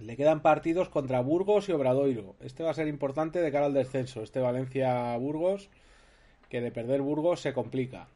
Le 0.00 0.16
quedan 0.16 0.40
partidos 0.40 0.88
contra 0.88 1.20
Burgos 1.20 1.68
y 1.68 1.72
Obradoiro. 1.72 2.36
Este 2.40 2.62
va 2.62 2.70
a 2.70 2.74
ser 2.74 2.86
importante 2.86 3.40
de 3.40 3.50
cara 3.50 3.66
al 3.66 3.74
descenso. 3.74 4.22
Este 4.22 4.40
Valencia-Burgos 4.40 5.68
que 6.48 6.60
de 6.60 6.70
perder 6.70 7.02
Burgos 7.02 7.40
se 7.40 7.52
complica. 7.52 8.08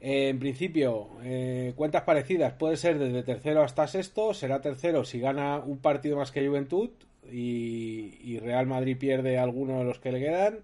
en 0.00 0.38
principio, 0.40 1.08
eh, 1.22 1.74
cuentas 1.76 2.02
parecidas. 2.02 2.54
Puede 2.54 2.76
ser 2.76 2.98
desde 2.98 3.22
tercero 3.22 3.62
hasta 3.62 3.86
sexto. 3.86 4.34
Será 4.34 4.60
tercero 4.60 5.04
si 5.04 5.20
gana 5.20 5.58
un 5.58 5.78
partido 5.78 6.16
más 6.16 6.32
que 6.32 6.46
Juventud 6.46 6.90
y, 7.30 8.38
Real 8.40 8.66
Madrid 8.66 8.96
pierde 8.98 9.38
alguno 9.38 9.78
de 9.78 9.84
los 9.84 10.00
que 10.00 10.10
le 10.12 10.20
quedan. 10.20 10.60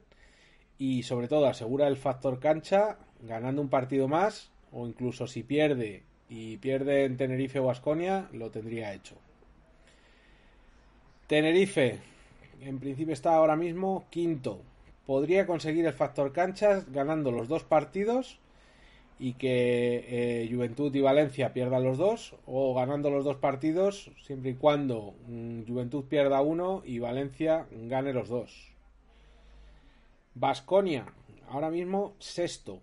Y 0.79 1.05
sobre 1.05 1.29
todo 1.29 1.47
asegura 1.47 1.87
el 1.87 1.97
factor 1.97 2.41
cancha 2.41 2.99
ganando 3.21 3.63
un 3.63 3.69
partido 3.69 4.09
más 4.09 4.51
o 4.73 4.87
incluso 4.87 5.27
si 5.27 5.43
pierde 5.43 6.03
y 6.29 6.57
pierde 6.59 7.05
en 7.05 7.17
Tenerife 7.17 7.59
o 7.59 7.71
Asconia, 7.71 8.29
lo 8.33 8.51
tendría 8.51 8.95
hecho. 8.95 9.17
Tenerife, 11.27 11.99
en 12.61 12.79
principio 12.79 13.15
está 13.15 13.35
ahora 13.35 13.57
mismo 13.57 14.07
quinto 14.11 14.63
podría 15.09 15.47
conseguir 15.47 15.87
el 15.87 15.95
factor 15.95 16.35
canchas 16.35 16.93
ganando 16.93 17.33
los 17.33 17.49
dos 17.49 17.65
partidos 17.65 18.39
y 19.19 19.33
que 19.33 20.05
eh, 20.07 20.49
Juventud 20.53 20.95
y 20.95 21.01
Valencia 21.01 21.55
pierdan 21.55 21.83
los 21.83 21.97
dos 21.97 22.37
o 22.45 22.75
ganando 22.75 23.09
los 23.09 23.25
dos 23.25 23.37
partidos 23.37 24.11
siempre 24.23 24.51
y 24.51 24.55
cuando 24.57 25.15
mm, 25.27 25.63
Juventud 25.67 26.05
pierda 26.05 26.43
uno 26.43 26.83
y 26.85 26.99
Valencia 26.99 27.67
gane 27.71 28.13
los 28.13 28.29
dos. 28.29 28.75
Vasconia, 30.35 31.07
ahora 31.49 31.71
mismo 31.71 32.13
sexto. 32.19 32.83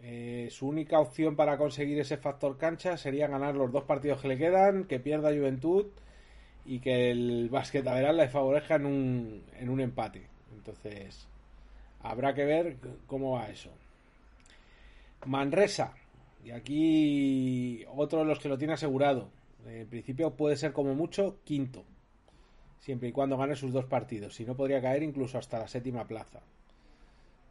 Eh, 0.00 0.48
su 0.50 0.68
única 0.68 1.00
opción 1.00 1.34
para 1.34 1.58
conseguir 1.58 1.98
ese 1.98 2.16
factor 2.18 2.56
cancha 2.56 2.96
sería 2.96 3.26
ganar 3.26 3.56
los 3.56 3.72
dos 3.72 3.84
partidos 3.84 4.20
que 4.20 4.28
le 4.28 4.38
quedan, 4.38 4.84
que 4.84 5.00
pierda 5.00 5.34
Juventud 5.34 5.86
y 6.64 6.80
que 6.80 7.10
el 7.10 7.48
Basquetaveral 7.50 8.16
le 8.16 8.28
favorezca 8.28 8.76
en 8.76 8.86
un, 8.86 9.42
en 9.58 9.68
un 9.68 9.80
empate. 9.80 10.26
Entonces, 10.54 11.28
Habrá 12.02 12.34
que 12.34 12.44
ver 12.44 12.76
cómo 13.06 13.32
va 13.32 13.48
eso. 13.48 13.70
Manresa. 15.26 15.94
Y 16.44 16.50
aquí 16.50 17.84
otro 17.94 18.20
de 18.20 18.24
los 18.26 18.38
que 18.38 18.48
lo 18.48 18.58
tiene 18.58 18.74
asegurado. 18.74 19.30
En 19.66 19.86
principio 19.88 20.30
puede 20.30 20.56
ser 20.56 20.72
como 20.72 20.94
mucho 20.94 21.38
quinto. 21.44 21.84
Siempre 22.80 23.08
y 23.08 23.12
cuando 23.12 23.36
gane 23.36 23.56
sus 23.56 23.72
dos 23.72 23.84
partidos. 23.86 24.34
Si 24.34 24.44
no, 24.44 24.54
podría 24.54 24.80
caer 24.80 25.02
incluso 25.02 25.36
hasta 25.36 25.58
la 25.58 25.68
séptima 25.68 26.06
plaza. 26.06 26.40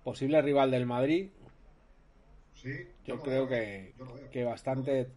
Posible 0.03 0.41
rival 0.41 0.71
del 0.71 0.85
Madrid. 0.85 1.29
Sí, 2.61 2.87
yo, 3.05 3.19
creo 3.21 3.47
que, 3.47 3.93
que, 4.31 4.43
bastante. 4.43 5.07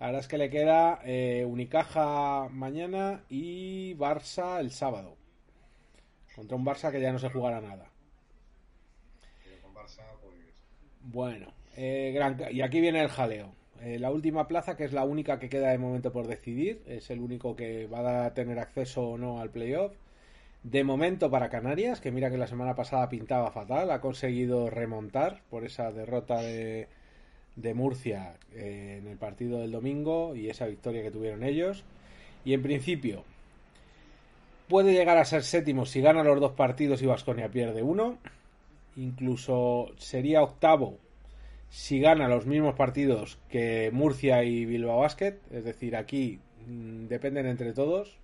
La 0.00 0.06
verdad 0.06 0.20
es 0.20 0.28
que 0.28 0.38
le 0.38 0.50
queda 0.50 1.00
eh, 1.04 1.44
Unicaja 1.46 2.48
mañana 2.50 3.24
y 3.28 3.94
Barça 3.94 4.58
el 4.58 4.72
sábado. 4.72 5.16
Contra 6.34 6.56
un 6.56 6.66
Barça 6.66 6.90
que 6.90 7.00
ya 7.00 7.12
no 7.12 7.20
se 7.20 7.30
jugará 7.30 7.60
nada. 7.60 7.88
Bueno, 11.00 11.52
eh, 11.76 12.18
y 12.50 12.60
aquí 12.60 12.80
viene 12.80 13.02
el 13.02 13.08
jaleo. 13.08 13.52
Eh, 13.80 13.98
la 13.98 14.10
última 14.10 14.48
plaza, 14.48 14.76
que 14.76 14.84
es 14.84 14.92
la 14.92 15.04
única 15.04 15.38
que 15.38 15.48
queda 15.48 15.70
de 15.70 15.78
momento 15.78 16.12
por 16.12 16.26
decidir, 16.26 16.82
es 16.86 17.10
el 17.10 17.20
único 17.20 17.54
que 17.54 17.86
va 17.86 18.26
a 18.26 18.34
tener 18.34 18.58
acceso 18.58 19.10
o 19.10 19.18
no 19.18 19.40
al 19.40 19.50
playoff. 19.50 19.92
De 20.64 20.82
momento 20.82 21.30
para 21.30 21.50
Canarias, 21.50 22.00
que 22.00 22.10
mira 22.10 22.30
que 22.30 22.38
la 22.38 22.48
semana 22.48 22.74
pasada 22.74 23.08
pintaba 23.08 23.52
fatal, 23.52 23.90
ha 23.90 24.00
conseguido 24.00 24.70
remontar 24.70 25.42
por 25.50 25.64
esa 25.64 25.92
derrota 25.92 26.42
de, 26.42 26.88
Murcia 27.74 28.34
eh, 28.52 28.98
en 29.00 29.06
el 29.06 29.16
partido 29.16 29.60
del 29.60 29.70
domingo 29.70 30.34
y 30.34 30.48
esa 30.50 30.66
victoria 30.66 31.02
que 31.02 31.12
tuvieron 31.12 31.44
ellos. 31.44 31.84
Y 32.44 32.54
en 32.54 32.62
principio 32.62 33.24
puede 34.68 34.92
llegar 34.92 35.18
a 35.18 35.24
ser 35.24 35.44
séptimo 35.44 35.86
si 35.86 36.00
gana 36.00 36.24
los 36.24 36.40
dos 36.40 36.52
partidos 36.52 37.00
y 37.02 37.06
Vasconia 37.06 37.50
pierde 37.50 37.82
uno 37.82 38.18
incluso 38.96 39.92
sería 39.96 40.42
octavo 40.42 40.98
si 41.68 41.98
gana 42.00 42.28
los 42.28 42.46
mismos 42.46 42.76
partidos 42.76 43.38
que 43.48 43.90
Murcia 43.92 44.44
y 44.44 44.64
Bilbao 44.64 45.00
Basket, 45.00 45.38
es 45.50 45.64
decir, 45.64 45.96
aquí 45.96 46.38
mm, 46.68 47.06
dependen 47.06 47.46
entre 47.46 47.72
todos. 47.72 48.16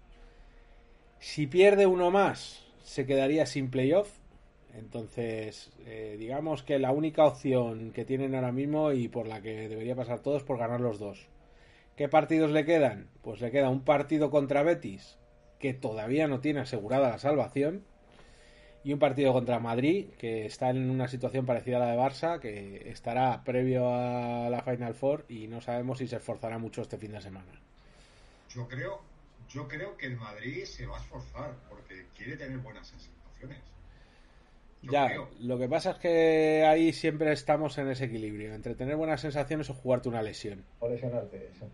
Si 1.21 1.47
pierde 1.47 1.87
uno 1.87 2.11
más, 2.11 2.65
se 2.83 3.05
quedaría 3.05 3.45
sin 3.45 3.71
playoff. 3.71 4.11
Entonces, 4.75 5.71
eh, 5.85 6.17
digamos 6.19 6.63
que 6.63 6.79
la 6.79 6.93
única 6.93 7.25
opción 7.25 7.93
que 7.93 8.07
tienen 8.07 8.35
ahora 8.35 8.53
mismo 8.53 8.93
y 8.93 9.09
por 9.09 9.27
la 9.27 9.43
que 9.43 9.69
debería 9.69 9.95
pasar 9.95 10.21
todo 10.21 10.39
es 10.39 10.43
por 10.43 10.59
ganar 10.59 10.81
los 10.81 10.99
dos. 10.99 11.27
¿Qué 11.97 12.09
partidos 12.09 12.51
le 12.51 12.65
quedan? 12.65 13.09
Pues 13.23 13.43
le 13.43 13.51
queda 13.51 13.69
un 13.69 13.83
partido 13.83 14.31
contra 14.31 14.63
Betis, 14.63 15.19
que 15.59 15.75
todavía 15.75 16.27
no 16.27 16.41
tiene 16.41 16.61
asegurada 16.61 17.11
la 17.11 17.19
salvación 17.19 17.85
y 18.83 18.95
un 18.95 18.99
partido 18.99 19.35
contra 19.35 19.59
Madrid, 19.59 20.07
que 20.17 20.47
está 20.47 20.71
en 20.71 20.89
una 20.89 21.09
situación 21.09 21.45
parecida 21.45 21.77
a 21.77 21.81
la 21.81 21.93
de 21.93 21.99
Barça, 21.99 22.41
que 22.41 22.89
estará 22.89 23.45
previo 23.45 23.93
a 23.93 24.49
la 24.49 24.63
Final 24.63 24.95
Four 24.95 25.27
y 25.29 25.49
no 25.49 25.61
sabemos 25.61 25.99
si 25.99 26.09
se 26.09 26.17
esforzará 26.17 26.57
mucho 26.57 26.81
este 26.81 26.97
fin 26.97 27.13
de 27.13 27.21
semana. 27.21 27.53
Yo 28.49 28.67
creo, 28.67 29.10
yo 29.51 29.69
creo 29.69 29.97
que 29.97 30.07
el 30.07 30.17
Madrid 30.17 30.65
se 30.65 30.87
va 30.87 30.97
a 30.97 31.01
esforzar 31.01 31.55
porque 31.69 32.07
quiere 32.17 32.37
tener 32.37 32.59
buenas 32.59 32.87
sensaciones. 32.87 33.59
ya, 34.83 35.11
lo 35.41 35.59
que 35.59 35.69
pasa 35.69 35.91
es 35.91 35.99
que 35.99 36.65
ahí 36.67 36.93
siempre 36.93 37.33
estamos 37.33 37.77
en 37.79 37.89
ese 37.89 38.05
equilibrio, 38.07 38.55
entre 38.55 38.75
tener 38.75 38.97
buenas 38.97 39.21
sensaciones 39.21 39.69
o 39.71 39.75
jugarte 39.75 40.09
una 40.09 40.23
lesión. 40.23 40.65
O 40.79 40.89
lesionarte, 40.89 41.49
eso. 41.49 41.69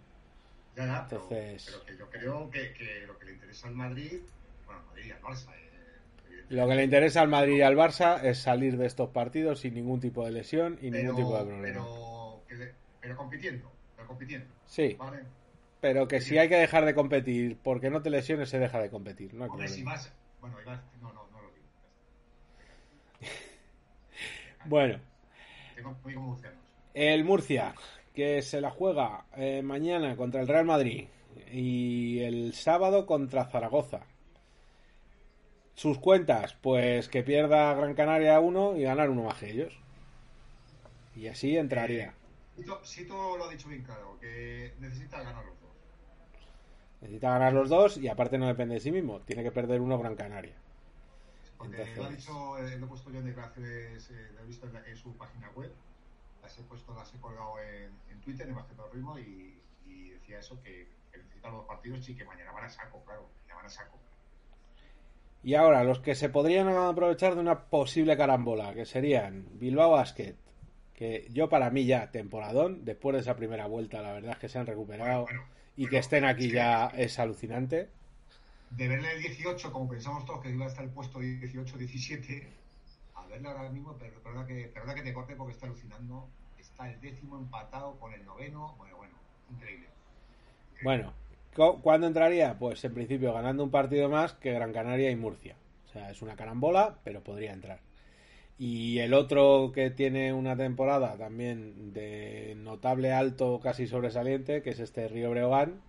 Ya, 0.74 0.86
ya, 0.86 1.00
Entonces... 1.02 1.64
pero, 1.66 1.84
que 1.84 1.96
yo 1.96 2.10
creo 2.10 2.50
que, 2.50 2.72
que, 2.72 3.06
lo 3.06 3.18
que 3.18 3.26
le 3.26 3.32
interesa 3.32 3.68
al 3.68 3.74
Madrid, 3.74 4.20
bueno, 4.64 4.80
al 4.80 4.86
Madrid 4.86 5.12
al 5.12 5.22
Barça, 5.22 5.52
lo 6.48 6.68
que 6.68 6.74
le 6.76 6.84
interesa 6.84 7.22
al 7.22 7.28
Madrid 7.28 7.56
y 7.56 7.62
al 7.62 7.74
Barça 7.74 8.22
es 8.22 8.38
salir 8.38 8.76
de 8.76 8.86
estos 8.86 9.10
partidos 9.10 9.60
sin 9.60 9.74
ningún 9.74 10.00
tipo 10.00 10.24
de 10.24 10.30
lesión 10.30 10.78
y 10.80 10.90
ningún 10.90 11.16
tipo 11.16 11.36
de 11.36 11.44
problema. 11.44 11.62
Pero, 11.62 12.42
pero 13.00 13.16
compitiendo, 13.16 13.72
pero 13.96 14.06
compitiendo. 14.08 14.46
Sí. 14.66 14.96
Pero 15.87 16.09
que 16.09 16.20
si 16.20 16.37
hay 16.37 16.49
que 16.49 16.57
dejar 16.57 16.85
de 16.85 16.96
competir 16.96 17.59
porque 17.62 17.90
no 17.90 18.03
te 18.03 18.11
lesiones, 18.11 18.49
se 18.49 18.59
deja 18.59 18.81
de 18.81 18.90
competir. 18.90 19.33
No 19.35 19.44
Hombre, 19.44 19.68
si 19.68 19.85
más. 19.85 20.12
Bueno, 20.40 20.61
iba 20.61 20.83
no, 21.01 21.12
no, 21.12 21.29
no 21.31 21.42
lo 21.42 21.53
digo. 21.53 21.66
Bueno, 24.64 24.99
Tengo 25.77 25.96
murcianos. 26.03 26.59
el 26.92 27.25
Murcia, 27.25 27.72
que 28.12 28.42
se 28.42 28.61
la 28.61 28.72
juega 28.72 29.27
eh, 29.37 29.62
mañana 29.62 30.16
contra 30.16 30.40
el 30.40 30.49
Real 30.49 30.64
Madrid 30.64 31.07
y 31.53 32.18
el 32.18 32.53
sábado 32.53 33.07
contra 33.07 33.44
Zaragoza. 33.44 34.01
Sus 35.75 35.99
cuentas, 35.99 36.57
pues 36.62 37.09
que 37.09 37.22
pierda 37.22 37.75
Gran 37.75 37.94
Canaria 37.94 38.40
uno 38.40 38.77
y 38.77 38.83
ganar 38.83 39.09
uno 39.09 39.22
más 39.22 39.38
que 39.38 39.53
ellos. 39.53 39.79
Y 41.14 41.29
así 41.29 41.57
entraría. 41.57 42.12
Sito, 42.57 42.85
Sito 42.85 43.37
lo 43.37 43.44
ha 43.44 43.51
dicho 43.53 43.68
bien 43.68 43.85
claro, 43.85 44.18
que 44.18 44.75
necesita 44.81 45.22
ganar 45.22 45.44
los. 45.44 45.65
Necesita 47.06 47.30
ganar 47.30 47.52
los 47.52 47.68
dos 47.68 47.96
y 47.98 48.08
aparte 48.08 48.36
no 48.36 48.46
depende 48.48 48.74
de 48.74 48.80
sí 48.80 48.90
mismo. 48.90 49.20
Tiene 49.20 49.42
que 49.44 49.52
perder 49.52 49.80
uno 49.80 49.96
Gran 49.98 50.16
Canaria. 50.16 50.54
Porque 51.56 51.76
Entonces- 51.76 51.96
lo 51.96 52.04
ha 52.04 52.08
dicho, 52.10 52.58
eh, 52.58 52.78
lo 52.78 52.86
he 52.86 52.88
puesto 52.88 53.10
yo 53.10 53.20
en 53.20 53.26
declaraciones, 53.26 54.10
eh, 54.10 54.28
lo 54.34 54.42
he 54.42 54.46
visto 54.46 54.66
en, 54.66 54.72
la- 54.74 54.84
en 54.86 54.96
su 54.96 55.16
página 55.16 55.48
web, 55.54 55.72
las 56.42 56.58
he 56.58 56.62
puesto, 56.62 56.94
las 56.94 57.14
he 57.14 57.18
colgado 57.18 57.54
en, 57.60 57.90
en 58.12 58.20
Twitter, 58.20 58.48
en 58.48 58.56
Bajito 58.56 58.90
Ritmo, 58.92 59.18
y, 59.18 59.58
y 59.86 60.10
decía 60.10 60.40
eso, 60.40 60.60
que, 60.62 60.88
que 61.12 61.18
necesitan 61.18 61.52
los 61.52 61.64
partidos 61.64 62.08
y 62.08 62.14
que 62.16 62.24
mañana 62.24 62.50
van 62.52 62.64
a 62.64 62.68
saco, 62.68 63.00
claro, 63.06 63.26
ya 63.48 63.54
van 63.54 63.66
a 63.66 63.70
saco. 63.70 63.96
Y 65.44 65.54
ahora, 65.54 65.84
los 65.84 66.00
que 66.00 66.14
se 66.16 66.28
podrían 66.28 66.68
aprovechar 66.68 67.34
de 67.36 67.40
una 67.40 67.66
posible 67.66 68.16
carambola, 68.16 68.74
que 68.74 68.84
serían 68.84 69.46
Bilbao 69.52 69.92
Basket, 69.92 70.34
que 70.92 71.28
yo 71.30 71.48
para 71.48 71.70
mí 71.70 71.86
ya, 71.86 72.10
temporadón, 72.10 72.84
después 72.84 73.14
de 73.14 73.20
esa 73.20 73.36
primera 73.36 73.66
vuelta, 73.66 74.02
la 74.02 74.12
verdad 74.12 74.32
es 74.32 74.38
que 74.38 74.48
se 74.48 74.58
han 74.58 74.66
recuperado 74.66 75.22
Bueno, 75.24 75.40
bueno, 75.42 75.55
y 75.76 75.88
que 75.88 75.98
estén 75.98 76.24
aquí 76.24 76.50
ya 76.50 76.88
es 76.88 77.18
alucinante. 77.18 77.90
De 78.70 78.86
verle 78.88 79.10
el 79.12 79.20
18, 79.22 79.72
como 79.72 79.88
pensamos 79.88 80.24
todos 80.24 80.40
que 80.42 80.50
iba 80.50 80.64
a 80.66 80.68
estar 80.68 80.84
el 80.84 80.90
puesto 80.92 81.18
18-17, 81.20 82.48
a 83.14 83.26
verle 83.26 83.48
ahora 83.48 83.70
mismo, 83.70 83.96
pero 83.98 84.22
perdona 84.22 84.46
que, 84.46 84.68
perdona 84.68 84.94
que 84.94 85.02
te 85.02 85.12
corte 85.14 85.34
porque 85.36 85.52
está 85.52 85.66
alucinando, 85.66 86.28
está 86.56 86.88
el 86.92 87.00
décimo 87.00 87.38
empatado 87.38 87.98
con 87.98 88.12
el 88.12 88.24
noveno, 88.24 88.74
bueno, 88.78 88.96
bueno, 88.96 89.14
increíble. 89.48 89.88
Bueno, 90.80 91.12
¿cu- 91.54 91.82
¿cuándo 91.82 92.06
entraría? 92.06 92.58
Pues 92.58 92.82
en 92.84 92.94
principio 92.94 93.32
ganando 93.34 93.62
un 93.64 93.70
partido 93.70 94.08
más 94.08 94.32
que 94.34 94.52
Gran 94.52 94.72
Canaria 94.72 95.10
y 95.10 95.16
Murcia. 95.16 95.56
O 95.86 95.88
sea, 95.88 96.10
es 96.10 96.22
una 96.22 96.34
carambola, 96.36 96.98
pero 97.04 97.22
podría 97.22 97.52
entrar. 97.52 97.80
Y 98.58 99.00
el 99.00 99.12
otro 99.12 99.70
que 99.74 99.90
tiene 99.90 100.32
una 100.32 100.56
temporada 100.56 101.16
también 101.18 101.92
de 101.92 102.54
notable 102.56 103.12
alto, 103.12 103.60
casi 103.62 103.86
sobresaliente, 103.86 104.62
que 104.62 104.70
es 104.70 104.80
este 104.80 105.08
Río 105.08 105.30
Breogán, 105.30 105.80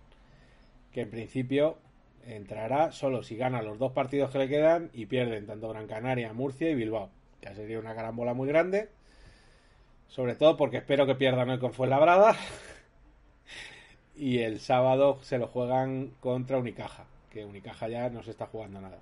que 0.92 1.00
en 1.02 1.10
principio 1.10 1.78
entrará 2.26 2.92
solo 2.92 3.22
si 3.22 3.36
gana 3.36 3.62
los 3.62 3.78
dos 3.78 3.92
partidos 3.92 4.30
que 4.30 4.38
le 4.38 4.48
quedan 4.48 4.90
y 4.92 5.06
pierden 5.06 5.46
tanto 5.46 5.70
Gran 5.70 5.86
Canaria, 5.86 6.32
Murcia 6.34 6.68
y 6.68 6.74
Bilbao. 6.74 7.10
Ya 7.40 7.54
sería 7.54 7.78
una 7.78 7.94
carambola 7.94 8.34
muy 8.34 8.48
grande. 8.48 8.90
Sobre 10.08 10.34
todo 10.34 10.56
porque 10.56 10.78
espero 10.78 11.06
que 11.06 11.14
pierdan 11.14 11.50
hoy 11.50 11.58
con 11.58 11.72
Fuenlabrada. 11.72 12.36
Y 14.16 14.40
el 14.40 14.58
sábado 14.58 15.20
se 15.22 15.38
lo 15.38 15.46
juegan 15.46 16.10
contra 16.18 16.58
Unicaja, 16.58 17.04
que 17.30 17.44
Unicaja 17.44 17.86
ya 17.86 18.10
no 18.10 18.24
se 18.24 18.32
está 18.32 18.46
jugando 18.46 18.80
nada. 18.80 18.98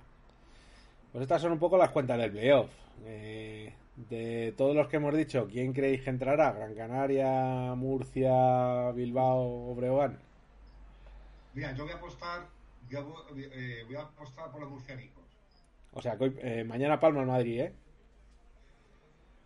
Pues 1.17 1.23
estas 1.23 1.41
son 1.41 1.53
un 1.53 1.57
poco 1.57 1.79
las 1.79 1.89
cuentas 1.89 2.15
del 2.19 2.29
playoff. 2.31 2.69
Eh, 3.03 3.73
de 3.95 4.53
todos 4.55 4.75
los 4.75 4.87
que 4.87 4.97
hemos 4.97 5.17
dicho, 5.17 5.47
¿quién 5.51 5.73
creéis 5.73 6.03
que 6.03 6.11
entrará? 6.11 6.51
¿Gran 6.51 6.75
Canaria, 6.75 7.73
Murcia, 7.73 8.91
Bilbao 8.91 9.71
o 9.71 9.73
Breogán? 9.73 10.19
Mira, 11.55 11.73
yo 11.73 11.85
voy 11.85 11.93
a 11.93 11.95
apostar, 11.95 12.45
voy 12.87 13.45
a, 13.45 13.47
eh, 13.51 13.83
voy 13.87 13.95
a 13.95 14.01
apostar 14.01 14.51
por 14.51 14.61
los 14.61 14.69
murcianicos. 14.69 15.23
O 15.93 16.03
sea, 16.03 16.15
que 16.19 16.25
hoy- 16.25 16.39
eh, 16.39 16.63
mañana 16.63 16.99
palma 16.99 17.21
el 17.21 17.25
Madrid, 17.25 17.61
¿eh? 17.61 17.73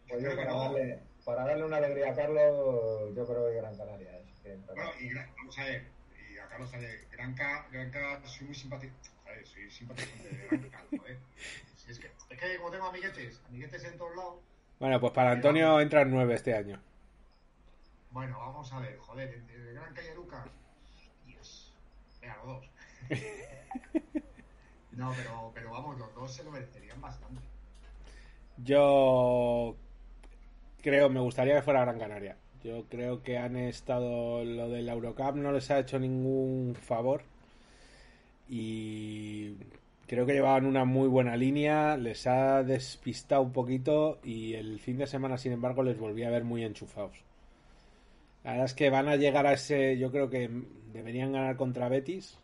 Yo 0.09 0.15
Pues 0.15 0.23
yo 0.25 0.35
para, 0.35 0.53
darle, 0.53 0.99
para 1.23 1.45
darle 1.45 1.63
una 1.63 1.77
alegría 1.77 2.11
a 2.11 2.15
Carlos, 2.15 3.15
yo 3.15 3.25
creo 3.25 3.49
que 3.49 3.55
Gran 3.55 3.77
Canaria. 3.77 4.19
es 4.19 4.39
que. 4.43 4.57
Bueno, 4.75 4.91
y 4.99 5.07
Gran- 5.07 5.29
vamos 5.37 5.57
a 5.57 5.63
ver, 5.63 5.85
y 6.33 6.37
a 6.37 6.47
Carlos, 6.49 6.73
a 6.73 6.77
ver, 6.79 6.99
Granca, 7.13 7.65
Granca, 7.71 8.21
soy 8.25 8.47
muy 8.47 8.55
simpático, 8.55 8.93
joder, 9.31 9.47
soy. 9.47 9.69
Si 11.75 11.91
es, 11.91 11.99
que, 11.99 12.11
es 12.29 12.39
que 12.39 12.57
como 12.57 12.71
tengo 12.71 12.85
amiguetes, 12.85 13.41
amiguetes 13.49 13.83
en 13.83 13.97
todos 13.97 14.15
lados, 14.15 14.35
Bueno, 14.79 14.99
pues 14.99 15.11
para 15.13 15.31
Antonio 15.31 15.79
entran 15.79 16.09
nueve 16.11 16.35
este 16.35 16.53
año. 16.55 16.79
bueno, 18.11 18.37
vamos 18.39 18.71
a 18.73 18.79
ver, 18.79 18.97
joder, 18.99 19.33
entre 19.33 19.73
Granca 19.73 20.01
y 20.03 20.07
Eruca, 20.07 20.45
Dios, 21.25 21.73
venga, 22.21 22.37
los 22.37 22.45
dos. 22.47 22.69
No, 24.91 25.13
pero, 25.15 25.51
pero 25.55 25.71
vamos, 25.71 25.97
los 25.97 26.13
dos 26.13 26.33
se 26.35 26.43
lo 26.43 26.51
merecerían 26.51 26.99
bastante. 26.99 27.41
Yo 28.57 29.77
creo, 30.81 31.09
me 31.09 31.21
gustaría 31.21 31.55
que 31.55 31.61
fuera 31.61 31.81
Gran 31.81 31.97
Canaria. 31.97 32.35
Yo 32.61 32.83
creo 32.89 33.23
que 33.23 33.37
han 33.37 33.55
estado, 33.55 34.43
lo 34.43 34.67
del 34.69 34.89
Eurocup 34.89 35.35
no 35.35 35.53
les 35.53 35.71
ha 35.71 35.79
hecho 35.79 35.97
ningún 35.97 36.75
favor 36.75 37.23
y 38.53 39.55
creo 40.07 40.25
que 40.25 40.33
llevaban 40.33 40.65
una 40.65 40.83
muy 40.83 41.07
buena 41.07 41.37
línea, 41.37 41.95
les 41.95 42.27
ha 42.27 42.63
despistado 42.63 43.41
un 43.43 43.53
poquito 43.53 44.19
y 44.25 44.55
el 44.55 44.77
fin 44.81 44.97
de 44.97 45.07
semana, 45.07 45.37
sin 45.37 45.53
embargo, 45.53 45.83
les 45.83 45.97
volví 45.97 46.23
a 46.23 46.29
ver 46.29 46.43
muy 46.43 46.65
enchufados. 46.65 47.15
La 48.43 48.51
verdad 48.51 48.65
es 48.65 48.73
que 48.73 48.89
van 48.89 49.07
a 49.07 49.15
llegar 49.15 49.47
a 49.47 49.53
ese, 49.53 49.97
yo 49.97 50.11
creo 50.11 50.29
que 50.29 50.49
deberían 50.91 51.31
ganar 51.31 51.55
contra 51.55 51.87
Betis, 51.87 52.37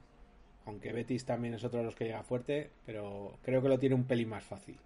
aunque 0.66 0.94
Betis 0.94 1.26
también 1.26 1.56
es 1.56 1.64
otro 1.66 1.80
de 1.80 1.86
los 1.86 1.96
que 1.96 2.06
llega 2.06 2.24
fuerte, 2.24 2.70
pero 2.86 3.38
creo 3.44 3.62
que 3.62 3.68
lo 3.68 3.78
tiene 3.78 3.96
un 3.96 4.06
pelín 4.06 4.30
más 4.30 4.46
fácil. 4.46 4.78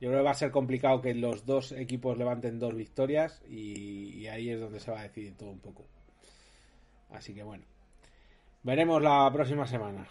Yo 0.00 0.08
creo 0.08 0.20
que 0.20 0.24
va 0.24 0.30
a 0.30 0.34
ser 0.34 0.50
complicado 0.52 1.02
que 1.02 1.12
los 1.12 1.44
dos 1.44 1.72
equipos 1.72 2.16
levanten 2.16 2.58
dos 2.58 2.74
victorias 2.74 3.42
y, 3.46 4.20
y 4.20 4.28
ahí 4.28 4.48
es 4.48 4.58
donde 4.58 4.80
se 4.80 4.90
va 4.90 5.00
a 5.00 5.02
decidir 5.02 5.36
todo 5.36 5.50
un 5.50 5.60
poco. 5.60 5.84
Así 7.10 7.34
que 7.34 7.42
bueno, 7.42 7.64
veremos 8.62 9.02
la 9.02 9.30
próxima 9.32 9.66
semana. 9.66 10.06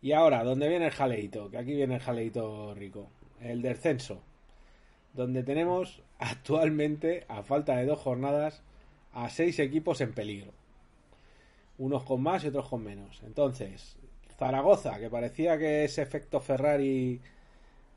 Y 0.00 0.12
ahora, 0.12 0.44
¿dónde 0.44 0.68
viene 0.68 0.86
el 0.86 0.92
jaleito? 0.92 1.50
Que 1.50 1.58
aquí 1.58 1.74
viene 1.74 1.94
el 1.94 2.00
jaleito 2.00 2.74
rico. 2.74 3.08
El 3.40 3.62
descenso. 3.62 4.20
Donde 5.14 5.42
tenemos 5.42 6.02
actualmente, 6.18 7.24
a 7.28 7.42
falta 7.42 7.76
de 7.76 7.86
dos 7.86 8.00
jornadas, 8.00 8.62
a 9.12 9.30
seis 9.30 9.58
equipos 9.58 10.00
en 10.00 10.12
peligro. 10.12 10.52
Unos 11.78 12.04
con 12.04 12.22
más 12.22 12.44
y 12.44 12.48
otros 12.48 12.68
con 12.68 12.84
menos. 12.84 13.22
Entonces, 13.24 13.96
Zaragoza, 14.38 14.98
que 14.98 15.10
parecía 15.10 15.58
que 15.58 15.84
ese 15.84 16.02
efecto 16.02 16.40
Ferrari 16.40 17.20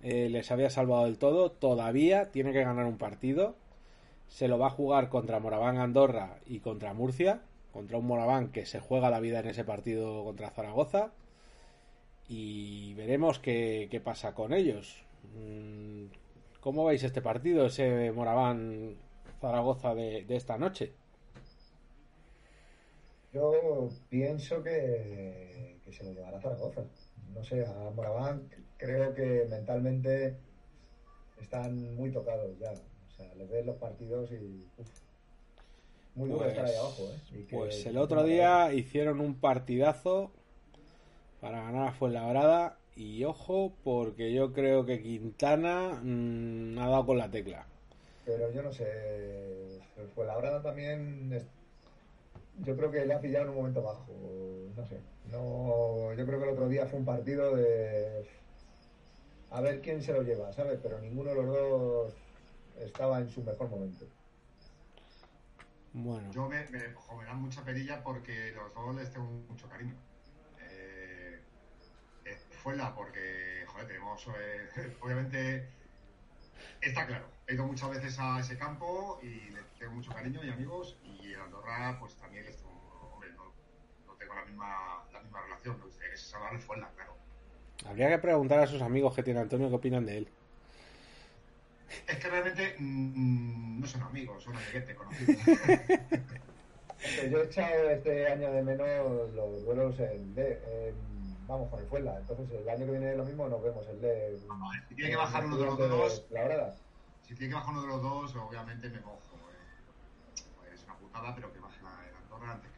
eh, 0.02 0.30
les 0.30 0.52
había 0.52 0.70
salvado 0.70 1.06
del 1.06 1.18
todo, 1.18 1.52
todavía 1.52 2.32
tiene 2.32 2.54
que 2.54 2.64
ganar 2.64 2.86
un 2.86 2.98
partido. 2.98 3.56
Se 4.28 4.48
lo 4.48 4.58
va 4.58 4.68
a 4.68 4.72
jugar 4.72 5.10
contra 5.10 5.40
Moraván 5.40 5.78
Andorra 5.78 6.38
y 6.46 6.60
contra 6.60 6.94
Murcia, 6.94 7.42
contra 7.78 8.00
un 8.00 8.08
Moraván 8.08 8.52
que 8.52 8.66
se 8.66 8.80
juega 8.80 9.12
la 9.12 9.20
vida 9.20 9.40
en 9.40 9.50
ese 9.50 9.64
partido 9.64 10.24
contra 10.24 10.50
Zaragoza. 10.50 11.12
Y 12.28 12.96
veremos 12.96 13.38
qué, 13.38 13.88
qué 13.92 14.02
pasa 14.02 14.34
con 14.34 14.52
ellos. 14.52 15.06
Mm, 15.36 16.06
¿Cómo 16.60 16.86
veis 16.86 17.04
este 17.04 17.22
partido, 17.22 17.68
ese 17.68 18.12
Moraván 18.12 18.98
Zaragoza 19.40 19.94
de, 19.94 20.26
esta 20.30 20.58
noche? 20.58 20.94
Yo 23.32 23.90
pienso 24.10 24.64
que, 24.64 25.80
que 25.86 25.94
se 25.94 26.04
lo 26.04 26.14
llevará 26.14 26.42
Zaragoza. 26.42 26.84
No 27.36 27.44
sé, 27.44 27.64
a 27.64 27.92
Moraván 27.92 28.50
creo 28.78 29.14
que 29.14 29.46
mentalmente 29.52 30.36
están 31.40 31.96
muy 31.96 32.12
tocados 32.12 32.58
ya. 32.58 32.72
O 32.72 33.12
sea, 33.12 33.36
les 33.36 33.48
ves 33.48 33.68
los 33.68 33.78
partidos 33.78 34.32
y. 34.32 34.68
muy 36.18 36.30
Pues- 36.32 36.50
estar 36.50 36.66
ahí 36.66 36.76
abajo, 36.76 37.04
¿eh? 37.04 37.46
Que- 37.48 37.56
Pues 37.58 37.86
el 37.86 37.98
otro 37.98 38.24
día 38.24 38.74
hicieron 38.74 39.22
un 39.22 39.36
partidazo 39.36 40.32
para 41.40 41.62
ganar 41.64 41.88
a 41.90 41.92
Fuenlabrada 41.94 42.78
y 42.96 43.24
ojo 43.24 43.72
porque 43.84 44.34
yo 44.34 44.52
creo 44.54 44.86
que 44.86 45.02
Quintana 45.02 46.00
mm, 46.04 46.78
ha 46.80 46.90
dado 46.90 47.06
con 47.06 47.18
la 47.20 47.30
tecla. 47.30 47.66
Pero 48.26 48.52
yo 48.52 48.62
no 48.64 48.74
sé, 48.74 49.80
fue 50.16 50.26
la 50.26 50.36
hora 50.38 50.62
también. 50.62 51.32
es- 51.32 51.46
Yo 52.66 52.76
creo 52.76 52.90
que 52.90 53.06
le 53.06 53.14
ha 53.14 53.22
pillado 53.22 53.44
en 53.46 53.50
un 53.52 53.56
momento 53.58 53.84
bajo. 53.84 54.08
No 54.76 54.86
sé. 54.88 54.98
No, 55.32 56.12
yo 56.16 56.26
creo 56.26 56.40
que 56.40 56.46
el 56.46 56.54
otro 56.54 56.68
día 56.68 56.88
fue 56.88 56.98
un 57.00 57.06
partido 57.06 57.56
de. 57.56 58.26
A 59.52 59.62
ver 59.62 59.80
quién 59.82 60.02
se 60.02 60.12
lo 60.12 60.24
lleva, 60.24 60.52
¿sabes? 60.54 60.80
Pero 60.82 61.00
ninguno 61.00 61.30
de 61.30 61.36
los 61.36 61.46
dos 61.46 62.14
estaba 62.82 63.20
en 63.20 63.30
su 63.30 63.44
mejor 63.44 63.70
momento. 63.70 64.06
Bueno, 66.00 66.32
Yo 66.32 66.48
me, 66.48 66.64
me, 66.70 66.94
ojo, 66.94 67.18
me 67.18 67.26
dan 67.26 67.42
mucha 67.42 67.64
perilla 67.64 68.04
porque 68.04 68.52
los 68.52 68.72
dos 68.72 68.96
les 68.96 69.12
tengo 69.12 69.26
mucho 69.26 69.68
cariño. 69.68 69.96
Eh, 70.62 71.42
eh, 72.26 72.38
fue 72.52 72.76
la 72.76 72.94
porque, 72.94 73.66
joder, 73.66 73.88
tenemos, 73.88 74.28
eh, 74.40 74.96
obviamente, 75.02 75.68
está 76.82 77.08
claro, 77.08 77.26
he 77.48 77.56
ido 77.56 77.66
muchas 77.66 77.90
veces 77.90 78.20
a 78.20 78.40
ese 78.40 78.60
campo 78.60 79.20
y 79.24 79.50
le 79.50 79.64
tengo 79.80 79.94
mucho 79.94 80.12
cariño 80.14 80.44
y 80.44 80.52
amigos 80.52 81.00
y 81.04 81.34
Andorra, 81.34 81.98
pues 82.00 82.16
también 82.16 82.46
les 82.46 82.58
tengo, 82.58 83.12
hombre, 83.14 83.32
misma, 84.46 85.04
la 85.12 85.20
misma 85.22 85.42
relación. 85.42 85.80
Me 85.80 85.86
gustaría 85.86 86.12
que 86.12 86.18
se 86.18 86.30
salvara 86.30 86.56
el 86.56 86.62
Fuenla, 86.62 86.92
claro. 86.96 87.18
Habría 87.88 88.10
que 88.10 88.20
preguntar 88.20 88.60
a 88.60 88.68
sus 88.68 88.84
amigos 88.84 89.16
que 89.16 89.24
tiene 89.24 89.40
Antonio 89.40 89.70
qué 89.70 89.76
opinan 89.76 90.06
de 90.06 90.20
él. 90.20 90.30
Es 92.08 92.18
que 92.18 92.30
realmente 92.30 92.76
mm, 92.80 93.80
no 93.80 93.88
son 93.88 94.02
amigos, 94.04 94.44
son 94.44 94.56
amiguetes 94.56 94.96
conocidos. 94.96 95.38
Yo 97.32 97.42
he 97.42 97.46
echado 97.46 97.90
este 97.92 98.28
año 98.28 98.52
de 98.52 98.64
menos 98.64 99.34
los 99.34 99.64
duelos 99.64 100.00
en, 100.00 100.34
D, 100.34 100.62
en 100.90 100.96
vamos 101.48 101.70
con 101.70 101.80
el 101.80 101.88
Fuenla. 101.88 102.18
Entonces 102.20 102.50
el 102.52 102.70
año 102.70 102.86
que 102.86 102.92
viene 102.92 103.16
lo 103.16 103.26
mismo 103.26 103.48
nos 103.48 103.64
vemos 103.64 103.88
el 103.88 104.02
de. 104.02 104.38
si 104.88 104.96
tiene 104.96 105.12
que 105.12 105.18
bajar 105.18 105.46
uno 105.46 105.58
de 105.58 105.66
los 105.66 105.78
dos. 105.78 106.26
Si 107.24 107.36
tiene 107.36 107.50
que 107.50 107.56
bajar 107.56 107.74
uno 107.74 107.82
de 107.82 107.88
los 107.88 108.02
dos, 108.02 108.36
obviamente 108.36 108.90
me 108.90 109.02
cojo. 109.02 109.20
Eh. 110.36 110.74
Es 110.74 110.84
una 110.86 110.96
putada, 110.96 111.36
pero 111.36 111.52
que 111.52 111.60
baje 111.60 111.82
la 111.84 111.90
de 111.90 112.16
Andorra 112.18 112.54
antes 112.54 112.72
que 112.72 112.77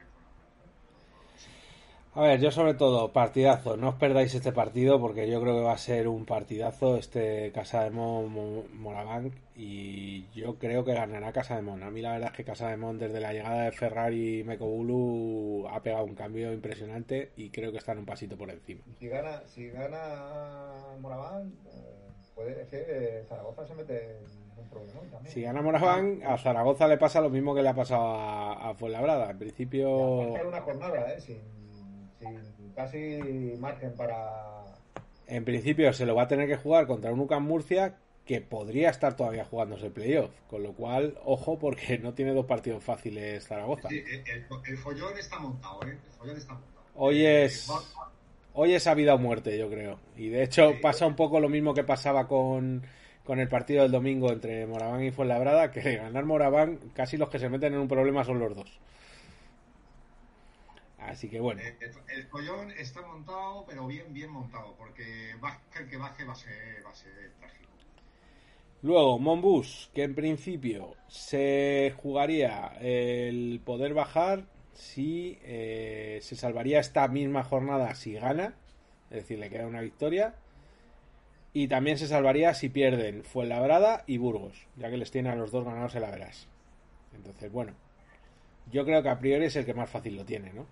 a 2.15 2.21
ver, 2.21 2.39
yo 2.39 2.49
sobre 2.51 2.73
todo, 2.73 3.11
partidazo. 3.13 3.77
No 3.77 3.89
os 3.89 3.95
perdáis 3.95 4.33
este 4.33 4.51
partido 4.51 4.99
porque 4.99 5.29
yo 5.29 5.39
creo 5.41 5.55
que 5.55 5.61
va 5.61 5.73
a 5.73 5.77
ser 5.77 6.07
un 6.07 6.25
partidazo 6.25 6.97
este 6.97 7.51
Casa 7.51 7.83
de 7.83 7.91
Mon 7.91 8.65
Morabank 8.81 9.33
y 9.55 10.27
yo 10.33 10.55
creo 10.55 10.83
que 10.83 10.93
ganará 10.93 11.31
Casa 11.31 11.55
de 11.55 11.61
Mon. 11.61 11.83
A 11.83 11.91
mí 11.91 12.01
la 12.01 12.13
verdad 12.13 12.31
es 12.31 12.37
que 12.37 12.43
Casa 12.43 12.69
de 12.69 12.77
Mon 12.77 12.97
desde 12.97 13.19
la 13.19 13.31
llegada 13.31 13.65
de 13.65 13.71
Ferrari 13.71 14.39
y 14.39 14.43
Mecobulu 14.43 15.67
ha 15.69 15.81
pegado 15.81 16.05
un 16.05 16.15
cambio 16.15 16.51
impresionante 16.51 17.31
y 17.37 17.51
creo 17.51 17.71
que 17.71 17.77
están 17.77 17.99
un 17.99 18.05
pasito 18.05 18.35
por 18.35 18.49
encima. 18.49 18.81
Si 18.99 19.07
gana, 19.07 19.43
si 19.45 19.69
gana 19.69 20.97
Moraván, 20.99 21.53
eh, 21.67 22.09
puede 22.33 22.65
que 22.67 23.23
Zaragoza 23.29 23.67
se 23.67 23.75
mete 23.75 24.17
en 24.17 24.63
un 24.63 24.69
problema 24.69 24.99
también. 25.11 25.31
Si 25.33 25.41
gana 25.41 25.61
Moraván, 25.61 26.21
a 26.25 26.37
Zaragoza 26.37 26.87
le 26.87 26.97
pasa 26.97 27.21
lo 27.21 27.29
mismo 27.29 27.53
que 27.53 27.61
le 27.61 27.69
ha 27.69 27.75
pasado 27.75 28.03
a, 28.03 28.69
a 28.69 28.73
Fuenlabrada. 28.73 29.29
En 29.29 29.37
principio... 29.37 29.89
una 29.91 30.61
jornada, 30.61 31.13
¿eh? 31.13 31.19
Sin 31.19 31.37
sin 32.19 32.71
casi 32.75 33.19
margen 33.59 33.93
para... 33.95 34.63
En 35.27 35.45
principio 35.45 35.93
se 35.93 36.05
lo 36.05 36.15
va 36.15 36.23
a 36.23 36.27
tener 36.27 36.47
que 36.47 36.57
jugar 36.57 36.87
contra 36.87 37.11
un 37.11 37.19
UCAM 37.19 37.43
Murcia 37.43 37.95
que 38.25 38.41
podría 38.41 38.89
estar 38.89 39.15
todavía 39.15 39.45
jugándose 39.45 39.87
el 39.87 39.91
playoff, 39.91 40.31
con 40.47 40.61
lo 40.61 40.73
cual, 40.73 41.17
ojo, 41.25 41.57
porque 41.57 41.97
no 41.97 42.13
tiene 42.13 42.33
dos 42.33 42.45
partidos 42.45 42.83
fáciles 42.83 43.47
Zaragoza. 43.47 43.89
Sí, 43.89 44.03
el, 44.67 44.77
follón 44.77 45.17
está 45.17 45.39
montado, 45.39 45.79
¿eh? 45.83 45.97
El 46.05 46.11
follón 46.11 46.37
está 46.37 46.53
montado. 46.53 46.83
Hoy 46.95 47.25
es... 47.25 47.67
Hoy 48.53 48.73
es 48.73 48.87
a 48.87 48.93
vida 48.93 49.13
o 49.13 49.17
muerte, 49.17 49.57
yo 49.57 49.69
creo. 49.69 49.99
Y 50.17 50.29
de 50.29 50.43
hecho 50.43 50.73
pasa 50.81 51.05
un 51.05 51.15
poco 51.15 51.39
lo 51.39 51.49
mismo 51.49 51.73
que 51.73 51.83
pasaba 51.83 52.27
con, 52.27 52.83
con 53.23 53.39
el 53.39 53.47
partido 53.47 53.83
del 53.83 53.91
domingo 53.91 54.31
entre 54.31 54.65
Moraván 54.65 55.03
y 55.03 55.11
Fuenlabrada, 55.11 55.71
que 55.71 55.97
ganar 55.97 56.25
Moraván, 56.25 56.79
casi 56.93 57.15
los 57.15 57.29
que 57.29 57.39
se 57.39 57.47
meten 57.47 57.73
en 57.73 57.79
un 57.79 57.87
problema 57.87 58.23
son 58.23 58.39
los 58.39 58.55
dos. 58.55 58.79
Así 60.99 61.29
que 61.29 61.39
bueno. 61.39 61.61
Eh, 61.61 61.75
el, 62.09 62.27
collón 62.27 62.71
está 62.71 63.01
montado, 63.01 63.65
pero 63.67 63.87
bien, 63.87 64.13
bien 64.13 64.29
montado, 64.29 64.75
porque 64.77 65.31
el 65.31 65.89
que 65.89 65.97
baje 65.97 66.23
va 66.25 66.33
a 66.33 66.35
ser, 66.35 66.85
va 66.85 66.91
a 66.91 66.95
ser 66.95 67.31
trágico. 67.39 67.69
Luego, 68.81 69.19
Monbus, 69.19 69.89
que 69.93 70.03
en 70.03 70.15
principio 70.15 70.95
se 71.07 71.93
jugaría 71.97 72.77
el 72.79 73.61
poder 73.63 73.93
bajar 73.93 74.45
si 74.73 75.37
eh, 75.43 76.19
se 76.21 76.37
salvaría 76.37 76.79
esta 76.79 77.07
misma 77.09 77.43
jornada 77.43 77.93
si 77.95 78.13
gana, 78.13 78.53
es 79.09 79.17
decir, 79.17 79.39
le 79.39 79.49
queda 79.49 79.67
una 79.67 79.81
victoria. 79.81 80.35
Y 81.51 81.67
también 81.67 81.97
se 81.97 82.07
salvaría 82.07 82.53
si 82.53 82.69
pierden 82.69 83.23
Fuenlabrada 83.23 84.03
y 84.05 84.17
Burgos, 84.17 84.67
ya 84.77 84.89
que 84.89 84.97
les 84.97 85.11
tiene 85.11 85.29
a 85.29 85.35
los 85.35 85.51
dos 85.51 85.65
ganados 85.65 85.95
en 85.95 86.01
la 86.01 86.11
veras. 86.11 86.47
Entonces, 87.13 87.51
bueno, 87.51 87.73
yo 88.71 88.85
creo 88.85 89.01
que 89.01 89.09
a 89.09 89.19
priori 89.19 89.45
es 89.45 89.55
el 89.55 89.65
que 89.65 89.73
más 89.73 89.89
fácil 89.89 90.15
lo 90.15 90.23
tiene, 90.23 90.53
¿no? 90.53 90.67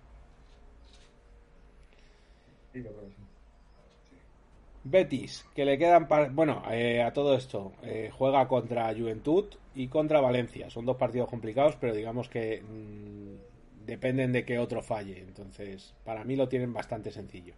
Betis, 4.84 5.44
que 5.54 5.64
le 5.64 5.76
quedan. 5.76 6.08
Bueno, 6.32 6.62
eh, 6.70 7.02
a 7.02 7.12
todo 7.12 7.34
esto, 7.36 7.72
eh, 7.82 8.10
juega 8.12 8.46
contra 8.48 8.94
Juventud 8.94 9.46
y 9.74 9.88
contra 9.88 10.20
Valencia. 10.20 10.70
Son 10.70 10.86
dos 10.86 10.96
partidos 10.96 11.28
complicados, 11.28 11.76
pero 11.76 11.94
digamos 11.94 12.28
que 12.28 12.62
mm, 12.62 13.86
dependen 13.86 14.32
de 14.32 14.44
que 14.44 14.58
otro 14.58 14.82
falle. 14.82 15.20
Entonces, 15.20 15.94
para 16.04 16.24
mí 16.24 16.36
lo 16.36 16.48
tienen 16.48 16.72
bastante 16.72 17.10
sencillo. 17.10 17.54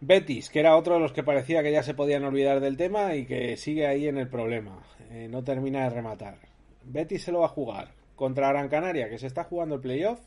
Betis, 0.00 0.50
que 0.50 0.60
era 0.60 0.76
otro 0.76 0.94
de 0.94 1.00
los 1.00 1.12
que 1.12 1.22
parecía 1.22 1.62
que 1.62 1.72
ya 1.72 1.82
se 1.82 1.94
podían 1.94 2.24
olvidar 2.24 2.60
del 2.60 2.76
tema 2.76 3.14
y 3.14 3.24
que 3.24 3.56
sigue 3.56 3.86
ahí 3.86 4.06
en 4.06 4.18
el 4.18 4.28
problema. 4.28 4.84
Eh, 5.10 5.26
no 5.28 5.42
termina 5.42 5.84
de 5.84 5.90
rematar. 5.90 6.38
Betis 6.84 7.24
se 7.24 7.32
lo 7.32 7.40
va 7.40 7.46
a 7.46 7.50
jugar 7.50 7.92
contra 8.14 8.48
Gran 8.48 8.68
Canaria, 8.68 9.08
que 9.08 9.18
se 9.18 9.26
está 9.26 9.44
jugando 9.44 9.76
el 9.76 9.80
playoff. 9.80 10.20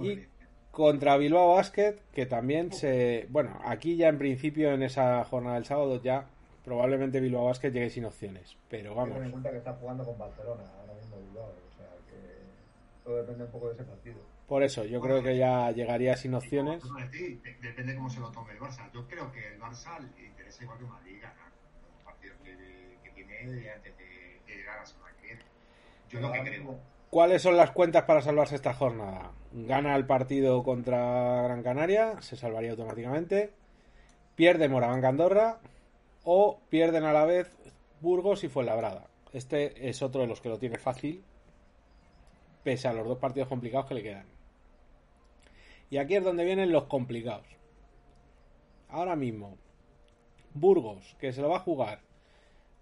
y 0.00 0.18
contra 0.72 1.18
Bilbao 1.18 1.54
Basket, 1.54 1.98
que 2.12 2.26
también 2.26 2.72
se. 2.72 3.28
Bueno, 3.30 3.60
aquí 3.64 3.96
ya 3.96 4.08
en 4.08 4.18
principio, 4.18 4.72
en 4.72 4.82
esa 4.82 5.22
jornada 5.24 5.54
del 5.54 5.66
sábado, 5.66 6.02
ya 6.02 6.26
probablemente 6.64 7.20
Bilbao 7.20 7.44
Basket 7.44 7.70
llegue 7.70 7.90
sin 7.90 8.06
opciones. 8.06 8.56
Pero 8.68 8.94
vamos. 8.94 9.14
Ten 9.14 9.24
en 9.24 9.30
cuenta 9.30 9.50
que 9.50 9.58
está 9.58 9.74
jugando 9.74 10.04
con 10.04 10.18
Barcelona 10.18 10.64
ahora 10.80 10.94
mismo 10.94 11.16
Bilbao, 11.18 11.44
o 11.44 11.76
sea 11.76 11.86
que 12.08 13.04
todo 13.04 13.16
depende 13.18 13.44
un 13.44 13.50
poco 13.50 13.68
de 13.68 13.74
ese 13.74 13.84
partido. 13.84 14.16
Por 14.48 14.62
eso, 14.62 14.84
yo 14.84 15.00
creo 15.00 15.22
que 15.22 15.36
ya 15.36 15.70
llegaría 15.70 16.16
sin 16.16 16.34
opciones. 16.34 16.82
Depende 17.60 17.94
cómo 17.94 18.10
se 18.10 18.20
lo 18.20 18.30
tome 18.30 18.52
el 18.52 18.58
Barça. 18.58 18.90
Yo 18.92 19.06
creo 19.06 19.30
que 19.30 19.48
el 19.48 19.60
Barça 19.60 19.98
le 20.00 20.26
interesa 20.26 20.64
igual 20.64 20.78
que 20.78 20.84
Madrid 20.84 21.16
ganar 21.20 21.52
los 21.94 22.02
partidos 22.04 22.36
que, 22.42 22.98
que 23.04 23.10
tiene 23.10 23.70
antes 23.70 23.96
de, 23.96 24.40
llegar 24.46 24.76
a 24.76 24.80
la 24.80 24.86
semana 24.86 25.14
que 25.20 25.26
viene. 25.26 25.42
Yo 26.08 26.20
lo 26.20 26.32
que 26.32 26.42
creo 26.42 26.80
¿Cuáles 27.12 27.42
son 27.42 27.58
las 27.58 27.72
cuentas 27.72 28.04
para 28.04 28.22
salvarse 28.22 28.54
esta 28.54 28.72
jornada? 28.72 29.32
Gana 29.52 29.96
el 29.96 30.06
partido 30.06 30.62
contra 30.62 31.42
Gran 31.42 31.62
Canaria, 31.62 32.18
se 32.22 32.36
salvaría 32.36 32.70
automáticamente. 32.70 33.52
Pierde 34.34 34.70
Moraván 34.70 35.04
Andorra 35.04 35.60
o 36.24 36.58
pierden 36.70 37.04
a 37.04 37.12
la 37.12 37.26
vez 37.26 37.54
Burgos 38.00 38.44
y 38.44 38.48
Fuenlabrada. 38.48 39.08
Este 39.34 39.90
es 39.90 40.00
otro 40.00 40.22
de 40.22 40.26
los 40.26 40.40
que 40.40 40.48
lo 40.48 40.58
tiene 40.58 40.78
fácil, 40.78 41.22
pese 42.64 42.88
a 42.88 42.94
los 42.94 43.06
dos 43.06 43.18
partidos 43.18 43.50
complicados 43.50 43.88
que 43.88 43.94
le 43.94 44.02
quedan. 44.02 44.26
Y 45.90 45.98
aquí 45.98 46.16
es 46.16 46.24
donde 46.24 46.46
vienen 46.46 46.72
los 46.72 46.84
complicados. 46.84 47.46
Ahora 48.88 49.16
mismo, 49.16 49.58
Burgos, 50.54 51.14
que 51.20 51.34
se 51.34 51.42
lo 51.42 51.50
va 51.50 51.58
a 51.58 51.60
jugar 51.60 52.00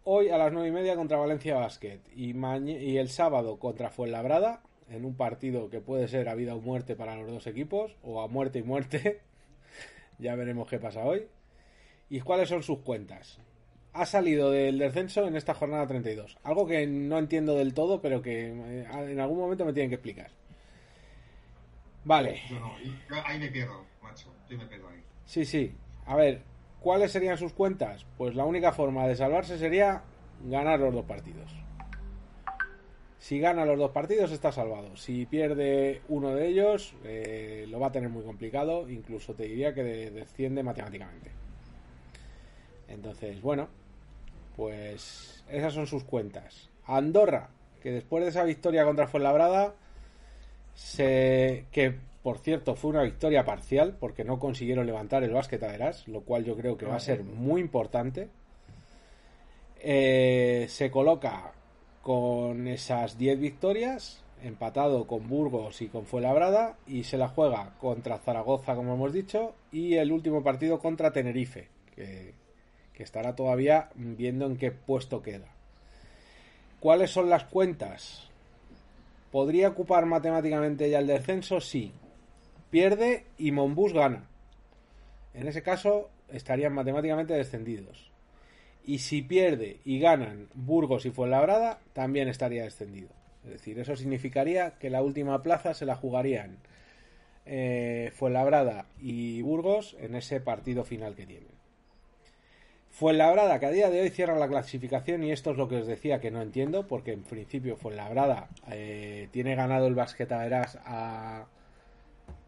hoy 0.04 0.30
a 0.30 0.38
las 0.38 0.52
nueve 0.52 0.68
y 0.68 0.72
media 0.72 0.96
contra 0.96 1.18
Valencia 1.18 1.56
Basket 1.56 2.00
y, 2.14 2.34
y 2.34 2.96
el 2.96 3.08
sábado 3.08 3.58
contra 3.58 3.90
Fuenlabrada 3.90 4.62
en 4.88 5.04
un 5.04 5.14
partido 5.14 5.70
que 5.70 5.80
puede 5.80 6.08
ser 6.08 6.28
a 6.28 6.34
vida 6.34 6.54
o 6.54 6.60
muerte 6.60 6.96
para 6.96 7.16
los 7.16 7.30
dos 7.30 7.46
equipos 7.46 7.96
o 8.02 8.20
a 8.22 8.28
muerte 8.28 8.58
y 8.58 8.62
muerte 8.62 9.20
ya 10.18 10.34
veremos 10.34 10.68
qué 10.68 10.78
pasa 10.78 11.04
hoy. 11.04 11.26
Y 12.08 12.20
cuáles 12.20 12.48
son 12.48 12.62
sus 12.62 12.80
cuentas 12.80 13.38
ha 13.92 14.06
salido 14.06 14.50
del 14.50 14.78
descenso 14.78 15.26
en 15.26 15.34
esta 15.34 15.52
jornada 15.52 15.84
32 15.86 16.38
algo 16.44 16.64
que 16.64 16.86
no 16.86 17.18
entiendo 17.18 17.56
del 17.56 17.74
todo 17.74 18.00
pero 18.00 18.22
que 18.22 18.48
eh, 18.48 18.86
en 18.92 19.20
algún 19.20 19.38
momento 19.38 19.64
me 19.64 19.72
tienen 19.72 19.90
que 19.90 19.96
explicar. 19.96 20.30
Vale. 22.04 22.40
Ahí 23.24 23.38
me 23.38 23.48
pierdo 23.48 23.84
macho. 24.02 24.32
Yo 24.48 24.56
me 24.56 24.64
pierdo 24.66 24.88
ahí. 24.88 25.02
Sí 25.26 25.44
sí. 25.44 25.74
A 26.06 26.16
ver 26.16 26.49
¿Cuáles 26.80 27.12
serían 27.12 27.36
sus 27.36 27.52
cuentas? 27.52 28.06
Pues 28.16 28.34
la 28.34 28.44
única 28.44 28.72
forma 28.72 29.06
de 29.06 29.16
salvarse 29.16 29.58
sería 29.58 30.02
ganar 30.44 30.80
los 30.80 30.94
dos 30.94 31.04
partidos. 31.04 31.54
Si 33.18 33.38
gana 33.38 33.66
los 33.66 33.78
dos 33.78 33.90
partidos 33.90 34.32
está 34.32 34.50
salvado. 34.50 34.96
Si 34.96 35.26
pierde 35.26 36.00
uno 36.08 36.34
de 36.34 36.48
ellos 36.48 36.94
eh, 37.04 37.66
lo 37.68 37.78
va 37.78 37.88
a 37.88 37.92
tener 37.92 38.08
muy 38.08 38.24
complicado. 38.24 38.88
Incluso 38.88 39.34
te 39.34 39.44
diría 39.44 39.74
que 39.74 39.82
desciende 39.82 40.62
matemáticamente. 40.62 41.30
Entonces, 42.88 43.42
bueno, 43.42 43.68
pues 44.56 45.44
esas 45.50 45.74
son 45.74 45.86
sus 45.86 46.02
cuentas. 46.04 46.70
Andorra, 46.86 47.50
que 47.82 47.92
después 47.92 48.24
de 48.24 48.30
esa 48.30 48.42
victoria 48.44 48.84
contra 48.84 49.06
Fuenlabrada, 49.06 49.74
se, 50.74 51.66
que 51.70 51.96
por 52.22 52.38
cierto, 52.38 52.76
fue 52.76 52.90
una 52.90 53.02
victoria 53.02 53.44
parcial 53.44 53.96
porque 53.98 54.24
no 54.24 54.38
consiguieron 54.38 54.86
levantar 54.86 55.24
el 55.24 55.32
básquet 55.32 55.62
Aderas, 55.62 56.06
lo 56.06 56.20
cual 56.20 56.44
yo 56.44 56.54
creo 56.54 56.76
que 56.76 56.84
va 56.84 56.96
a 56.96 57.00
ser 57.00 57.24
muy 57.24 57.62
importante. 57.62 58.28
Eh, 59.78 60.66
se 60.68 60.90
coloca 60.90 61.52
con 62.02 62.68
esas 62.68 63.16
10 63.16 63.40
victorias, 63.40 64.22
empatado 64.42 65.06
con 65.06 65.28
Burgos 65.28 65.80
y 65.80 65.88
con 65.88 66.04
Fuenlabrada, 66.04 66.76
y 66.86 67.04
se 67.04 67.16
la 67.16 67.28
juega 67.28 67.74
contra 67.80 68.18
Zaragoza, 68.18 68.74
como 68.74 68.94
hemos 68.94 69.14
dicho, 69.14 69.54
y 69.72 69.94
el 69.94 70.12
último 70.12 70.42
partido 70.42 70.78
contra 70.78 71.12
Tenerife, 71.12 71.68
que, 71.94 72.34
que 72.92 73.02
estará 73.02 73.34
todavía 73.34 73.88
viendo 73.94 74.44
en 74.44 74.58
qué 74.58 74.72
puesto 74.72 75.22
queda. 75.22 75.48
¿Cuáles 76.80 77.10
son 77.10 77.30
las 77.30 77.44
cuentas? 77.44 78.28
¿Podría 79.30 79.68
ocupar 79.68 80.04
matemáticamente 80.04 80.90
ya 80.90 80.98
el 80.98 81.06
descenso? 81.06 81.62
Sí 81.62 81.94
pierde 82.70 83.26
y 83.36 83.52
Monbus 83.52 83.92
gana. 83.92 84.28
En 85.34 85.46
ese 85.46 85.62
caso 85.62 86.10
estarían 86.28 86.72
matemáticamente 86.72 87.34
descendidos. 87.34 88.10
Y 88.84 88.98
si 88.98 89.22
pierde 89.22 89.80
y 89.84 89.98
ganan 90.00 90.48
Burgos 90.54 91.04
y 91.06 91.10
Fuenlabrada, 91.10 91.80
también 91.92 92.28
estaría 92.28 92.64
descendido. 92.64 93.10
Es 93.44 93.50
decir, 93.50 93.78
eso 93.78 93.96
significaría 93.96 94.78
que 94.78 94.90
la 94.90 95.02
última 95.02 95.42
plaza 95.42 95.74
se 95.74 95.86
la 95.86 95.96
jugarían 95.96 96.58
eh, 97.46 98.10
Fuenlabrada 98.14 98.86
y 99.00 99.42
Burgos 99.42 99.96
en 100.00 100.14
ese 100.14 100.40
partido 100.40 100.84
final 100.84 101.14
que 101.14 101.26
tienen. 101.26 101.60
Fuenlabrada, 102.90 103.60
que 103.60 103.66
a 103.66 103.70
día 103.70 103.88
de 103.88 104.00
hoy 104.00 104.10
cierra 104.10 104.36
la 104.36 104.48
clasificación 104.48 105.22
y 105.22 105.30
esto 105.30 105.52
es 105.52 105.56
lo 105.56 105.68
que 105.68 105.76
os 105.76 105.86
decía 105.86 106.20
que 106.20 106.30
no 106.30 106.42
entiendo, 106.42 106.86
porque 106.86 107.12
en 107.12 107.22
principio 107.22 107.76
Fuenlabrada 107.76 108.48
eh, 108.70 109.28
tiene 109.30 109.54
ganado 109.54 109.86
el 109.86 109.94
Basquetaveras 109.94 110.78
a, 110.84 111.46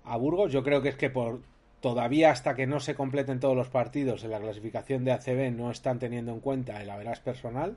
a 0.04 0.16
Burgos. 0.16 0.52
Yo 0.52 0.62
creo 0.62 0.82
que 0.82 0.90
es 0.90 0.96
que 0.96 1.10
por 1.10 1.40
todavía 1.80 2.30
hasta 2.30 2.54
que 2.54 2.66
no 2.66 2.80
se 2.80 2.94
completen 2.94 3.40
todos 3.40 3.56
los 3.56 3.68
partidos 3.68 4.24
en 4.24 4.30
la 4.30 4.40
clasificación 4.40 5.04
de 5.04 5.12
ACB 5.12 5.50
no 5.52 5.70
están 5.70 5.98
teniendo 5.98 6.32
en 6.32 6.40
cuenta 6.40 6.80
el 6.80 6.88
Averas 6.88 7.20
personal. 7.20 7.76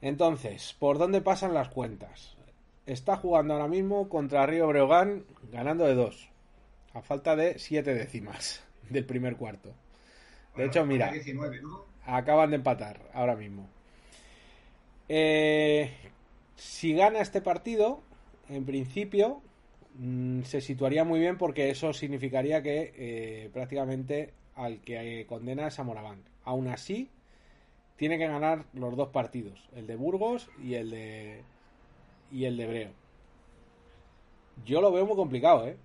Entonces, 0.00 0.76
¿por 0.78 0.98
dónde 0.98 1.22
pasan 1.22 1.54
las 1.54 1.68
cuentas? 1.68 2.36
Está 2.86 3.16
jugando 3.16 3.54
ahora 3.54 3.68
mismo 3.68 4.08
contra 4.08 4.46
Río 4.46 4.66
Breogán 4.68 5.24
ganando 5.50 5.84
de 5.84 5.94
dos, 5.94 6.28
a 6.92 7.00
falta 7.00 7.36
de 7.36 7.58
siete 7.58 7.94
décimas 7.94 8.62
del 8.90 9.06
primer 9.06 9.36
cuarto. 9.36 9.72
De 10.56 10.66
hecho, 10.66 10.84
mira, 10.84 11.10
acaban 12.04 12.50
de 12.50 12.56
empatar 12.56 13.00
ahora 13.14 13.36
mismo. 13.36 13.68
Eh, 15.08 15.90
si 16.56 16.92
gana 16.92 17.20
este 17.20 17.40
partido, 17.40 18.02
en 18.50 18.66
principio 18.66 19.40
mm, 19.94 20.42
se 20.42 20.60
situaría 20.60 21.04
muy 21.04 21.20
bien 21.20 21.38
porque 21.38 21.70
eso 21.70 21.92
significaría 21.92 22.62
que 22.62 22.92
eh, 22.96 23.50
prácticamente 23.52 24.32
al 24.54 24.80
que 24.80 25.26
condena 25.28 25.68
es 25.68 25.78
a 25.78 25.84
Moraván. 25.84 26.22
Aún 26.44 26.68
así, 26.68 27.10
tiene 27.96 28.18
que 28.18 28.26
ganar 28.26 28.64
los 28.72 28.96
dos 28.96 29.08
partidos, 29.08 29.68
el 29.76 29.86
de 29.86 29.96
Burgos 29.96 30.50
y 30.62 30.74
el 30.74 30.90
de 30.90 31.42
y 32.30 32.44
el 32.46 32.56
de 32.56 32.66
Breo. 32.66 32.90
Yo 34.64 34.80
lo 34.80 34.92
veo 34.92 35.06
muy 35.06 35.16
complicado, 35.16 35.66
¿eh? 35.66 35.76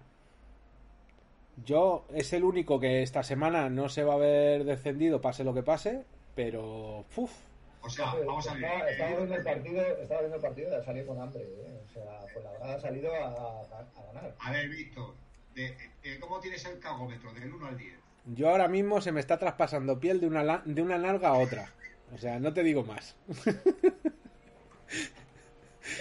Yo 1.65 2.05
es 2.13 2.33
el 2.33 2.43
único 2.43 2.79
que 2.79 3.01
esta 3.01 3.23
semana 3.23 3.69
no 3.69 3.89
se 3.89 4.03
va 4.03 4.13
a 4.13 4.17
ver 4.17 4.63
descendido, 4.63 5.21
pase 5.21 5.43
lo 5.43 5.53
que 5.53 5.63
pase, 5.63 6.05
pero. 6.35 7.05
¡Uf! 7.15 7.46
O 7.81 7.89
sea, 7.89 8.13
vamos 8.25 8.47
a 8.47 8.53
ver. 8.53 8.63
Estaba, 8.63 8.89
estaba 8.89 9.15
viendo 9.15 9.35
el 9.35 9.43
partido, 9.43 9.81
estaba 10.01 10.19
viendo 10.21 10.35
el 10.35 10.41
partido 10.41 10.77
de 10.77 10.83
salir 10.83 11.05
con 11.05 11.21
hambre, 11.21 11.43
¿eh? 11.43 11.81
O 11.85 11.93
sea, 11.93 12.19
pues 12.33 12.43
la 12.43 12.51
verdad 12.51 12.73
ha 12.75 12.79
salido 12.79 13.13
a, 13.13 13.61
a, 13.61 14.13
ganar. 14.13 14.35
A 14.39 14.51
ver, 14.51 14.69
Víctor, 14.69 15.13
de, 15.55 15.75
de, 16.03 16.19
¿cómo 16.19 16.39
tienes 16.39 16.65
el 16.65 16.79
cagómetro 16.79 17.33
del 17.33 17.53
1 17.53 17.67
al 17.67 17.77
10? 17.77 17.93
Yo 18.35 18.49
ahora 18.49 18.67
mismo 18.67 18.99
se 18.99 19.11
me 19.11 19.21
está 19.21 19.37
traspasando 19.37 19.99
piel 19.99 20.19
de 20.19 20.27
una, 20.27 20.61
de 20.65 20.81
una 20.81 20.97
nalga 20.97 21.29
a 21.29 21.37
otra. 21.37 21.71
O 22.13 22.17
sea, 22.17 22.39
no 22.39 22.53
te 22.53 22.63
digo 22.63 22.83
más. 22.83 23.15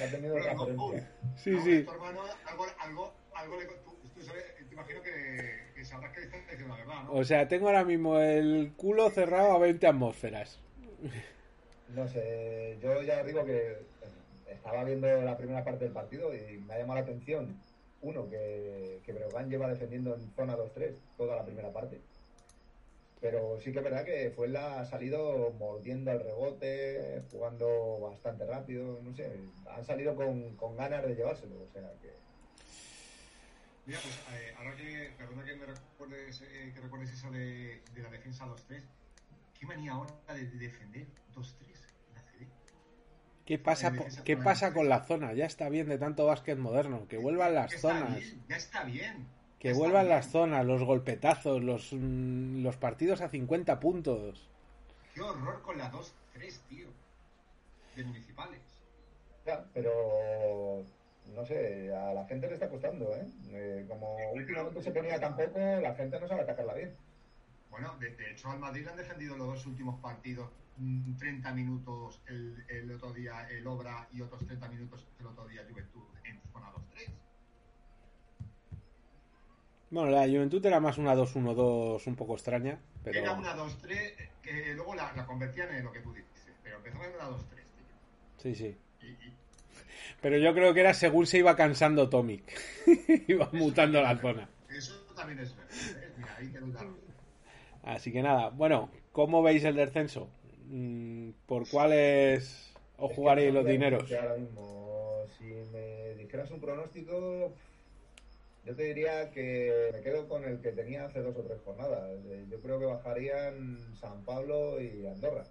ha 0.03 0.11
tenido 0.11 0.35
Pero, 0.35 0.93
sí, 1.37 1.57
sí. 1.61 1.83
Tu 1.83 1.91
hermano, 1.93 2.21
algo, 2.47 2.67
algo, 2.79 3.13
algo 3.35 3.61
le, 3.61 3.67
tú, 3.67 3.97
tú 4.15 4.23
sabes, 4.23 4.45
te 4.57 4.75
imagino 4.75 5.03
que, 5.03 5.73
que 5.75 5.85
sabrás 5.85 6.13
que 6.13 6.23
estás 6.23 6.41
diciendo 6.51 6.77
la 6.77 6.85
verdad, 6.85 7.05
¿no? 7.05 7.13
O 7.13 7.25
sea, 7.25 7.49
tengo 7.49 7.69
ahora 7.69 7.85
mismo 7.85 8.19
el 8.19 8.73
culo 8.77 9.11
cerrado 9.11 9.53
a 9.53 9.59
20 9.59 9.87
atmósferas. 9.87 10.59
No 11.89 12.09
sé, 12.09 12.79
yo 12.83 13.01
ya 13.03 13.23
digo 13.23 13.45
que 13.45 13.79
estaba 14.49 14.85
viendo 14.85 15.07
la 15.23 15.37
primera 15.37 15.65
parte 15.65 15.85
del 15.85 15.93
partido 15.93 16.35
y 16.35 16.59
me 16.59 16.75
ha 16.75 16.79
llamado 16.79 17.01
la 17.01 17.07
atención, 17.07 17.61
uno, 18.03 18.29
que, 18.29 19.01
que 19.05 19.13
Breogán 19.13 19.49
lleva 19.49 19.69
defendiendo 19.69 20.15
en 20.15 20.31
zona 20.35 20.57
2-3 20.57 20.95
toda 21.17 21.37
la 21.37 21.45
primera 21.45 21.73
parte. 21.73 22.01
Pero 23.21 23.59
sí 23.61 23.73
que 23.73 23.79
es 23.79 23.85
verdad 23.85 24.05
que 24.05 24.31
fue 24.35 24.49
la 24.49 24.81
ha 24.81 24.85
salido 24.85 25.51
mordiendo 25.59 26.11
al 26.11 26.21
rebote, 26.21 27.23
jugando 27.31 27.99
bastante 28.01 28.45
rápido, 28.45 29.01
no 29.03 29.15
sé, 29.15 29.41
han 29.69 29.85
salido 29.85 30.15
con, 30.15 30.55
con 30.57 30.77
ganas 30.77 31.07
de 31.07 31.15
llevárselo, 31.15 31.63
o 31.63 31.73
sea 31.73 31.91
que... 32.03 32.15
Mira, 33.87 34.01
pues 34.03 34.15
eh, 34.35 34.55
ahora 34.59 34.77
que, 34.77 35.13
perdona 35.17 35.45
que 35.45 35.55
me 35.55 35.67
recuerdes, 35.67 36.43
eh, 36.43 36.73
que 36.75 36.81
recuerdes 36.81 37.13
eso 37.13 37.31
de, 37.31 37.81
de 37.95 38.03
la 38.03 38.11
defensa 38.11 38.45
2-3, 38.45 38.83
qué 39.59 39.67
manía 39.67 39.93
ahora 39.93 40.13
de, 40.35 40.47
de 40.47 40.59
defender 40.59 41.07
2-3 41.35 41.45
en 42.09 42.15
la 42.15 42.23
CD. 42.23 42.47
¿Qué 43.45 43.59
pasa, 43.59 43.93
¿qué 44.25 44.37
pasa 44.37 44.73
con 44.73 44.89
la 44.89 45.05
zona? 45.05 45.33
Ya 45.33 45.47
está 45.47 45.69
bien 45.69 45.89
de 45.89 45.99
tanto 45.99 46.27
básquet 46.27 46.59
moderno, 46.59 47.07
que 47.09 47.19
vuelvan 47.19 47.55
las 47.55 47.73
ya 47.73 47.79
zonas. 47.79 48.17
Está 48.17 48.19
bien, 48.19 48.45
ya 48.49 48.57
está 48.57 48.85
bien. 48.85 49.29
Que 49.59 49.73
vuelvan 49.73 50.09
las 50.09 50.31
zonas, 50.31 50.65
los 50.67 50.83
golpetazos, 50.85 51.63
los, 51.63 51.93
mm, 51.93 52.63
los 52.63 52.77
partidos 52.77 53.21
a 53.21 53.29
50 53.29 53.81
puntos. 53.81 54.49
Qué 55.15 55.23
horror 55.23 55.63
con 55.63 55.79
la 55.79 55.91
2-3, 55.91 56.61
tío. 56.69 56.89
De 57.97 58.05
municipales. 58.05 58.61
Ya, 59.47 59.65
pero 59.73 60.85
no 61.35 61.45
sé, 61.45 61.95
a 61.95 62.13
la 62.13 62.27
gente 62.27 62.49
le 62.49 62.55
está 62.55 62.69
costando, 62.69 63.15
¿eh? 63.15 63.27
eh 63.53 63.85
como 63.89 64.17
últimamente 64.33 64.83
se 64.83 64.91
ponía 64.91 65.19
tan 65.19 65.37
poco, 65.37 65.59
la 65.59 65.95
gente 65.95 66.21
no 66.21 66.29
sabe 66.29 66.43
atacarla 66.43 66.75
bien. 66.75 66.95
Bueno, 67.71 67.97
de, 67.99 68.11
de, 68.11 68.33
hecho 68.33 68.51
al 68.51 68.59
Madrid 68.59 68.85
le 68.85 68.91
han 68.91 68.97
defendido 68.97 69.37
los 69.37 69.47
dos 69.49 69.67
últimos 69.67 70.01
partidos 70.01 70.51
30 71.19 71.53
minutos 71.55 72.21
el, 72.27 72.65
el 72.69 72.91
otro 72.93 73.13
día 73.13 73.49
el 73.49 73.67
Obra 73.67 74.09
y 74.13 74.21
otros 74.21 74.45
30 74.47 74.69
minutos 74.69 75.07
el 75.19 75.27
otro 75.27 75.47
día 75.49 75.63
Juventud 75.69 76.05
en 76.25 76.41
zona 76.53 76.67
2-3. 76.73 77.13
Bueno, 79.91 80.11
la 80.11 80.27
Juventud 80.27 80.65
era 80.67 80.81
más 80.81 80.99
una 80.99 81.15
2-1-2 81.15 82.07
un 82.07 82.17
poco 82.17 82.35
extraña. 82.35 82.79
Pero... 83.03 83.21
Era 83.21 83.33
una 83.33 83.57
2-3 83.57 84.31
que 84.43 84.75
luego 84.75 84.95
la, 84.95 85.13
la, 85.15 85.25
convertían 85.25 85.75
en 85.75 85.85
lo 85.85 85.93
que 85.93 86.01
tú 86.01 86.13
dices. 86.13 86.53
Pero 86.63 86.77
empezó 86.77 87.03
en 87.05 87.15
una 87.15 87.29
2-3, 87.31 87.39
tío. 87.39 87.87
Sí, 88.37 88.55
sí. 88.55 88.77
Y, 89.03 89.07
y... 89.07 89.37
Pero 90.21 90.39
yo 90.39 90.53
creo 90.55 90.75
que 90.75 90.81
era 90.81 90.93
según 90.93 91.27
se 91.27 91.39
iba 91.39 91.57
cansando 91.57 92.09
Tomic. 92.09 92.43
iba 93.29 93.49
mutando 93.53 94.03
la 94.03 94.17
zona. 94.19 94.49
Eso 94.69 94.95
también 95.15 95.39
es 95.39 95.57
verdad. 95.57 95.73
¿eh? 95.73 96.13
Mira, 96.17 96.37
ahí 96.37 96.49
te 96.49 96.61
lo 96.61 96.67
Así 97.87 98.11
que 98.11 98.21
nada, 98.21 98.51
bueno, 98.51 98.91
¿cómo 99.13 99.45
veis 99.45 99.63
el 99.63 99.77
descenso? 99.77 100.29
Mm, 100.67 101.31
¿Por 101.47 101.69
cuáles 101.69 102.75
os 102.99 103.13
jugaréis 103.13 103.55
los 103.55 103.65
dineros? 103.65 104.13
Ahora 104.13 104.37
mismo, 104.37 105.23
si 105.39 105.45
me 105.45 106.15
dijeras 106.17 106.51
un 106.51 106.61
pronóstico, 106.61 107.53
yo 108.65 108.75
te 108.75 108.83
diría 108.83 109.31
que 109.31 109.91
me 109.93 110.01
quedo 110.01 110.29
con 110.29 110.43
el 110.43 110.61
que 110.61 110.73
tenía 110.73 111.05
hace 111.05 111.23
dos 111.23 111.37
o 111.37 111.43
tres 111.43 111.61
jornadas. 111.65 112.11
Yo 112.51 112.61
creo 112.61 112.81
que 112.81 112.87
bajarían 112.87 113.79
San 113.95 114.25
Pablo 114.25 114.81
y 114.81 115.07
Andorra. 115.07 115.45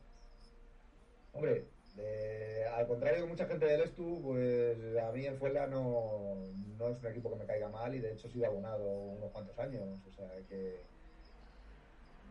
Hombre, 1.31 1.63
eh, 1.97 2.65
al 2.75 2.85
contrario 2.85 3.21
de 3.21 3.29
mucha 3.29 3.45
gente 3.45 3.65
del 3.65 3.79
Estu, 3.79 4.21
pues 4.21 4.77
a 5.01 5.09
mí 5.13 5.25
el 5.25 5.37
Fuela 5.37 5.67
no, 5.67 6.35
no 6.77 6.89
es 6.89 6.99
un 6.99 7.07
equipo 7.07 7.29
que 7.29 7.37
me 7.37 7.45
caiga 7.45 7.69
mal 7.69 7.95
y 7.95 7.99
de 7.99 8.11
hecho 8.11 8.27
he 8.27 8.31
sido 8.31 8.47
abonado 8.47 8.83
unos 8.83 9.31
cuantos 9.31 9.57
años. 9.57 9.83
O 10.05 10.11
sea 10.11 10.27
que. 10.49 10.94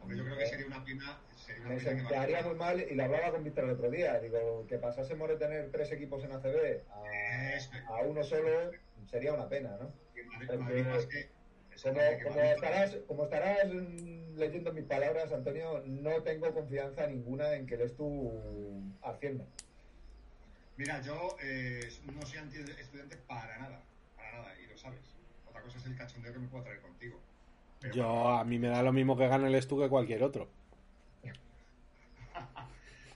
Hombre, 0.05 0.19
yo 0.19 0.25
creo 0.25 0.37
que 0.37 0.47
sería 0.47 0.67
una 0.67 0.85
pena. 0.85 1.19
Sería 1.35 1.63
una 1.63 1.71
me 1.71 1.77
pena 1.77 1.91
que 1.91 1.97
sentaría 1.97 2.37
bajara. 2.37 2.49
muy 2.49 2.59
mal 2.59 2.81
y 2.91 2.95
lo 2.95 3.05
hablaba 3.05 3.31
con 3.33 3.45
Víctor 3.45 3.65
el 3.65 3.71
otro 3.71 3.91
día. 3.91 4.21
Digo, 4.21 4.67
que 4.69 4.77
pasásemos 4.77 5.29
de 5.31 5.37
tener 5.37 5.71
tres 5.71 5.93
equipos 5.93 6.23
en 6.25 6.33
ACB 6.33 6.83
a, 6.93 7.55
Eso. 7.55 7.71
a 7.89 8.03
uno 8.03 8.23
solo 8.23 8.71
sería 9.11 9.33
una 9.33 9.49
pena, 9.49 9.79
¿no? 9.81 9.95
Como, 12.23 12.41
estarás, 12.41 12.97
como 13.09 13.25
estarás 13.25 13.67
leyendo 14.37 14.75
mis 14.75 14.85
palabras, 14.85 15.33
Antonio, 15.33 15.83
no 15.87 16.23
tengo 16.23 16.53
confianza 16.53 17.07
ninguna 17.07 17.55
en 17.55 17.67
que 17.67 17.75
eres 17.75 17.97
tú 17.97 18.31
ascienda. 19.01 19.47
Mira, 20.77 21.01
yo 21.01 21.35
eh, 21.43 21.89
no 22.13 22.27
soy 22.27 22.39
anti-estudiante 22.41 23.17
para 23.27 23.57
nada, 23.59 23.83
para 24.17 24.33
nada, 24.33 24.55
y 24.61 24.67
lo 24.67 24.77
sabes. 24.77 25.01
Otra 25.47 25.63
cosa 25.63 25.79
es 25.79 25.87
el 25.87 25.97
cachondeo 25.97 26.33
que 26.35 26.39
me 26.41 26.49
puedo 26.49 26.65
traer 26.65 26.81
contigo. 26.83 27.19
Pero 27.85 27.95
Yo, 27.97 28.28
a 28.30 28.45
mí 28.45 28.59
me 28.59 28.68
da 28.68 28.82
lo 28.82 28.93
mismo 28.95 29.14
que 29.14 29.28
gane 29.28 29.47
el 29.47 29.55
Estu 29.55 29.78
que 29.78 29.91
cualquier 29.91 30.22
otro. 30.22 30.49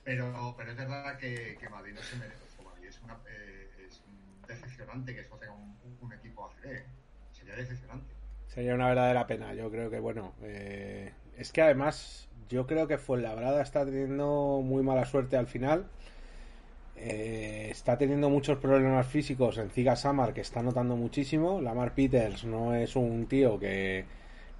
Pero, 0.03 0.55
pero 0.57 0.71
es 0.71 0.77
verdad 0.77 1.17
que, 1.17 1.57
que 1.59 1.69
Madrid 1.69 1.93
no 1.93 2.01
se 2.01 2.15
merece. 2.17 2.37
Madrid 2.63 2.87
es, 2.87 2.99
una, 3.03 3.15
eh, 3.29 3.69
es 3.87 4.01
decepcionante 4.47 5.13
que 5.13 5.21
eso 5.21 5.35
tenga 5.35 5.53
un, 5.53 5.75
un 6.01 6.13
equipo 6.13 6.45
ACB. 6.45 6.83
Sería 7.31 7.55
decepcionante. 7.55 8.11
Sería 8.47 8.75
una 8.75 8.87
verdadera 8.87 9.27
pena. 9.27 9.53
Yo 9.53 9.69
creo 9.69 9.89
que, 9.89 9.99
bueno, 9.99 10.33
eh, 10.41 11.11
es 11.37 11.51
que 11.51 11.61
además, 11.61 12.27
yo 12.49 12.65
creo 12.65 12.87
que 12.87 12.97
Fuenlabrada 12.97 13.61
está 13.61 13.85
teniendo 13.85 14.61
muy 14.63 14.83
mala 14.83 15.05
suerte 15.05 15.35
al 15.37 15.47
final. 15.47 15.85
Eh, 16.95 17.69
está 17.71 17.97
teniendo 17.97 18.29
muchos 18.29 18.57
problemas 18.57 19.07
físicos 19.07 19.57
en 19.57 19.69
Ziga 19.69 19.95
Samar, 19.95 20.33
que 20.33 20.41
está 20.41 20.61
notando 20.61 20.95
muchísimo. 20.95 21.61
Lamar 21.61 21.93
Peters 21.93 22.45
no 22.45 22.73
es 22.75 22.95
un 22.95 23.27
tío 23.27 23.59
que, 23.59 24.05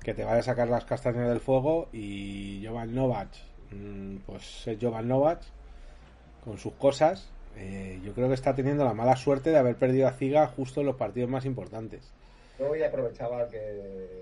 que 0.03 0.13
te 0.13 0.23
vaya 0.23 0.39
a 0.39 0.43
sacar 0.43 0.69
las 0.69 0.85
castañas 0.85 1.29
del 1.29 1.39
fuego. 1.39 1.89
Y 1.91 2.65
Jovan 2.65 2.93
Novak, 2.93 3.29
mm, 3.71 4.17
pues 4.25 4.67
es 4.67 4.77
Jovan 4.81 5.07
Novak, 5.07 5.41
con 6.43 6.57
sus 6.57 6.73
cosas. 6.73 7.29
Eh, 7.57 7.99
yo 8.03 8.13
creo 8.13 8.27
que 8.27 8.35
está 8.35 8.55
teniendo 8.55 8.85
la 8.85 8.93
mala 8.93 9.15
suerte 9.15 9.49
de 9.49 9.57
haber 9.57 9.75
perdido 9.75 10.07
a 10.07 10.11
Ziga 10.11 10.47
justo 10.47 10.81
en 10.81 10.87
los 10.87 10.95
partidos 10.95 11.29
más 11.29 11.45
importantes. 11.45 12.11
Yo 12.57 12.69
hoy 12.69 12.83
aprovechaba 12.83 13.47
que, 13.49 14.19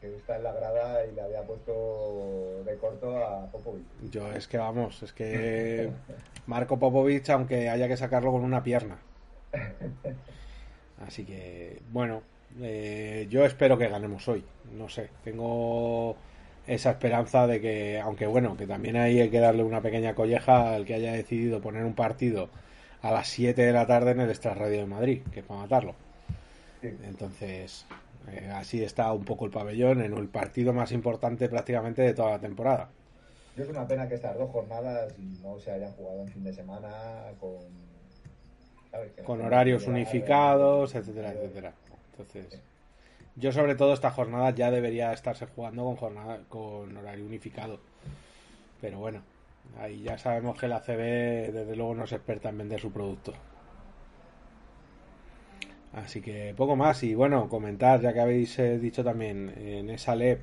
que 0.00 0.16
está 0.16 0.36
en 0.36 0.44
la 0.44 0.52
grada 0.52 1.06
y 1.06 1.12
le 1.14 1.20
había 1.20 1.42
puesto 1.42 2.62
de 2.64 2.76
corto 2.76 3.16
a 3.24 3.46
Popovic. 3.50 3.84
Yo 4.10 4.32
es 4.32 4.48
que 4.48 4.58
vamos, 4.58 5.02
es 5.02 5.12
que 5.12 5.90
Marco 6.46 6.78
Popovich, 6.78 7.30
aunque 7.30 7.68
haya 7.68 7.86
que 7.86 7.96
sacarlo 7.96 8.32
con 8.32 8.44
una 8.44 8.62
pierna. 8.62 8.98
Así 11.06 11.24
que, 11.24 11.80
bueno, 11.90 12.22
Eh, 12.60 13.26
yo 13.30 13.44
espero 13.44 13.78
que 13.78 13.88
ganemos 13.88 14.26
hoy. 14.28 14.44
No 14.76 14.88
sé, 14.88 15.08
tengo 15.24 16.16
esa 16.66 16.90
esperanza 16.90 17.46
de 17.46 17.60
que, 17.60 18.00
aunque 18.00 18.26
bueno, 18.26 18.56
que 18.56 18.66
también 18.66 18.96
ahí 18.96 19.20
hay 19.20 19.30
que 19.30 19.40
darle 19.40 19.64
una 19.64 19.80
pequeña 19.80 20.14
colleja 20.14 20.74
al 20.74 20.84
que 20.84 20.94
haya 20.94 21.12
decidido 21.12 21.60
poner 21.60 21.84
un 21.84 21.94
partido 21.94 22.48
a 23.00 23.10
las 23.10 23.28
7 23.28 23.60
de 23.60 23.72
la 23.72 23.86
tarde 23.86 24.12
en 24.12 24.20
el 24.20 24.30
Extra 24.30 24.54
Radio 24.54 24.78
de 24.78 24.86
Madrid, 24.86 25.22
que 25.32 25.40
es 25.40 25.46
para 25.46 25.60
matarlo. 25.60 25.94
Entonces, 26.82 27.86
eh, 28.30 28.50
así 28.52 28.82
está 28.82 29.12
un 29.12 29.24
poco 29.24 29.44
el 29.44 29.50
pabellón 29.50 30.02
en 30.02 30.12
el 30.16 30.28
partido 30.28 30.72
más 30.72 30.92
importante 30.92 31.48
prácticamente 31.48 32.02
de 32.02 32.14
toda 32.14 32.32
la 32.32 32.38
temporada. 32.38 32.88
Yo 33.56 33.64
es 33.64 33.70
una 33.70 33.86
pena 33.86 34.08
que 34.08 34.14
estas 34.14 34.36
dos 34.38 34.50
jornadas 34.50 35.12
no 35.42 35.58
se 35.58 35.72
hayan 35.72 35.92
jugado 35.92 36.22
en 36.22 36.28
fin 36.28 36.44
de 36.44 36.52
semana 36.54 36.90
con, 37.38 37.58
con 39.24 39.40
horarios 39.42 39.86
unificados, 39.86 40.94
etcétera, 40.94 41.32
etcétera. 41.32 41.74
Entonces, 42.22 42.60
yo 43.36 43.52
sobre 43.52 43.74
todo 43.74 43.92
esta 43.94 44.10
jornada 44.10 44.50
ya 44.50 44.70
debería 44.70 45.12
estarse 45.12 45.46
jugando 45.46 45.84
con 45.84 45.96
jornada 45.96 46.40
con 46.48 46.96
horario 46.96 47.24
unificado. 47.24 47.80
Pero 48.80 48.98
bueno, 48.98 49.22
ahí 49.78 50.02
ya 50.02 50.18
sabemos 50.18 50.58
que 50.58 50.68
la 50.68 50.80
CB 50.80 51.52
desde 51.52 51.76
luego 51.76 51.94
no 51.94 52.04
es 52.04 52.12
experta 52.12 52.48
en 52.50 52.58
vender 52.58 52.80
su 52.80 52.92
producto. 52.92 53.32
Así 55.92 56.20
que 56.22 56.54
poco 56.56 56.74
más 56.76 57.02
y 57.02 57.14
bueno, 57.14 57.48
comentar 57.48 58.00
ya 58.00 58.12
que 58.12 58.20
habéis 58.20 58.58
eh, 58.58 58.78
dicho 58.78 59.04
también 59.04 59.52
en 59.58 59.90
esa 59.90 60.14
LEP 60.16 60.42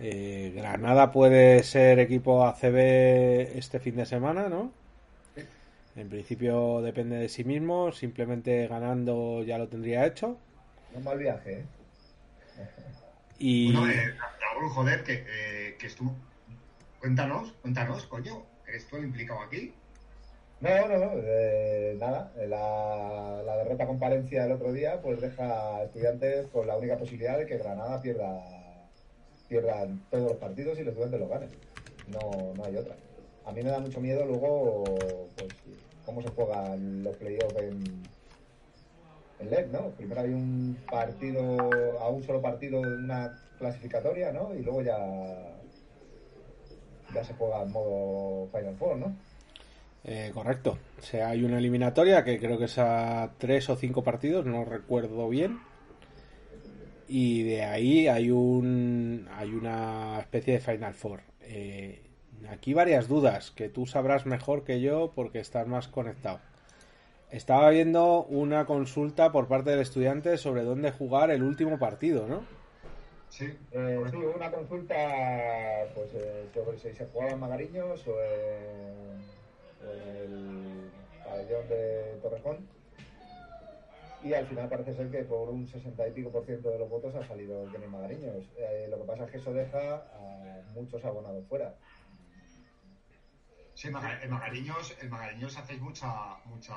eh, 0.00 0.52
Granada 0.54 1.10
puede 1.12 1.62
ser 1.64 1.98
equipo 1.98 2.46
ACB 2.46 3.56
este 3.58 3.78
fin 3.80 3.96
de 3.96 4.06
semana, 4.06 4.48
¿no? 4.48 4.72
En 5.96 6.08
principio 6.08 6.80
depende 6.80 7.16
de 7.16 7.28
sí 7.28 7.44
mismo, 7.44 7.92
simplemente 7.92 8.68
ganando 8.68 9.42
ya 9.42 9.58
lo 9.58 9.68
tendría 9.68 10.06
hecho. 10.06 10.38
Un 10.94 11.04
mal 11.04 11.18
viaje, 11.18 11.60
¿eh? 11.60 11.64
Y... 13.38 13.72
Bueno, 13.72 13.90
eh, 13.90 14.14
joder, 14.74 15.04
que, 15.04 15.24
eh, 15.26 15.76
que 15.78 15.86
estuvo... 15.86 16.14
Cuéntanos, 17.00 17.52
cuéntanos, 17.62 18.04
coño, 18.06 18.44
¿eres 18.66 18.86
tú 18.88 18.96
el 18.96 19.04
implicado 19.04 19.40
aquí? 19.40 19.72
No, 20.60 20.88
no, 20.88 20.98
no, 20.98 21.12
eh, 21.14 21.96
nada. 22.00 22.32
La, 22.36 23.42
la, 23.46 23.56
derrota 23.58 23.86
con 23.86 24.00
Palencia 24.00 24.44
el 24.44 24.52
otro 24.52 24.72
día 24.72 25.00
pues 25.00 25.20
deja 25.20 25.76
a 25.76 25.84
estudiantes 25.84 26.48
con 26.48 26.66
la 26.66 26.76
única 26.76 26.98
posibilidad 26.98 27.38
de 27.38 27.46
que 27.46 27.58
Granada 27.58 28.02
pierda 28.02 28.42
pierdan 29.48 30.04
todos 30.10 30.32
los 30.32 30.36
partidos 30.38 30.78
y 30.78 30.82
los 30.82 30.92
estudiantes 30.92 31.20
lo 31.20 31.28
ganen. 31.28 31.50
No, 32.08 32.54
no 32.54 32.64
hay 32.64 32.76
otra. 32.76 32.96
A 33.46 33.52
mí 33.52 33.62
me 33.62 33.70
da 33.70 33.78
mucho 33.78 34.00
miedo 34.00 34.26
luego 34.26 34.82
pues, 35.36 35.48
cómo 36.04 36.22
se 36.22 36.28
juegan 36.28 37.04
los 37.04 37.16
playoffs 37.16 37.56
en, 37.56 38.02
en 39.40 39.50
LED, 39.50 39.66
¿no? 39.70 39.90
Primero 39.90 40.20
hay 40.20 40.30
un 40.30 40.76
partido, 40.90 41.56
a 42.00 42.08
un 42.08 42.22
solo 42.22 42.40
partido 42.40 42.80
una 42.80 43.38
clasificatoria, 43.58 44.32
¿no? 44.32 44.54
Y 44.54 44.62
luego 44.62 44.82
ya, 44.82 44.98
ya 47.14 47.24
se 47.24 47.34
juega 47.34 47.62
en 47.62 47.72
modo 47.72 48.48
Final 48.48 48.76
Four, 48.76 48.96
¿no? 48.96 49.16
Eh, 50.04 50.30
correcto. 50.32 50.78
O 50.98 51.02
sea, 51.02 51.30
hay 51.30 51.44
una 51.44 51.58
eliminatoria 51.58 52.24
que 52.24 52.38
creo 52.38 52.58
que 52.58 52.64
es 52.64 52.78
a 52.78 53.32
tres 53.38 53.68
o 53.68 53.76
cinco 53.76 54.02
partidos, 54.02 54.46
no 54.46 54.64
recuerdo 54.64 55.28
bien. 55.28 55.58
Y 57.08 57.42
de 57.42 57.64
ahí 57.64 58.06
hay 58.06 58.30
un 58.30 59.28
hay 59.34 59.50
una 59.52 60.18
especie 60.20 60.54
de 60.54 60.60
Final 60.60 60.94
Four. 60.94 61.20
Eh, 61.42 62.02
aquí 62.50 62.74
varias 62.74 63.08
dudas 63.08 63.50
que 63.50 63.68
tú 63.68 63.86
sabrás 63.86 64.26
mejor 64.26 64.64
que 64.64 64.80
yo 64.80 65.12
porque 65.14 65.40
estás 65.40 65.66
más 65.66 65.88
conectado. 65.88 66.40
Estaba 67.30 67.68
viendo 67.68 68.24
una 68.24 68.64
consulta 68.64 69.30
por 69.32 69.48
parte 69.48 69.70
del 69.70 69.80
estudiante 69.80 70.38
sobre 70.38 70.62
dónde 70.62 70.92
jugar 70.92 71.30
el 71.30 71.42
último 71.42 71.78
partido, 71.78 72.26
¿no? 72.26 72.42
Sí, 73.28 73.44
eh, 73.72 74.02
sí 74.10 74.16
una 74.16 74.50
consulta 74.50 74.94
pues, 75.94 76.14
eh, 76.14 76.48
sobre 76.54 76.78
si 76.78 76.92
se 76.94 77.04
jugaba 77.06 77.32
en 77.32 77.40
Magariños 77.40 78.08
o 78.08 78.14
en, 78.22 79.18
el 80.26 80.90
pabellón 81.22 81.68
de 81.68 82.18
Torrejón. 82.22 82.66
Y 84.24 84.32
al 84.32 84.46
final 84.46 84.68
parece 84.68 84.94
ser 84.94 85.10
que 85.10 85.22
por 85.24 85.50
un 85.50 85.66
60 85.66 86.08
y 86.08 86.10
pico 86.12 86.30
por 86.30 86.46
ciento 86.46 86.70
de 86.70 86.78
los 86.78 86.88
votos 86.88 87.14
ha 87.14 87.26
salido 87.28 87.70
Kenny 87.70 87.86
Magariños. 87.88 88.48
Eh, 88.56 88.86
lo 88.90 88.96
que 88.98 89.04
pasa 89.04 89.24
es 89.24 89.30
que 89.30 89.36
eso 89.36 89.52
deja 89.52 89.96
a 89.96 90.62
muchos 90.74 91.04
abonados 91.04 91.44
fuera. 91.46 91.74
Sí, 93.78 93.86
el 93.86 94.28
Magariños, 94.28 94.96
el 95.00 95.08
Magariños 95.08 95.56
hacéis 95.56 95.80
mucha, 95.80 96.36
mucha, 96.46 96.74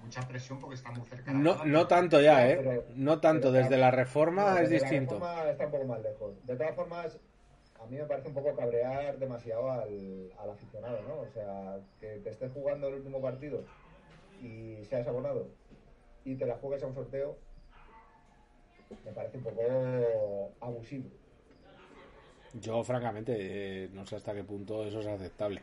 mucha 0.00 0.20
presión 0.20 0.60
porque 0.60 0.76
está 0.76 0.92
muy 0.92 1.04
cerca. 1.08 1.32
No, 1.32 1.64
no 1.64 1.88
tanto 1.88 2.20
ya, 2.20 2.48
¿eh? 2.48 2.84
no 2.94 3.20
tanto, 3.20 3.50
desde 3.50 3.76
la 3.76 3.90
reforma 3.90 4.60
es 4.60 4.70
distinto. 4.70 5.18
La 5.18 5.34
reforma 5.34 5.50
está 5.50 5.64
un 5.64 5.70
poco 5.72 5.84
más 5.86 6.02
lejos. 6.02 6.46
De 6.46 6.54
todas 6.54 6.76
formas, 6.76 7.18
a 7.80 7.86
mí 7.86 7.96
me 7.96 8.04
parece 8.04 8.28
un 8.28 8.34
poco 8.34 8.54
cabrear 8.54 9.18
demasiado 9.18 9.68
al, 9.68 10.30
al 10.38 10.50
aficionado, 10.50 11.02
¿no? 11.02 11.22
O 11.22 11.28
sea, 11.34 11.80
que 11.98 12.20
te 12.22 12.30
estés 12.30 12.52
jugando 12.52 12.86
el 12.86 12.94
último 12.94 13.20
partido 13.20 13.64
y 14.40 14.76
seas 14.84 15.08
abonado 15.08 15.48
y 16.24 16.36
te 16.36 16.46
la 16.46 16.54
juegues 16.58 16.84
a 16.84 16.86
un 16.86 16.94
sorteo, 16.94 17.36
me 19.04 19.10
parece 19.10 19.38
un 19.38 19.42
poco 19.42 20.52
abusivo. 20.60 21.10
Yo, 22.60 22.84
francamente, 22.84 23.34
eh, 23.36 23.88
no 23.92 24.06
sé 24.06 24.14
hasta 24.14 24.32
qué 24.32 24.44
punto 24.44 24.84
eso 24.84 25.00
es 25.00 25.06
aceptable. 25.08 25.60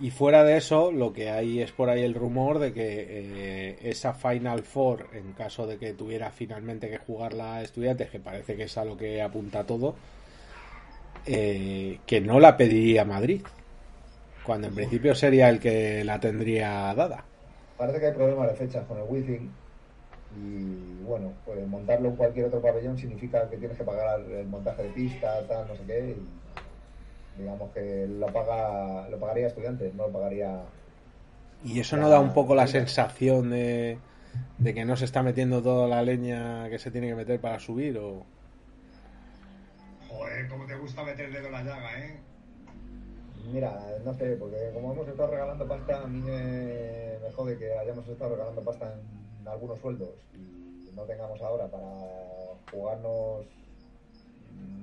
Y 0.00 0.10
fuera 0.10 0.44
de 0.44 0.56
eso, 0.56 0.92
lo 0.92 1.12
que 1.12 1.30
hay 1.30 1.60
es 1.60 1.72
por 1.72 1.90
ahí 1.90 2.02
el 2.02 2.14
rumor 2.14 2.60
de 2.60 2.72
que 2.72 3.06
eh, 3.08 3.78
esa 3.82 4.14
Final 4.14 4.62
Four, 4.62 5.08
en 5.12 5.32
caso 5.32 5.66
de 5.66 5.76
que 5.76 5.92
tuviera 5.92 6.30
finalmente 6.30 6.88
que 6.88 6.98
jugar 6.98 7.34
la 7.34 7.62
Estudiantes, 7.62 8.08
que 8.08 8.20
parece 8.20 8.56
que 8.56 8.64
es 8.64 8.78
a 8.78 8.84
lo 8.84 8.96
que 8.96 9.20
apunta 9.20 9.64
todo, 9.64 9.96
eh, 11.26 11.98
que 12.06 12.20
no 12.20 12.38
la 12.38 12.56
pediría 12.56 13.04
Madrid, 13.04 13.42
cuando 14.44 14.68
en 14.68 14.74
principio 14.74 15.16
sería 15.16 15.48
el 15.48 15.58
que 15.58 16.04
la 16.04 16.20
tendría 16.20 16.94
dada. 16.94 17.24
Parece 17.76 17.98
que 17.98 18.06
hay 18.06 18.14
problemas 18.14 18.50
de 18.50 18.54
fechas 18.56 18.84
con 18.86 18.98
el 18.98 19.04
Wizzing 19.08 19.50
y 20.36 21.02
bueno, 21.04 21.32
pues 21.44 21.66
montarlo 21.66 22.10
en 22.10 22.16
cualquier 22.16 22.46
otro 22.46 22.60
pabellón 22.60 22.96
significa 22.98 23.48
que 23.48 23.56
tienes 23.56 23.76
que 23.76 23.84
pagar 23.84 24.20
el 24.20 24.46
montaje 24.46 24.84
de 24.84 24.90
pista, 24.90 25.40
no 25.66 25.74
sé 25.74 25.82
qué. 25.86 26.10
Y 26.10 26.47
digamos 27.38 27.70
que 27.72 28.06
lo 28.08 28.26
paga 28.26 29.08
lo 29.08 29.18
pagaría 29.18 29.46
estudiantes, 29.46 29.94
no 29.94 30.08
lo 30.08 30.12
pagaría. 30.12 30.62
¿Y 31.64 31.80
eso 31.80 31.96
no 31.96 32.08
da 32.08 32.20
un 32.20 32.32
poco 32.32 32.54
la 32.54 32.66
sensación 32.66 33.50
de, 33.50 33.98
de 34.58 34.74
que 34.74 34.84
no 34.84 34.96
se 34.96 35.04
está 35.04 35.22
metiendo 35.22 35.62
toda 35.62 35.88
la 35.88 36.02
leña 36.02 36.68
que 36.68 36.78
se 36.78 36.90
tiene 36.90 37.08
que 37.08 37.14
meter 37.14 37.40
para 37.40 37.58
subir 37.58 37.98
o...? 37.98 38.24
Joder, 40.08 40.48
cómo 40.48 40.66
te 40.66 40.76
gusta 40.76 41.02
meter 41.02 41.26
el 41.26 41.32
dedo 41.32 41.46
en 41.46 41.52
la 41.52 41.62
llaga, 41.62 41.98
¿eh? 41.98 42.20
Mira, 43.52 43.80
no 44.04 44.14
sé, 44.14 44.36
porque 44.36 44.70
como 44.74 44.92
hemos 44.92 45.08
estado 45.08 45.30
regalando 45.30 45.66
pasta, 45.66 46.02
a 46.02 46.06
mí 46.06 46.20
me, 46.20 47.18
me 47.22 47.32
jode 47.34 47.56
que 47.58 47.72
hayamos 47.72 48.06
estado 48.06 48.32
regalando 48.32 48.62
pasta 48.62 48.94
en 49.40 49.48
algunos 49.48 49.80
sueldos 49.80 50.10
y 50.34 50.94
no 50.94 51.02
tengamos 51.02 51.40
ahora 51.40 51.66
para 51.66 51.88
jugarnos 52.70 53.46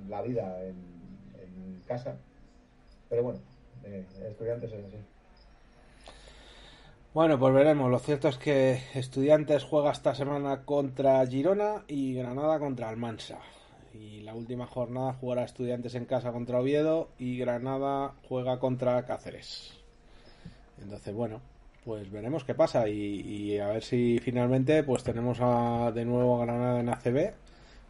la 0.09 0.21
vida 0.21 0.63
en, 0.63 0.75
en 1.39 1.81
casa 1.87 2.15
pero 3.09 3.23
bueno, 3.23 3.39
eh, 3.83 4.05
estudiantes 4.29 4.71
es 4.71 4.85
así. 4.85 4.97
Bueno, 7.13 7.39
pues 7.39 7.53
veremos. 7.53 7.89
Lo 7.89 7.99
cierto 7.99 8.27
es 8.27 8.37
que 8.37 8.81
Estudiantes 8.93 9.63
juega 9.63 9.91
esta 9.91 10.13
semana 10.13 10.65
contra 10.65 11.25
Girona 11.25 11.85
y 11.87 12.13
Granada 12.13 12.59
contra 12.59 12.89
Almansa. 12.89 13.39
Y 13.93 14.19
la 14.19 14.33
última 14.33 14.67
jornada 14.67 15.13
jugará 15.13 15.45
Estudiantes 15.45 15.95
en 15.95 16.03
casa 16.03 16.33
contra 16.33 16.59
Oviedo 16.59 17.07
y 17.17 17.37
Granada 17.37 18.15
juega 18.27 18.59
contra 18.59 19.05
Cáceres. 19.05 19.79
Entonces, 20.81 21.13
bueno, 21.13 21.39
pues 21.85 22.11
veremos 22.11 22.43
qué 22.43 22.53
pasa 22.53 22.89
y, 22.89 23.59
a 23.59 23.67
ver 23.67 23.83
si 23.83 24.19
finalmente 24.19 24.83
pues 24.83 25.03
tenemos 25.03 25.37
a, 25.39 25.91
de 25.93 26.03
nuevo 26.03 26.41
a 26.41 26.45
Granada 26.45 26.79
en 26.79 26.89
ACB, 26.89 27.33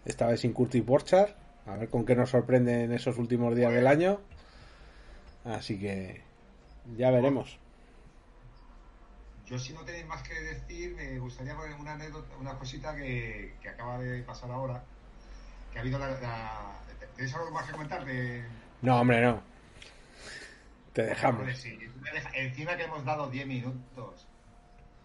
esta 0.06 0.28
vez 0.28 0.42
sin 0.42 0.54
Curtis 0.54 0.86
Borchar, 0.86 1.36
a 1.66 1.78
ver 1.78 1.90
con 1.90 2.06
qué 2.06 2.16
nos 2.16 2.30
sorprende 2.30 2.84
en 2.84 2.92
esos 2.92 3.18
últimos 3.18 3.56
días 3.56 3.74
del 3.74 3.88
año. 3.88 4.20
Así 5.46 5.80
que 5.80 6.22
ya 6.98 7.12
veremos. 7.12 7.60
Yo 9.46 9.60
si 9.60 9.74
no 9.74 9.82
tenéis 9.82 10.08
más 10.08 10.24
que 10.24 10.34
decir, 10.34 10.96
me 10.96 11.20
gustaría 11.20 11.56
poner 11.56 11.76
una 11.80 11.94
anécdota, 11.94 12.36
una 12.38 12.58
cosita 12.58 12.96
que, 12.96 13.54
acaba 13.70 14.00
de 14.00 14.24
pasar 14.24 14.50
ahora. 14.50 14.84
Que 15.72 15.78
ha 15.78 15.82
habido 15.82 16.00
la... 16.00 16.82
¿Tenéis 17.16 17.36
algo 17.36 17.52
más 17.52 17.66
que 17.66 17.72
comentar? 17.74 18.06
No, 18.82 19.00
hombre, 19.00 19.22
no. 19.22 19.42
Te 20.94 21.04
dejamos. 21.04 21.48
Encima 22.34 22.76
que 22.76 22.84
hemos 22.84 23.06
dado 23.06 23.30
10 23.30 23.46
minutos 23.46 24.28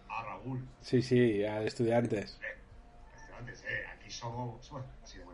a 0.09 0.23
Raúl. 0.23 0.67
Sí, 0.81 1.01
sí, 1.01 1.43
a 1.43 1.61
estudiantes. 1.61 2.39
Eh, 2.41 2.57
estudiantes, 3.15 3.63
eh, 3.67 3.85
aquí 3.93 4.09
somos, 4.09 4.71
así 5.03 5.19
de. 5.19 5.30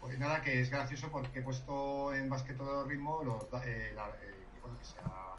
Pues 0.00 0.18
nada, 0.18 0.40
que 0.42 0.60
es 0.60 0.70
gracioso 0.70 1.10
porque 1.10 1.40
he 1.40 1.42
puesto 1.42 2.14
en 2.14 2.28
básquet 2.28 2.56
todo 2.56 2.84
ritmo 2.84 3.22
los, 3.24 3.44
eh, 3.64 3.92
eh, 3.92 4.38
que 4.78 4.84
se 4.84 4.98
ha 5.00 5.34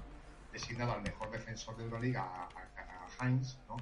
designado 0.51 0.93
al 0.93 1.01
mejor 1.01 1.31
defensor 1.31 1.77
de 1.77 1.85
Euroliga, 1.85 2.23
a, 2.23 2.45
a, 2.45 3.25
Heinz, 3.25 3.57
¿no? 3.67 3.77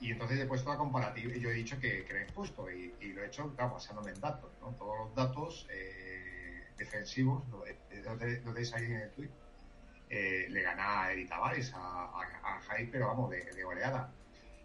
Y 0.00 0.10
entonces 0.10 0.38
he 0.38 0.46
puesto 0.46 0.70
la 0.70 0.76
comparativa 0.76 1.34
y 1.34 1.40
yo 1.40 1.50
he 1.50 1.54
dicho 1.54 1.78
que, 1.78 2.04
que 2.04 2.12
era 2.12 2.22
injusto 2.22 2.70
y, 2.70 2.92
lo 3.12 3.22
he 3.22 3.26
hecho, 3.26 3.54
claro, 3.54 3.74
basándome 3.74 4.10
en 4.10 4.20
datos, 4.20 4.50
¿no? 4.60 4.68
Todos 4.72 4.98
los 4.98 5.14
datos 5.14 5.66
eh, 5.70 6.66
defensivos, 6.76 7.42
lo, 7.50 7.64
lo 7.64 8.52
tenéis 8.52 8.74
ahí 8.74 8.84
en 8.84 8.92
el 8.92 9.10
tweet, 9.12 9.30
eh, 10.10 10.46
le 10.50 10.62
gana 10.62 11.02
a 11.02 11.12
Eddie 11.12 11.26
Tavares, 11.26 11.72
a, 11.74 11.78
a, 11.78 12.56
a 12.56 12.60
Jai, 12.60 12.86
pero 12.90 13.06
vamos, 13.06 13.30
de, 13.30 13.44
de 13.44 13.64
goleada. 13.64 14.12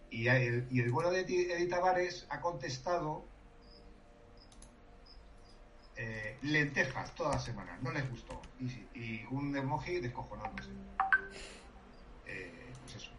Y 0.10 0.28
el, 0.28 0.68
y 0.72 0.82
el 0.82 0.92
bueno 0.92 1.12
de 1.12 1.22
Eddie 1.22 1.68
Tavares 1.68 2.26
ha 2.30 2.42
contestado 2.42 3.26
eh, 6.02 6.38
lentejas 6.44 7.14
toda 7.14 7.32
la 7.32 7.40
semana, 7.40 7.78
no 7.82 7.92
les 7.92 8.10
gustó. 8.10 8.42
Y, 8.62 8.66
y 8.98 9.26
un 9.32 9.56
emoji 9.56 10.00
descojonándose. 10.00 10.70
Eh, 12.26 12.72
pues 12.84 12.96
eso. 12.96 13.12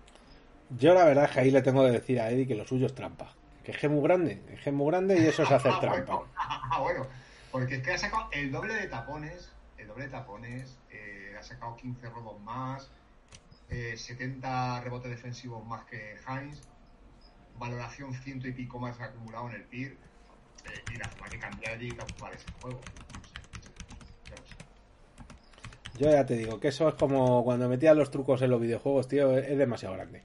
Yo 0.78 0.95
la 0.95 1.05
verdad 1.05 1.24
es 1.24 1.31
que 1.33 1.41
ahí 1.41 1.51
le 1.51 1.61
tengo 1.61 1.85
que 1.85 1.91
decir 1.91 2.18
a 2.18 2.31
Eddie 2.31 2.47
que 2.47 2.55
lo 2.55 2.66
suyo 2.66 2.87
es 2.87 2.95
trampa. 2.95 3.35
Que 3.62 3.72
es 3.72 3.91
muy 3.91 4.03
grande, 4.03 4.43
es 4.64 4.72
muy 4.72 4.87
grande 4.91 5.20
y 5.20 5.26
eso 5.26 5.43
es 5.43 5.51
hacer 5.51 5.72
Ah, 5.76 5.81
trampa. 5.81 6.14
bueno, 6.14 6.28
ah, 6.37 6.81
bueno, 6.81 7.07
porque 7.53 7.74
es 7.76 7.83
que 7.83 7.93
ha 7.93 7.99
sacado 7.99 8.28
el 8.33 8.51
doble 8.51 8.74
de 8.74 8.87
tapones, 8.87 9.53
el 9.76 9.87
doble 9.87 10.05
de 10.05 10.11
tapones, 10.11 10.78
eh, 10.91 11.37
ha 11.39 11.43
sacado 11.43 11.76
15 11.76 12.09
robos 12.09 12.41
más, 12.41 12.91
eh, 13.68 13.95
70 13.95 14.81
rebotes 14.81 15.11
defensivos 15.11 15.66
más 15.66 15.85
que 15.85 16.16
Heinz, 16.26 16.62
valoración 17.59 18.14
ciento 18.14 18.49
y 18.49 18.53
pico 18.53 18.78
más 18.78 18.99
acumulado 19.03 19.51
en 19.51 19.57
el 19.57 19.64
PIR, 19.64 19.99
eh, 20.67 20.83
y 20.93 21.31
que 21.31 21.39
cambiar 21.39 21.83
y 21.83 21.91
calcular 21.93 22.35
ese 22.35 22.47
juego. 22.61 22.81
No 22.81 23.25
sé, 23.25 24.35
sé. 25.95 25.99
Yo 25.99 26.11
ya 26.11 26.25
te 26.27 26.35
digo 26.37 26.59
que 26.61 26.69
eso 26.69 26.89
es 26.89 26.95
como 26.95 27.45
cuando 27.45 27.69
metían 27.69 27.97
los 27.99 28.11
trucos 28.11 28.43
en 28.43 28.51
los 28.51 28.61
videojuegos, 28.61 29.09
tío, 29.09 29.37
es 29.37 29.57
demasiado 29.59 29.95
grande. 29.97 30.23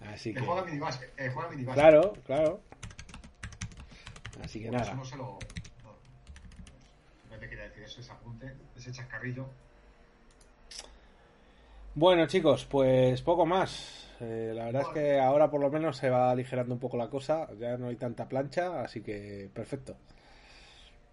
Así 0.00 0.34
Que 0.34 0.40
que. 0.40 0.46
juega 0.46 0.64
minibásquet, 0.64 1.12
eh, 1.16 1.30
juega 1.32 1.48
minibásquet. 1.50 1.82
Claro, 1.82 2.12
claro. 2.26 2.60
Así 4.42 4.60
que 4.60 4.66
Por 4.68 4.76
eso 4.76 4.84
nada. 4.84 4.94
no 4.96 5.04
se 5.04 5.16
lo. 5.16 5.38
No, 5.84 5.94
no 7.30 7.38
te 7.38 7.48
quería 7.48 7.64
decir 7.64 7.84
eso, 7.84 8.00
ese 8.00 8.10
apunte, 8.12 8.52
ese 8.76 8.92
chascarrillo. 8.92 9.46
Bueno, 11.94 12.26
chicos, 12.26 12.64
pues 12.64 13.20
poco 13.22 13.46
más. 13.46 14.01
Eh, 14.24 14.52
la 14.54 14.66
verdad 14.66 14.82
es 14.82 14.88
que 14.94 15.18
ahora 15.18 15.50
por 15.50 15.60
lo 15.60 15.68
menos 15.68 15.96
se 15.96 16.08
va 16.08 16.30
aligerando 16.30 16.74
un 16.74 16.80
poco 16.80 16.96
la 16.96 17.08
cosa. 17.10 17.48
Ya 17.58 17.76
no 17.76 17.88
hay 17.88 17.96
tanta 17.96 18.28
plancha, 18.28 18.80
así 18.82 19.02
que 19.02 19.50
perfecto. 19.52 19.96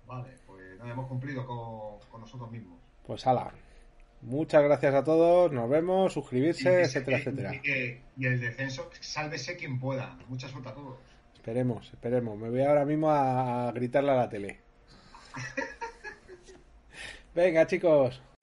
Vale, 0.05 0.29
pues 0.45 0.77
nada, 0.77 0.91
hemos 0.91 1.07
cumplido 1.07 1.45
con, 1.45 1.99
con 2.09 2.21
nosotros 2.21 2.51
mismos. 2.51 2.79
Pues 3.05 3.25
ala. 3.25 3.51
Muchas 4.21 4.61
gracias 4.63 4.93
a 4.93 5.03
todos. 5.03 5.51
Nos 5.51 5.67
vemos, 5.69 6.13
suscribirse, 6.13 6.71
Y 6.71 6.83
etcétera, 6.83 7.17
etcétera. 7.17 7.55
Y, 7.55 7.61
que- 7.61 8.01
y 8.17 8.25
el 8.27 8.39
descenso, 8.39 8.89
sálvese 8.99 9.55
quien 9.57 9.79
pueda. 9.79 10.15
Mucha 10.27 10.47
suerte 10.47 10.69
a 10.69 10.73
todos. 10.75 10.99
Esperemos, 11.33 11.91
esperemos. 11.91 12.37
Me 12.37 12.49
voy 12.49 12.61
ahora 12.61 12.85
mismo 12.85 13.09
a 13.09 13.71
gritarle 13.71 14.11
a 14.11 14.15
la 14.17 14.29
tele. 14.29 14.59
Venga, 17.33 17.65
chicos. 17.65 18.21